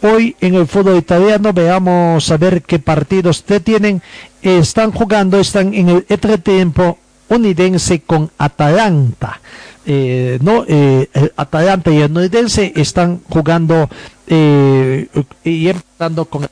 [0.01, 4.01] Hoy en el fútbol italiano veamos a ver qué partidos te tienen.
[4.41, 9.41] Están jugando, están en el entretiempo unidense con Atalanta
[9.85, 13.89] eh, no eh, Atalanta y el Nuidense están jugando
[14.27, 15.07] eh,
[15.43, 16.49] y empezando con el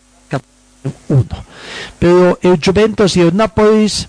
[1.09, 1.45] uno
[1.99, 4.07] pero el Juventus y el Nápoles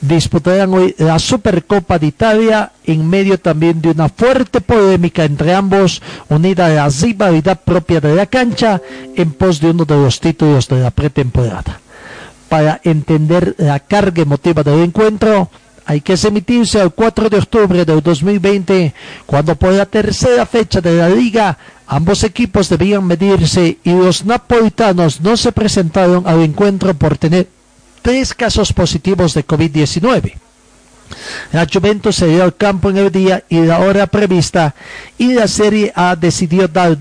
[0.00, 6.02] disputarán hoy la Supercopa de Italia en medio también de una fuerte polémica entre ambos,
[6.28, 8.80] unida a la rivalidad propia de la cancha
[9.16, 11.80] en pos de uno de los títulos de la pretemporada.
[12.48, 15.48] Para entender la carga emotiva del encuentro,
[15.86, 18.94] hay que emitirse el 4 de octubre del 2020,
[19.26, 25.20] cuando por la tercera fecha de la liga ambos equipos debían medirse y los napolitanos
[25.20, 27.48] no se presentaron al encuentro por tener
[28.02, 30.34] tres casos positivos de COVID-19.
[31.52, 34.74] La Juventus se dio al campo en el día y la hora prevista
[35.18, 36.96] y la Serie A decidió dar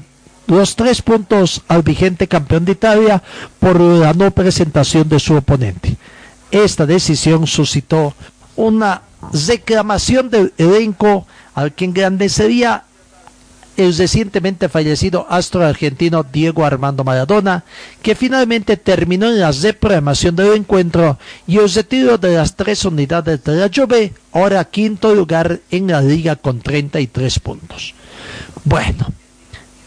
[0.48, 3.24] los tres puntos al vigente campeón de Italia
[3.60, 5.96] por la no presentación de su oponente.
[6.52, 8.14] Esta decisión suscitó
[8.56, 9.02] una
[9.48, 11.26] reclamación del elenco
[11.56, 12.84] al que engrandecería
[13.76, 17.64] el recientemente fallecido astro argentino Diego Armando Maradona,
[18.02, 21.18] que finalmente terminó en la reprogramación del encuentro
[21.48, 26.02] y el retiro de las tres unidades de la Juve, ahora quinto lugar en la
[26.02, 27.96] liga con 33 puntos.
[28.64, 29.08] Bueno,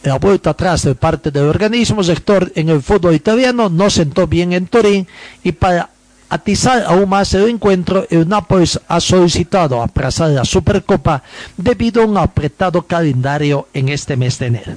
[0.02, 4.52] la vuelta atrás de parte del organismo sector en el fútbol italiano no sentó bien
[4.52, 5.06] en Turín
[5.42, 5.90] y para
[6.28, 11.22] atizar aún más el encuentro, el Nápoles ha solicitado aplazar la Supercopa
[11.56, 14.72] debido a un apretado calendario en este mes de enero.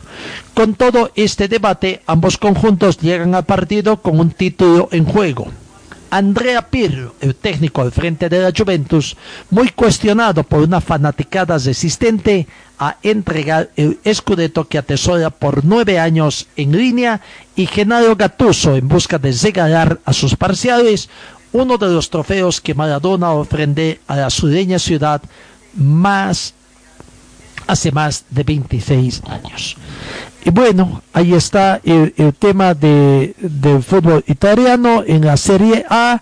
[0.54, 5.48] Con todo este debate, ambos conjuntos llegan al partido con un título en juego.
[6.12, 9.16] Andrea Pirlo, el técnico al frente de la Juventus,
[9.52, 12.48] muy cuestionado por una fanaticada resistente
[12.80, 17.22] a entregar el escudeto que atesora por nueve años en línea
[17.56, 21.10] y Genaro Gattuso en busca de regalar a sus parciales
[21.52, 25.22] uno de los trofeos que Maradona ofrende a la sureña ciudad
[25.76, 26.54] más
[27.68, 29.78] hace más de 26 años.
[30.44, 36.22] Y bueno, ahí está el, tema de, del fútbol italiano en la Serie A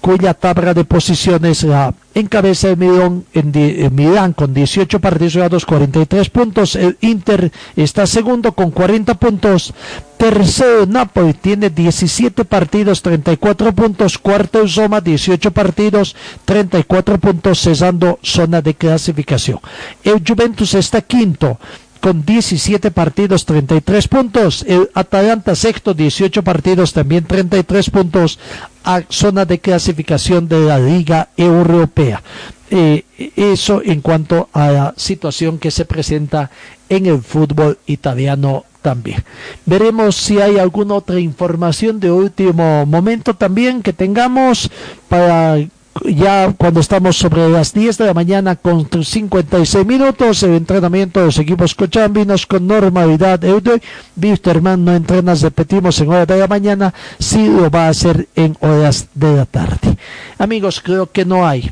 [0.00, 6.30] cuya tabla de posiciones la encabeza el Milán, en, Milán con 18 partidos jugados, 43
[6.30, 6.76] puntos.
[6.76, 9.72] El Inter está segundo con 40 puntos.
[10.16, 14.18] Tercero, Napoli tiene 17 partidos, 34 puntos.
[14.18, 19.60] Cuarto, Roma, 18 partidos, 34 puntos, cesando zona de clasificación.
[20.02, 21.58] El Juventus está quinto
[22.00, 24.64] con 17 partidos, 33 puntos.
[24.66, 28.38] El Atalanta sexto, 18 partidos, también 33 puntos
[28.84, 32.22] a zona de clasificación de la Liga Europea.
[32.70, 33.04] Eh,
[33.36, 36.50] eso en cuanto a la situación que se presenta
[36.88, 39.24] en el fútbol italiano también.
[39.66, 44.70] Veremos si hay alguna otra información de último momento también que tengamos
[45.08, 45.58] para
[46.04, 51.26] ya cuando estamos sobre las 10 de la mañana con 56 minutos, el entrenamiento de
[51.26, 53.42] los equipos cochambinos con normalidad.
[53.44, 53.80] Eude
[54.20, 58.56] Wisterman no entrena, repetimos, en horas de la mañana, sí lo va a hacer en
[58.60, 59.96] horas de la tarde.
[60.38, 61.70] Amigos, creo que no hay.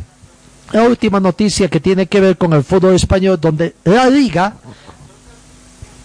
[0.72, 4.56] La última noticia que tiene que ver con el fútbol español, donde la liga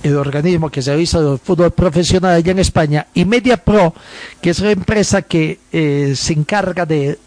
[0.04, 3.94] el organismo que se realiza el fútbol profesional allá en España, y Media Pro,
[4.42, 7.20] que es la empresa que eh, se encarga de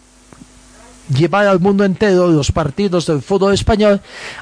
[1.09, 4.01] llevar al mundo entero los partidos del fútbol español,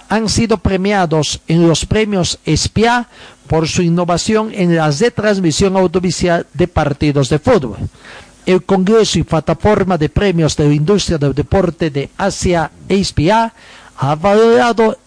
[0.10, 3.08] han sido premiados en los premios SPIA
[3.48, 7.78] por su innovación en las de transmisión audiovisual de partidos de fútbol.
[8.46, 13.54] El Congreso y Plataforma de Premios de la Industria del Deporte de Asia, SPA,
[13.98, 14.98] ha valorado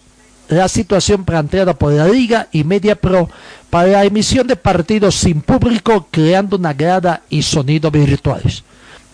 [0.49, 3.29] la situación planteada por la Liga y Media Pro
[3.69, 8.63] para la emisión de partidos sin público, creando una grada y sonido virtuales.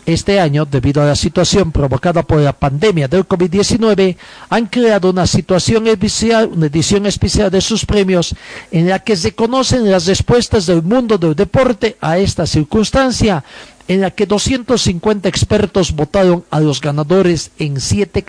[0.05, 4.17] Este año, debido a la situación provocada por la pandemia del COVID-19,
[4.49, 8.35] han creado una situación especial, una edición especial de sus premios
[8.71, 13.45] en la que se conocen las respuestas del mundo del deporte a esta circunstancia,
[13.87, 18.25] en la que 250 expertos votaron a los ganadores en siete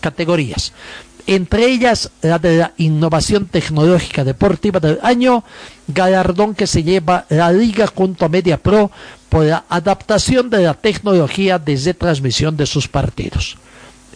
[0.00, 0.72] categorías.
[1.26, 5.44] Entre ellas la de la innovación tecnológica deportiva del año,
[5.88, 8.90] galardón que se lleva la Liga junto a Media Pro
[9.32, 13.56] por la adaptación de la tecnología desde transmisión de sus partidos.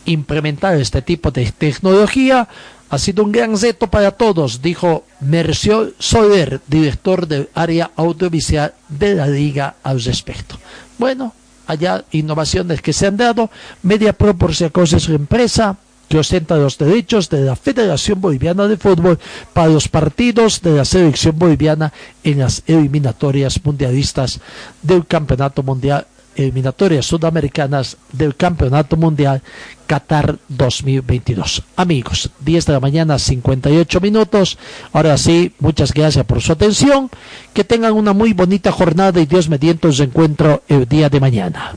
[0.05, 2.47] Implementar este tipo de tecnología
[2.91, 9.15] ha sido un gran reto para todos, dijo Mercio Soler, director del área audiovisual de
[9.15, 10.59] la Liga al respecto.
[10.99, 11.33] Bueno,
[11.67, 13.49] allá innovaciones que se han dado,
[13.83, 15.79] Media Pro por si acaso es su empresa,
[16.09, 19.19] que ostenta los derechos de la Federación Boliviana de Fútbol
[19.53, 21.93] para los partidos de la selección boliviana
[22.23, 24.41] en las eliminatorias mundialistas
[24.83, 26.07] del Campeonato Mundial,
[26.37, 29.43] eliminatorias sudamericanas del Campeonato Mundial
[29.87, 31.63] Qatar 2022.
[31.77, 34.59] Amigos, 10 de la mañana, 58 minutos.
[34.93, 37.11] Ahora sí, muchas gracias por su atención.
[37.55, 41.77] Que tengan una muy bonita jornada y Dios mediante os encuentro el día de mañana.